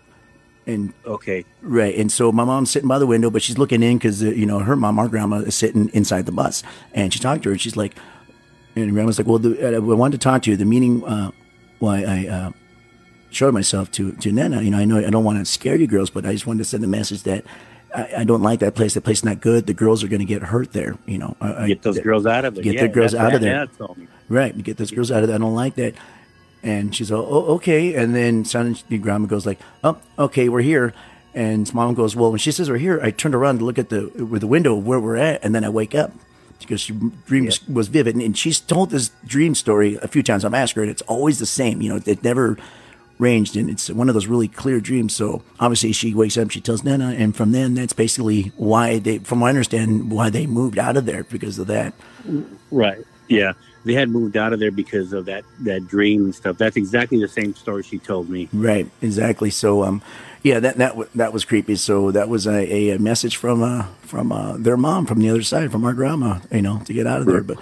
and 0.68 0.94
okay, 1.06 1.44
Right, 1.62 1.96
and 1.96 2.12
so 2.12 2.32
my 2.32 2.44
mom's 2.44 2.72
sitting 2.72 2.88
by 2.88 2.98
the 2.98 3.06
window, 3.08 3.30
but 3.30 3.42
she's 3.42 3.58
looking 3.58 3.84
in 3.84 3.98
because 3.98 4.24
uh, 4.24 4.28
you 4.28 4.46
know 4.46 4.60
her 4.60 4.76
mom, 4.76 4.98
our 5.00 5.08
grandma, 5.08 5.38
is 5.38 5.54
sitting 5.56 5.90
inside 5.94 6.26
the 6.26 6.32
bus, 6.32 6.64
and 6.94 7.12
she 7.14 7.20
talked 7.20 7.44
to 7.44 7.50
her, 7.50 7.54
and 7.54 7.62
she's 7.62 7.76
like, 7.76 7.96
and 8.76 8.92
grandma's 8.94 9.18
like, 9.20 9.28
"Well, 9.28 9.38
the, 9.40 9.76
uh, 9.76 9.76
I 9.76 9.80
wanted 9.80 10.20
to 10.20 10.24
talk 10.24 10.42
to 10.44 10.52
you. 10.52 10.58
The 10.58 10.66
meaning 10.66 11.04
uh, 11.06 11.32
why 11.80 12.04
I 12.04 12.28
uh, 12.28 12.52
showed 13.36 13.54
myself 13.54 13.92
to 13.92 14.14
to 14.14 14.32
Nana. 14.32 14.62
You 14.62 14.72
know, 14.72 14.78
I 14.78 14.86
know 14.86 14.98
I 14.98 15.10
don't 15.10 15.24
want 15.24 15.40
to 15.40 15.46
scare 15.46 15.76
you 15.76 15.88
girls, 15.88 16.10
but 16.10 16.26
I 16.26 16.32
just 16.32 16.48
wanted 16.48 16.60
to 16.60 16.66
send 16.66 16.84
a 16.84 16.88
message 16.88 17.24
that 17.24 17.46
I, 17.94 18.10
I 18.20 18.24
don't 18.24 18.42
like 18.42 18.60
that 18.60 18.76
place. 18.76 18.94
That 18.94 19.02
place 19.02 19.20
is 19.20 19.26
not 19.26 19.42
good. 19.42 19.68
The 19.68 19.74
girls 19.74 20.04
are 20.04 20.08
going 20.08 20.20
to 20.20 20.26
get 20.26 20.42
hurt 20.42 20.74
there. 20.74 20.98
You 21.06 21.18
know, 21.18 21.38
I, 21.42 21.64
I- 21.64 21.68
get 21.68 21.82
those 21.82 22.00
girls 22.00 22.26
out 22.26 22.46
of 22.46 22.56
there. 22.56 22.64
get 22.64 22.76
yeah, 22.76 22.82
the 22.84 22.90
girls 22.90 23.14
out 23.14 23.34
of 23.34 23.42
there. 23.42 23.54
Nana 23.54 23.68
told 23.68 23.98
me. 23.98 24.08
Right, 24.28 24.58
get 24.64 24.78
those 24.78 24.92
girls 24.92 25.12
out 25.12 25.22
of 25.22 25.28
there. 25.28 25.36
I 25.36 25.40
don't 25.40 25.56
like 25.56 25.76
that. 25.76 25.94
And 26.64 26.96
she's 26.96 27.12
all, 27.12 27.28
oh, 27.30 27.54
okay. 27.56 27.94
And 27.94 28.16
then 28.16 28.44
suddenly 28.44 28.98
grandma 28.98 29.28
goes 29.28 29.46
like, 29.46 29.60
oh, 29.84 30.00
okay, 30.18 30.50
we're 30.50 30.62
here. 30.62 30.94
And 31.36 31.72
mom 31.76 31.94
goes, 31.94 32.16
well, 32.16 32.32
when 32.32 32.40
she 32.40 32.52
says 32.52 32.70
we're 32.70 32.78
here, 32.78 33.00
I 33.04 33.12
turned 33.12 33.36
around 33.36 33.60
to 33.60 33.66
look 33.66 33.78
at 33.78 33.90
the 33.90 34.08
with 34.26 34.42
the 34.42 34.48
window 34.48 34.74
where 34.74 35.00
we're 35.00 35.18
at, 35.18 35.44
and 35.44 35.54
then 35.54 35.64
I 35.66 35.70
wake 35.70 35.94
up 35.94 36.12
because 36.60 36.80
she 36.80 36.94
dream 37.28 37.46
was, 37.46 37.68
was 37.68 37.88
vivid. 37.90 38.16
And, 38.16 38.24
and 38.24 38.38
she's 38.38 38.60
told 38.60 38.90
this 38.90 39.12
dream 39.26 39.54
story 39.54 40.00
a 40.02 40.08
few 40.08 40.24
times. 40.24 40.44
I'm 40.46 40.56
asking 40.56 40.80
her, 40.80 40.84
and 40.84 40.92
it's 40.92 41.02
always 41.04 41.38
the 41.38 41.46
same. 41.46 41.82
You 41.82 41.90
know, 41.90 42.02
it 42.06 42.24
never 42.24 42.58
ranged, 43.18 43.56
and 43.56 43.70
it's 43.70 43.90
one 43.90 44.10
of 44.10 44.14
those 44.14 44.28
really 44.28 44.48
clear 44.48 44.80
dreams. 44.80 45.16
So 45.16 45.42
obviously, 45.60 45.92
she 45.92 46.14
wakes 46.14 46.38
up, 46.38 46.52
she 46.52 46.62
tells 46.62 46.84
Nana, 46.84 47.16
and 47.18 47.36
from 47.36 47.52
then, 47.52 47.76
that's 47.76 47.94
basically 47.94 48.52
why 48.58 49.00
they, 49.00 49.20
from 49.20 49.40
what 49.40 49.48
I 49.48 49.50
understand, 49.50 50.12
why 50.12 50.30
they 50.30 50.48
moved 50.48 50.78
out 50.78 50.98
of 50.98 51.06
there 51.06 51.24
because 51.24 51.60
of 51.60 51.68
that. 51.68 51.94
Right. 52.72 53.06
Yeah. 53.28 53.54
They 53.86 53.94
had 53.94 54.10
moved 54.10 54.36
out 54.36 54.52
of 54.52 54.60
there 54.60 54.72
because 54.72 55.14
of 55.14 55.26
that 55.26 55.46
that 55.60 55.88
dream 55.88 56.26
and 56.26 56.34
stuff. 56.34 56.58
That's 56.58 56.76
exactly 56.76 57.20
the 57.20 57.28
same 57.28 57.54
story 57.54 57.84
she 57.84 58.00
told 58.00 58.32
me. 58.32 58.50
Right, 58.52 58.90
exactly. 59.00 59.52
So, 59.52 59.84
um, 59.84 60.02
yeah, 60.42 60.60
that 60.60 60.78
that 60.78 60.96
that 61.14 61.34
was 61.34 61.46
creepy. 61.46 61.76
So 61.76 62.10
that 62.10 62.28
was 62.28 62.48
a, 62.48 62.90
a 62.90 62.98
message 62.98 63.38
from 63.38 63.62
uh 63.62 63.86
from 64.02 64.32
uh 64.32 64.58
their 64.58 64.76
mom 64.76 65.06
from 65.06 65.20
the 65.20 65.30
other 65.30 65.44
side, 65.44 65.72
from 65.72 65.86
our 65.86 65.94
grandma, 65.94 66.40
you 66.52 66.64
know, 66.64 66.82
to 66.86 66.94
get 66.94 67.06
out 67.06 67.22
of 67.22 67.28
there. 67.28 67.44
But 67.44 67.60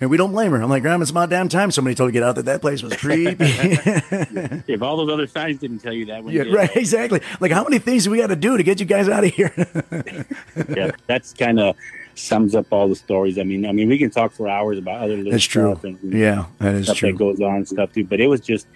and 0.00 0.10
we 0.10 0.16
don't 0.16 0.32
blame 0.32 0.50
her. 0.52 0.62
I'm 0.62 0.70
like, 0.70 0.82
Grandma, 0.82 1.02
it's 1.02 1.10
about 1.10 1.30
damn 1.30 1.48
time 1.48 1.70
somebody 1.70 1.94
told 1.94 2.08
her 2.08 2.12
to 2.12 2.14
get 2.14 2.22
out. 2.22 2.34
That 2.36 2.44
that 2.46 2.60
place 2.60 2.82
was 2.82 2.96
creepy. 2.96 3.36
If 4.66 4.82
all 4.82 4.96
those 4.96 5.12
other 5.12 5.26
signs 5.26 5.58
didn't 5.58 5.80
tell 5.80 5.92
you 5.92 6.06
that, 6.06 6.22
when 6.24 6.34
yeah, 6.34 6.42
right, 6.44 6.74
exactly. 6.76 7.20
Like, 7.40 7.52
how 7.52 7.64
many 7.64 7.78
things 7.78 8.04
do 8.04 8.10
we 8.10 8.18
got 8.18 8.28
to 8.28 8.36
do 8.36 8.56
to 8.56 8.62
get 8.62 8.78
you 8.80 8.86
guys 8.86 9.08
out 9.08 9.24
of 9.24 9.32
here? 9.34 9.52
yeah, 10.68 10.90
that's 11.06 11.32
kind 11.32 11.58
of 11.60 11.76
sums 12.14 12.54
up 12.54 12.66
all 12.72 12.88
the 12.88 12.94
stories. 12.96 13.38
I 13.38 13.42
mean, 13.44 13.66
I 13.66 13.72
mean, 13.72 13.88
we 13.88 13.98
can 13.98 14.10
talk 14.10 14.32
for 14.32 14.48
hours 14.48 14.78
about 14.78 15.02
other 15.02 15.16
little 15.16 15.32
That's 15.32 15.44
true. 15.44 15.72
stuff 15.72 15.84
and 15.84 15.98
yeah, 16.12 16.46
that 16.58 16.74
is 16.74 16.84
stuff 16.86 16.98
true. 16.98 17.12
that 17.12 17.18
goes 17.18 17.40
on 17.40 17.56
and 17.56 17.68
stuff 17.68 17.92
too. 17.92 18.04
But 18.04 18.20
it 18.20 18.26
was 18.28 18.40
just 18.40 18.66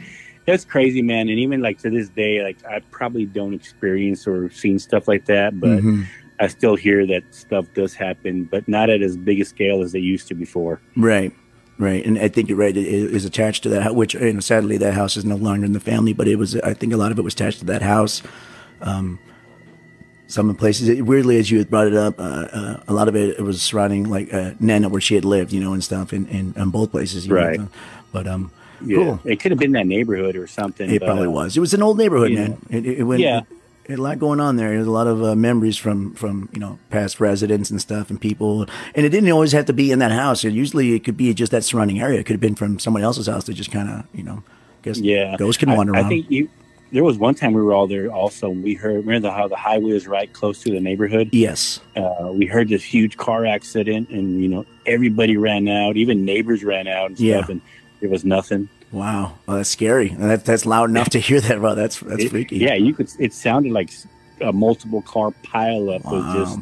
that's 0.47 0.65
crazy, 0.65 1.03
man. 1.03 1.29
And 1.29 1.39
even 1.39 1.61
like 1.63 1.79
to 1.81 1.91
this 1.91 2.09
day, 2.09 2.43
like 2.43 2.65
I 2.67 2.81
probably 2.91 3.25
don't 3.27 3.55
experience 3.55 4.27
or 4.27 4.51
seen 4.51 4.79
stuff 4.79 5.09
like 5.09 5.27
that. 5.27 5.59
But 5.59 5.81
Mhm. 5.81 6.07
I 6.41 6.49
still 6.49 6.77
hear 6.77 7.07
that 7.07 7.23
stuff 7.35 7.67
does 7.75 7.95
happen, 7.95 8.45
but 8.45 8.67
not 8.69 8.91
at 8.91 9.03
as 9.03 9.17
big 9.17 9.41
a 9.41 9.45
scale 9.45 9.83
as 9.83 9.93
they 9.93 10.01
used 10.01 10.29
to 10.29 10.35
before. 10.35 10.81
Right. 10.97 11.33
Right, 11.77 12.07
and 12.07 12.21
I 12.21 12.29
think 12.29 12.49
you're 12.49 12.59
right. 12.59 12.77
It 12.77 12.87
is 12.87 13.25
attached 13.25 13.65
to 13.65 13.69
that, 13.71 13.97
which 13.97 14.15
you 14.15 14.33
know, 14.33 14.39
sadly 14.39 14.77
that 14.77 14.95
house 14.95 15.17
is 15.17 15.25
no 15.25 15.35
longer 15.35 15.67
in 15.67 15.73
the 15.73 15.81
family. 15.81 16.13
But 16.13 16.29
it 16.29 16.37
was, 16.37 16.55
I 16.61 16.73
think, 16.73 16.93
a 16.93 16.97
lot 16.97 17.11
of 17.11 17.19
it 17.19 17.23
was 17.23 17.35
attached 17.35 17.59
to 17.59 17.65
that 17.65 17.83
house. 17.83 18.23
Um, 18.81 19.19
some 20.29 20.55
places, 20.55 21.03
weirdly, 21.03 21.37
as 21.39 21.51
you 21.51 21.59
had 21.59 21.71
brought 21.71 21.89
it 21.89 21.97
up, 21.97 22.21
uh, 22.21 22.23
uh, 22.23 22.81
a 22.87 22.93
lot 22.93 23.09
of 23.09 23.17
it, 23.17 23.41
it 23.41 23.43
was 23.43 23.61
surrounding 23.61 24.09
like 24.09 24.33
uh, 24.33 24.53
Nana, 24.61 24.89
where 24.89 25.01
she 25.01 25.17
had 25.17 25.25
lived, 25.25 25.53
you 25.53 25.61
know, 25.61 25.73
and 25.73 25.83
stuff, 25.83 26.13
in, 26.13 26.27
in, 26.29 26.55
in 26.57 26.71
both 26.71 26.93
places, 26.93 27.29
right? 27.29 27.59
Know, 27.59 27.69
but 28.13 28.29
um, 28.29 28.53
yeah. 28.85 28.97
cool. 28.97 29.21
It 29.25 29.41
could 29.41 29.51
have 29.51 29.59
been 29.59 29.73
that 29.73 29.89
neighborhood 29.89 30.37
or 30.37 30.47
something. 30.47 30.89
It 30.89 31.01
but, 31.01 31.07
probably 31.07 31.27
was. 31.27 31.57
It 31.57 31.61
was 31.61 31.75
an 31.75 31.83
old 31.83 31.99
neighborhood, 31.99 32.31
man. 32.31 32.65
It, 32.71 32.87
it, 32.87 32.99
it 33.01 33.03
went, 33.03 33.21
yeah 33.21 33.41
a 33.89 33.97
lot 33.97 34.19
going 34.19 34.41
on 34.41 34.57
there. 34.57 34.71
There's 34.71 34.87
a 34.87 34.91
lot 34.91 35.07
of 35.07 35.23
uh, 35.23 35.35
memories 35.35 35.77
from 35.77 36.15
from 36.15 36.49
you 36.53 36.61
know 36.61 36.79
past 36.91 37.21
residents 37.21 37.71
and 37.71 37.81
stuff 37.81 38.11
and 38.11 38.21
people. 38.21 38.67
And 38.95 39.07
it 39.07 39.11
didn't 39.11 39.31
always 39.31 39.53
have 39.53 39.67
to 39.67 39.73
be 39.73 39.91
in 39.91 39.99
that 39.99 40.13
house. 40.13 40.45
It 40.45 40.53
usually 40.53 40.95
it 40.95 41.05
could 41.05 41.17
be 41.17 41.33
just 41.35 41.53
that 41.53 41.65
surrounding 41.65 42.01
area. 42.01 42.21
It 42.21 42.25
could 42.25 42.35
have 42.35 42.41
been 42.41 42.55
from 42.55 42.79
someone 42.79 43.03
else's 43.03 43.27
house 43.27 43.45
that 43.45 43.55
just 43.55 43.71
kind 43.71 43.89
of 43.89 44.05
you 44.15 44.23
know. 44.23 44.43
I 44.47 44.85
Guess 44.85 44.99
yeah, 44.99 45.37
ghosts 45.39 45.59
can 45.59 45.75
wander 45.75 45.95
I, 45.95 45.99
around. 46.01 46.07
I 46.07 46.09
think 46.11 46.31
you. 46.31 46.51
There 46.93 47.03
was 47.03 47.19
one 47.19 47.35
time 47.35 47.55
we 47.55 47.63
were 47.63 47.73
all 47.73 47.89
there. 47.89 48.09
Also, 48.09 48.51
we 48.51 48.75
heard 48.75 49.05
remember 49.05 49.31
how 49.31 49.49
the 49.49 49.57
highway 49.57 49.91
is 49.91 50.07
right 50.07 50.33
close 50.33 50.63
to 50.63 50.71
the 50.71 50.81
neighborhood. 50.81 51.31
Yes, 51.33 51.81
uh, 51.97 52.31
we 52.33 52.47
heard 52.47 52.69
this 52.69 52.85
huge 52.85 53.17
car 53.17 53.47
accident, 53.47 54.11
and 54.11 54.41
you 54.43 54.49
know 54.49 54.65
everybody 54.87 55.37
ran 55.37 55.67
out. 55.67 55.97
Even 55.97 56.25
neighbors 56.25 56.63
ran 56.63 56.87
out 56.87 57.07
and 57.07 57.17
stuff, 57.17 57.27
yeah. 57.27 57.45
and 57.49 57.61
there 58.01 58.11
was 58.11 58.25
nothing. 58.25 58.69
Wow, 58.95 59.35
well, 59.47 59.57
that's 59.57 59.71
scary. 59.71 60.11
That, 60.11 60.45
that's 60.45 60.65
loud 60.65 60.89
enough 60.89 61.11
to 61.11 61.19
hear 61.19 61.41
that. 61.41 61.61
Wow, 61.61 61.75
that's 61.75 61.99
that's 61.99 62.25
it, 62.25 62.31
freaky. 62.31 62.59
Yeah, 62.59 62.75
you 62.75 62.95
could. 62.95 63.11
It 63.19 63.35
sounded 63.35 63.73
like 63.73 63.91
a 64.41 64.53
multiple 64.53 65.03
car 65.03 65.33
pileup 65.43 66.05
wow. 66.05 66.13
was 66.13 66.35
just 66.35 66.59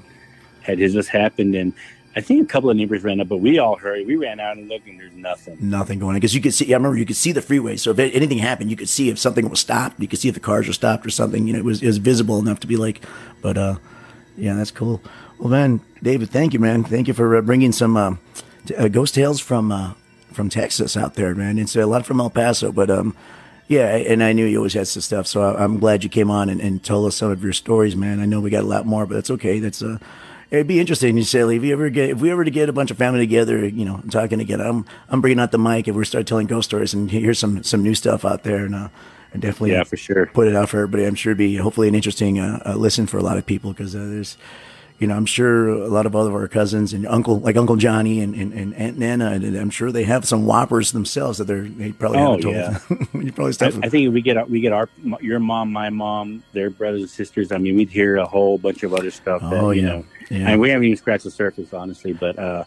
had 0.62 0.78
just 0.78 1.10
happened, 1.10 1.54
and 1.54 1.74
I 2.16 2.22
think 2.22 2.42
a 2.42 2.50
couple 2.50 2.70
of 2.70 2.76
neighbors 2.78 3.04
ran 3.04 3.20
up, 3.20 3.28
but 3.28 3.36
we 3.36 3.58
all 3.58 3.76
hurried. 3.76 4.06
We 4.06 4.16
ran 4.16 4.40
out 4.40 4.56
and 4.56 4.66
looked, 4.66 4.86
and 4.86 4.98
there's 4.98 5.12
nothing. 5.12 5.58
Nothing 5.60 5.98
going 5.98 6.14
on 6.14 6.16
because 6.16 6.34
you 6.34 6.40
could 6.40 6.54
see. 6.54 6.72
I 6.72 6.76
remember 6.78 6.96
you 6.96 7.04
could 7.04 7.16
see 7.16 7.32
the 7.32 7.42
freeway, 7.42 7.76
so 7.76 7.90
if 7.90 7.98
anything 7.98 8.38
happened, 8.38 8.70
you 8.70 8.76
could 8.76 8.88
see 8.88 9.10
if 9.10 9.18
something 9.18 9.46
was 9.50 9.60
stopped. 9.60 10.00
You 10.00 10.08
could 10.08 10.18
see 10.18 10.28
if 10.28 10.34
the 10.34 10.40
cars 10.40 10.66
were 10.66 10.72
stopped 10.72 11.04
or 11.04 11.10
something. 11.10 11.46
You 11.46 11.52
know, 11.52 11.58
it 11.58 11.66
was 11.66 11.82
it 11.82 11.86
was 11.86 11.98
visible 11.98 12.38
enough 12.38 12.60
to 12.60 12.66
be 12.66 12.78
like, 12.78 13.02
but 13.42 13.58
uh, 13.58 13.76
yeah, 14.38 14.54
that's 14.54 14.70
cool. 14.70 15.02
Well, 15.38 15.50
man, 15.50 15.82
David, 16.02 16.30
thank 16.30 16.54
you, 16.54 16.60
man. 16.60 16.82
Thank 16.82 17.08
you 17.08 17.14
for 17.14 17.36
uh, 17.36 17.42
bringing 17.42 17.72
some 17.72 17.94
uh, 17.96 18.16
t- 18.64 18.74
uh, 18.74 18.88
ghost 18.88 19.14
tales 19.14 19.38
from 19.38 19.70
uh, 19.70 19.92
from 20.32 20.48
Texas 20.48 20.96
out 20.96 21.14
there, 21.14 21.34
man. 21.34 21.58
It's 21.58 21.76
a 21.76 21.86
lot 21.86 22.06
from 22.06 22.20
El 22.20 22.30
Paso, 22.30 22.72
but 22.72 22.90
um, 22.90 23.16
yeah, 23.68 23.96
and 23.96 24.22
I 24.22 24.32
knew 24.32 24.44
you 24.44 24.58
always 24.58 24.74
had 24.74 24.88
some 24.88 25.00
stuff, 25.00 25.26
so 25.26 25.42
I, 25.42 25.64
am 25.64 25.78
glad 25.78 26.04
you 26.04 26.10
came 26.10 26.30
on 26.30 26.48
and, 26.48 26.60
and, 26.60 26.82
told 26.82 27.06
us 27.06 27.16
some 27.16 27.30
of 27.30 27.42
your 27.42 27.52
stories, 27.52 27.96
man. 27.96 28.20
I 28.20 28.26
know 28.26 28.40
we 28.40 28.50
got 28.50 28.64
a 28.64 28.66
lot 28.66 28.86
more, 28.86 29.06
but 29.06 29.14
that's 29.14 29.30
okay. 29.30 29.60
That's 29.60 29.82
uh, 29.82 29.98
it'd 30.50 30.66
be 30.66 30.78
interesting. 30.78 31.16
You 31.16 31.22
say, 31.24 31.40
if 31.40 31.62
you 31.64 31.72
ever 31.72 31.88
get, 31.88 32.10
if 32.10 32.20
we 32.20 32.30
ever 32.30 32.44
to 32.44 32.50
get 32.50 32.68
a 32.68 32.72
bunch 32.72 32.90
of 32.90 32.98
family 32.98 33.20
together, 33.20 33.66
you 33.66 33.84
know, 33.84 34.02
talking 34.10 34.40
again, 34.40 34.60
I'm 34.60 34.84
I'm 35.08 35.20
bringing 35.20 35.40
out 35.40 35.52
the 35.52 35.58
mic 35.58 35.88
if 35.88 35.94
we 35.94 36.04
start 36.04 36.26
telling 36.26 36.46
ghost 36.46 36.68
stories 36.68 36.92
and 36.92 37.10
hear 37.10 37.34
some 37.34 37.62
some 37.62 37.82
new 37.82 37.94
stuff 37.94 38.24
out 38.24 38.42
there, 38.42 38.66
and 38.66 38.74
uh, 38.74 38.88
and 39.32 39.40
definitely 39.40 39.72
yeah, 39.72 39.84
for 39.84 39.96
sure, 39.96 40.26
put 40.26 40.48
it 40.48 40.54
out 40.54 40.68
for 40.68 40.78
everybody. 40.78 41.04
I'm 41.04 41.14
sure 41.14 41.30
it'd 41.30 41.38
be 41.38 41.56
hopefully 41.56 41.88
an 41.88 41.94
interesting 41.94 42.38
uh, 42.38 42.62
uh, 42.66 42.74
listen 42.74 43.06
for 43.06 43.18
a 43.18 43.22
lot 43.22 43.38
of 43.38 43.46
people 43.46 43.72
because 43.72 43.94
uh, 43.94 44.00
there's 44.00 44.36
you 45.02 45.08
know, 45.08 45.16
I'm 45.16 45.26
sure 45.26 45.68
a 45.68 45.88
lot 45.88 46.06
of 46.06 46.14
other 46.14 46.32
our 46.32 46.46
cousins 46.46 46.92
and 46.92 47.08
uncle, 47.08 47.40
like 47.40 47.56
Uncle 47.56 47.74
Johnny 47.74 48.20
and, 48.20 48.36
and, 48.36 48.52
and 48.52 48.72
Aunt 48.76 48.96
Nana, 48.96 49.32
and 49.32 49.56
I'm 49.56 49.68
sure 49.68 49.90
they 49.90 50.04
have 50.04 50.24
some 50.24 50.46
whoppers 50.46 50.92
themselves 50.92 51.38
that 51.38 51.48
they're 51.48 51.62
they 51.64 51.90
probably 51.90 52.18
oh, 52.20 52.38
haven't 52.38 52.42
told. 52.42 52.54
Yeah. 52.54 52.78
you 53.20 53.32
probably 53.32 53.54
I, 53.60 53.86
I, 53.86 53.88
think 53.88 54.14
we 54.14 54.22
get 54.22 54.48
we 54.48 54.60
get 54.60 54.72
our 54.72 54.88
your 55.20 55.40
mom, 55.40 55.72
my 55.72 55.90
mom, 55.90 56.44
their 56.52 56.70
brothers 56.70 57.00
and 57.00 57.10
sisters. 57.10 57.50
I 57.50 57.58
mean, 57.58 57.74
we'd 57.74 57.90
hear 57.90 58.16
a 58.18 58.26
whole 58.26 58.58
bunch 58.58 58.84
of 58.84 58.94
other 58.94 59.10
stuff. 59.10 59.42
That, 59.42 59.54
oh 59.54 59.70
you 59.72 59.82
yeah. 59.82 59.88
know, 59.88 60.04
yeah. 60.30 60.50
and 60.50 60.60
we 60.60 60.70
haven't 60.70 60.84
even 60.84 60.96
scratched 60.96 61.24
the 61.24 61.32
surface, 61.32 61.74
honestly. 61.74 62.12
But 62.12 62.38
uh, 62.38 62.62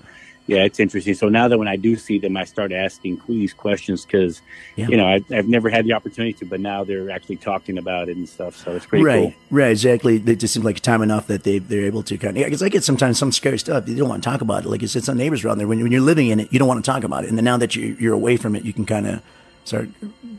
yeah, 0.47 0.63
it's 0.63 0.79
interesting. 0.79 1.15
So 1.15 1.27
now 1.27 1.47
that 1.47 1.57
when 1.57 1.67
I 1.67 1.75
do 1.75 1.95
see 1.95 2.19
them, 2.19 2.37
I 2.37 2.43
start 2.43 2.71
asking 2.71 3.19
these 3.27 3.51
questions 3.51 4.05
because, 4.05 4.41
yeah. 4.75 4.87
you 4.87 4.95
know, 4.95 5.07
I, 5.07 5.21
have 5.31 5.47
never 5.47 5.69
had 5.69 5.85
the 5.85 5.93
opportunity 5.93 6.33
to, 6.33 6.45
but 6.45 6.59
now 6.59 6.83
they're 6.83 7.09
actually 7.09 7.37
talking 7.37 7.79
about 7.79 8.09
it 8.09 8.17
and 8.17 8.29
stuff. 8.29 8.55
So 8.55 8.75
it's 8.75 8.85
pretty 8.85 9.05
right, 9.05 9.21
cool. 9.21 9.33
Right, 9.49 9.71
exactly. 9.71 10.17
It 10.17 10.35
just 10.35 10.53
seems 10.53 10.63
like 10.63 10.79
time 10.81 11.01
enough 11.01 11.25
that 11.27 11.43
they, 11.43 11.57
they're 11.57 11.85
able 11.85 12.03
to 12.03 12.17
kind 12.19 12.37
of, 12.37 12.43
because 12.43 12.61
I 12.61 12.69
get 12.69 12.83
sometimes 12.83 13.17
some 13.17 13.31
scary 13.31 13.57
stuff. 13.57 13.87
You 13.87 13.95
don't 13.95 14.09
want 14.09 14.23
to 14.23 14.29
talk 14.29 14.41
about 14.41 14.65
it. 14.65 14.69
Like 14.69 14.83
it's, 14.83 14.95
it's 14.95 15.07
some 15.07 15.17
neighbors 15.17 15.43
around 15.43 15.57
there. 15.57 15.67
When, 15.67 15.81
when 15.81 15.91
you're 15.91 16.01
living 16.01 16.27
in 16.27 16.39
it, 16.39 16.53
you 16.53 16.59
don't 16.59 16.67
want 16.67 16.85
to 16.85 16.91
talk 16.91 17.03
about 17.03 17.23
it. 17.23 17.29
And 17.29 17.37
then 17.39 17.45
now 17.45 17.57
that 17.57 17.75
you, 17.75 17.97
you're 17.99 18.13
away 18.13 18.37
from 18.37 18.55
it, 18.55 18.63
you 18.63 18.73
can 18.73 18.85
kind 18.85 19.07
of 19.07 19.23
start 19.63 19.89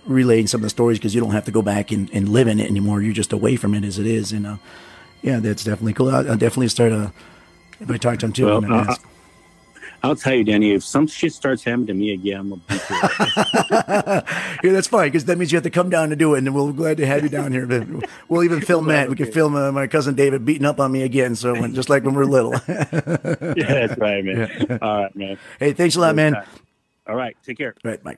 relaying 0.06 0.46
some 0.46 0.60
of 0.60 0.62
the 0.62 0.70
stories 0.70 0.98
because 0.98 1.16
you 1.16 1.20
don't 1.20 1.32
have 1.32 1.46
to 1.46 1.50
go 1.50 1.62
back 1.62 1.90
and, 1.90 2.08
and 2.12 2.28
live 2.28 2.46
in 2.46 2.60
it 2.60 2.70
anymore. 2.70 3.02
You're 3.02 3.12
just 3.12 3.32
away 3.32 3.56
from 3.56 3.74
it 3.74 3.82
as 3.82 3.98
it 3.98 4.06
is. 4.06 4.30
And 4.30 4.46
uh, 4.46 4.56
yeah, 5.22 5.40
that's 5.40 5.64
definitely 5.64 5.94
cool. 5.94 6.10
I'll, 6.10 6.30
I'll 6.30 6.36
definitely 6.36 6.68
start 6.68 6.92
a, 6.92 7.12
if 7.80 7.90
I 7.90 7.96
talk 7.96 8.20
to 8.20 8.26
them 8.26 8.32
too, 8.32 8.46
well, 8.46 8.72
uh, 8.72 8.94
I'll 10.02 10.16
tell 10.16 10.34
you, 10.34 10.44
Danny, 10.44 10.72
if 10.72 10.84
some 10.84 11.06
shit 11.06 11.32
starts 11.32 11.64
happening 11.64 11.86
to 11.88 11.94
me 11.94 12.12
again, 12.12 12.40
I'm 12.40 12.48
gonna 12.50 12.60
beat 12.68 12.82
yeah, 14.64 14.72
that's 14.72 14.86
fine 14.86 15.08
because 15.08 15.24
that 15.24 15.38
means 15.38 15.52
you 15.52 15.56
have 15.56 15.64
to 15.64 15.70
come 15.70 15.90
down 15.90 16.10
to 16.10 16.16
do 16.16 16.34
it, 16.34 16.38
and 16.38 16.54
we'll 16.54 16.72
be 16.72 16.76
glad 16.76 16.96
to 16.98 17.06
have 17.06 17.22
you 17.22 17.28
down 17.28 17.52
here. 17.52 17.66
But 17.66 17.88
we'll 18.28 18.44
even 18.44 18.60
film 18.60 18.86
that. 18.86 19.08
We 19.08 19.16
can 19.16 19.32
film 19.32 19.54
uh, 19.56 19.72
my 19.72 19.86
cousin 19.86 20.14
David 20.14 20.44
beating 20.44 20.64
up 20.64 20.80
on 20.80 20.92
me 20.92 21.02
again. 21.02 21.34
So 21.34 21.52
when, 21.54 21.74
just 21.74 21.88
like 21.88 22.04
when 22.04 22.14
we 22.14 22.22
are 22.22 22.26
little. 22.26 22.52
yeah, 22.68 23.86
that's 23.86 23.98
right, 23.98 24.24
man. 24.24 24.66
Yeah. 24.68 24.78
All 24.82 25.02
right, 25.02 25.16
man. 25.16 25.38
Hey, 25.58 25.72
thanks 25.72 25.96
a 25.96 26.00
lot, 26.00 26.14
man. 26.14 26.36
All 27.06 27.16
right, 27.16 27.36
take 27.44 27.58
care. 27.58 27.74
All 27.84 27.90
right, 27.90 28.02
bye. 28.02 28.16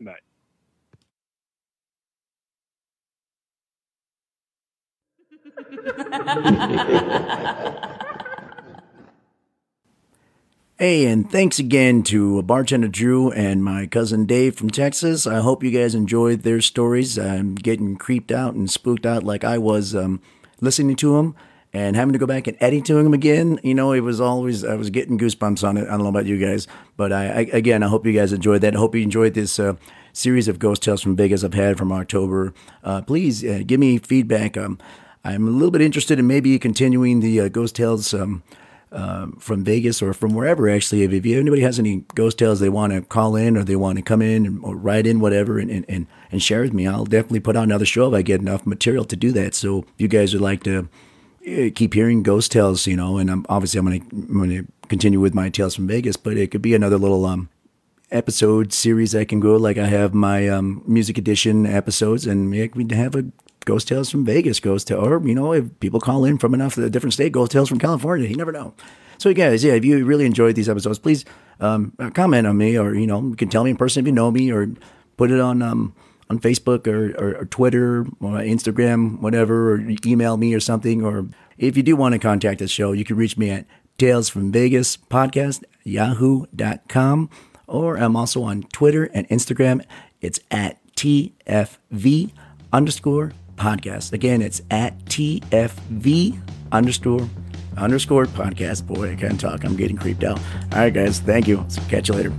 Bye. 0.00 0.16
Hey, 10.80 11.04
and 11.04 11.30
thanks 11.30 11.58
again 11.58 12.02
to 12.04 12.40
Bartender 12.40 12.88
Drew 12.88 13.30
and 13.32 13.62
my 13.62 13.86
cousin 13.86 14.24
Dave 14.24 14.56
from 14.56 14.70
Texas. 14.70 15.26
I 15.26 15.40
hope 15.40 15.62
you 15.62 15.70
guys 15.70 15.94
enjoyed 15.94 16.40
their 16.40 16.62
stories. 16.62 17.18
I'm 17.18 17.54
getting 17.54 17.96
creeped 17.96 18.32
out 18.32 18.54
and 18.54 18.70
spooked 18.70 19.04
out 19.04 19.22
like 19.22 19.44
I 19.44 19.58
was 19.58 19.94
um, 19.94 20.22
listening 20.62 20.96
to 20.96 21.16
them 21.18 21.36
and 21.74 21.96
having 21.96 22.14
to 22.14 22.18
go 22.18 22.24
back 22.24 22.46
and 22.46 22.56
edit 22.60 22.86
to 22.86 22.94
them 22.94 23.12
again. 23.12 23.60
You 23.62 23.74
know, 23.74 23.92
it 23.92 24.00
was 24.00 24.22
always, 24.22 24.64
I 24.64 24.74
was 24.74 24.88
getting 24.88 25.18
goosebumps 25.18 25.68
on 25.68 25.76
it. 25.76 25.82
I 25.86 25.90
don't 25.90 26.04
know 26.04 26.08
about 26.08 26.24
you 26.24 26.38
guys, 26.38 26.66
but 26.96 27.12
I, 27.12 27.26
I 27.26 27.40
again, 27.52 27.82
I 27.82 27.88
hope 27.88 28.06
you 28.06 28.14
guys 28.14 28.32
enjoyed 28.32 28.62
that. 28.62 28.74
I 28.74 28.78
hope 28.78 28.94
you 28.94 29.02
enjoyed 29.02 29.34
this 29.34 29.58
uh, 29.58 29.74
series 30.14 30.48
of 30.48 30.58
Ghost 30.58 30.82
Tales 30.82 31.02
from 31.02 31.14
Vegas 31.14 31.44
I've 31.44 31.52
had 31.52 31.76
from 31.76 31.92
October. 31.92 32.54
Uh, 32.82 33.02
please 33.02 33.44
uh, 33.44 33.60
give 33.66 33.80
me 33.80 33.98
feedback. 33.98 34.56
Um, 34.56 34.78
I'm 35.24 35.46
a 35.46 35.50
little 35.50 35.72
bit 35.72 35.82
interested 35.82 36.18
in 36.18 36.26
maybe 36.26 36.58
continuing 36.58 37.20
the 37.20 37.38
uh, 37.38 37.48
Ghost 37.48 37.76
Tales. 37.76 38.14
Um, 38.14 38.42
um, 38.92 39.36
from 39.38 39.62
Vegas 39.64 40.02
or 40.02 40.12
from 40.12 40.34
wherever, 40.34 40.68
actually, 40.68 41.02
if, 41.02 41.12
if 41.12 41.24
anybody 41.24 41.62
has 41.62 41.78
any 41.78 42.04
ghost 42.14 42.38
tales 42.38 42.60
they 42.60 42.68
want 42.68 42.92
to 42.92 43.02
call 43.02 43.36
in 43.36 43.56
or 43.56 43.64
they 43.64 43.76
want 43.76 43.96
to 43.98 44.02
come 44.02 44.22
in 44.22 44.60
or 44.62 44.76
write 44.76 45.06
in, 45.06 45.20
whatever, 45.20 45.58
and, 45.58 45.84
and, 45.88 46.06
and 46.32 46.42
share 46.42 46.62
with 46.62 46.72
me, 46.72 46.86
I'll 46.86 47.04
definitely 47.04 47.40
put 47.40 47.56
on 47.56 47.64
another 47.64 47.84
show 47.84 48.08
if 48.08 48.18
I 48.18 48.22
get 48.22 48.40
enough 48.40 48.66
material 48.66 49.04
to 49.04 49.16
do 49.16 49.32
that. 49.32 49.54
So 49.54 49.80
if 49.80 49.86
you 49.98 50.08
guys 50.08 50.32
would 50.32 50.42
like 50.42 50.64
to 50.64 50.88
uh, 51.46 51.70
keep 51.74 51.94
hearing 51.94 52.22
ghost 52.22 52.52
tales, 52.52 52.86
you 52.86 52.96
know, 52.96 53.18
and 53.18 53.30
I'm, 53.30 53.46
obviously 53.48 53.78
I'm 53.78 53.86
going 53.86 54.00
to 54.00 54.16
I'm 54.16 54.50
to 54.50 54.72
continue 54.88 55.20
with 55.20 55.34
my 55.34 55.48
tales 55.48 55.76
from 55.76 55.86
Vegas, 55.86 56.16
but 56.16 56.36
it 56.36 56.50
could 56.50 56.62
be 56.62 56.74
another 56.74 56.98
little 56.98 57.24
um, 57.26 57.48
episode 58.10 58.72
series 58.72 59.14
I 59.14 59.24
can 59.24 59.40
go. 59.40 59.56
Like 59.56 59.78
I 59.78 59.86
have 59.86 60.14
my 60.14 60.48
um, 60.48 60.82
music 60.86 61.16
edition 61.16 61.64
episodes, 61.64 62.26
and 62.26 62.50
we 62.50 62.58
have 62.90 63.14
a 63.14 63.24
Ghost 63.64 63.88
Tales 63.88 64.10
from 64.10 64.24
Vegas, 64.24 64.60
Ghost 64.60 64.88
Tales, 64.88 65.06
or 65.06 65.26
you 65.26 65.34
know, 65.34 65.52
if 65.52 65.78
people 65.80 66.00
call 66.00 66.24
in 66.24 66.38
from 66.38 66.54
enough 66.54 66.76
different 66.76 67.12
state, 67.12 67.32
Ghost 67.32 67.52
Tales 67.52 67.68
from 67.68 67.78
California, 67.78 68.28
you 68.28 68.36
never 68.36 68.52
know. 68.52 68.74
So, 69.18 69.34
guys, 69.34 69.62
yeah, 69.62 69.74
if 69.74 69.84
you 69.84 70.02
really 70.04 70.24
enjoyed 70.24 70.54
these 70.54 70.68
episodes, 70.68 70.98
please 70.98 71.26
um, 71.60 71.92
comment 72.14 72.46
on 72.46 72.56
me, 72.56 72.78
or 72.78 72.94
you 72.94 73.06
know, 73.06 73.20
you 73.22 73.36
can 73.36 73.48
tell 73.48 73.64
me 73.64 73.70
in 73.70 73.76
person 73.76 74.00
if 74.00 74.06
you 74.06 74.12
know 74.12 74.30
me, 74.30 74.50
or 74.50 74.72
put 75.16 75.30
it 75.30 75.40
on 75.40 75.60
um, 75.60 75.94
on 76.30 76.38
Facebook 76.38 76.86
or, 76.86 77.10
or, 77.22 77.36
or 77.42 77.44
Twitter 77.44 78.06
or 78.20 78.38
Instagram, 78.38 79.20
whatever, 79.20 79.74
or 79.74 79.82
email 80.06 80.36
me 80.36 80.54
or 80.54 80.60
something. 80.60 81.04
Or 81.04 81.26
if 81.58 81.76
you 81.76 81.82
do 81.82 81.96
want 81.96 82.14
to 82.14 82.18
contact 82.18 82.60
the 82.60 82.68
show, 82.68 82.92
you 82.92 83.04
can 83.04 83.16
reach 83.16 83.36
me 83.36 83.50
at 83.50 83.66
Tales 83.98 84.30
from 84.30 84.50
Vegas 84.52 84.96
podcast 84.96 85.64
yahoo.com, 85.84 87.28
or 87.66 87.96
I'm 87.96 88.16
also 88.16 88.42
on 88.42 88.62
Twitter 88.72 89.04
and 89.12 89.28
Instagram. 89.28 89.84
It's 90.20 90.40
at 90.50 90.78
TFV 90.94 92.32
underscore 92.72 93.32
podcast. 93.60 94.12
Again, 94.12 94.40
it's 94.40 94.62
at 94.70 94.98
TFV 95.04 96.40
underscore 96.72 97.28
underscore 97.76 98.24
podcast. 98.26 98.86
Boy, 98.86 99.12
I 99.12 99.16
can't 99.16 99.38
talk. 99.38 99.64
I'm 99.64 99.76
getting 99.76 99.96
creeped 99.96 100.24
out. 100.24 100.38
All 100.72 100.78
right, 100.78 100.92
guys. 100.92 101.20
Thank 101.20 101.46
you. 101.46 101.64
Catch 101.88 102.08
you 102.08 102.14
later. 102.14 102.32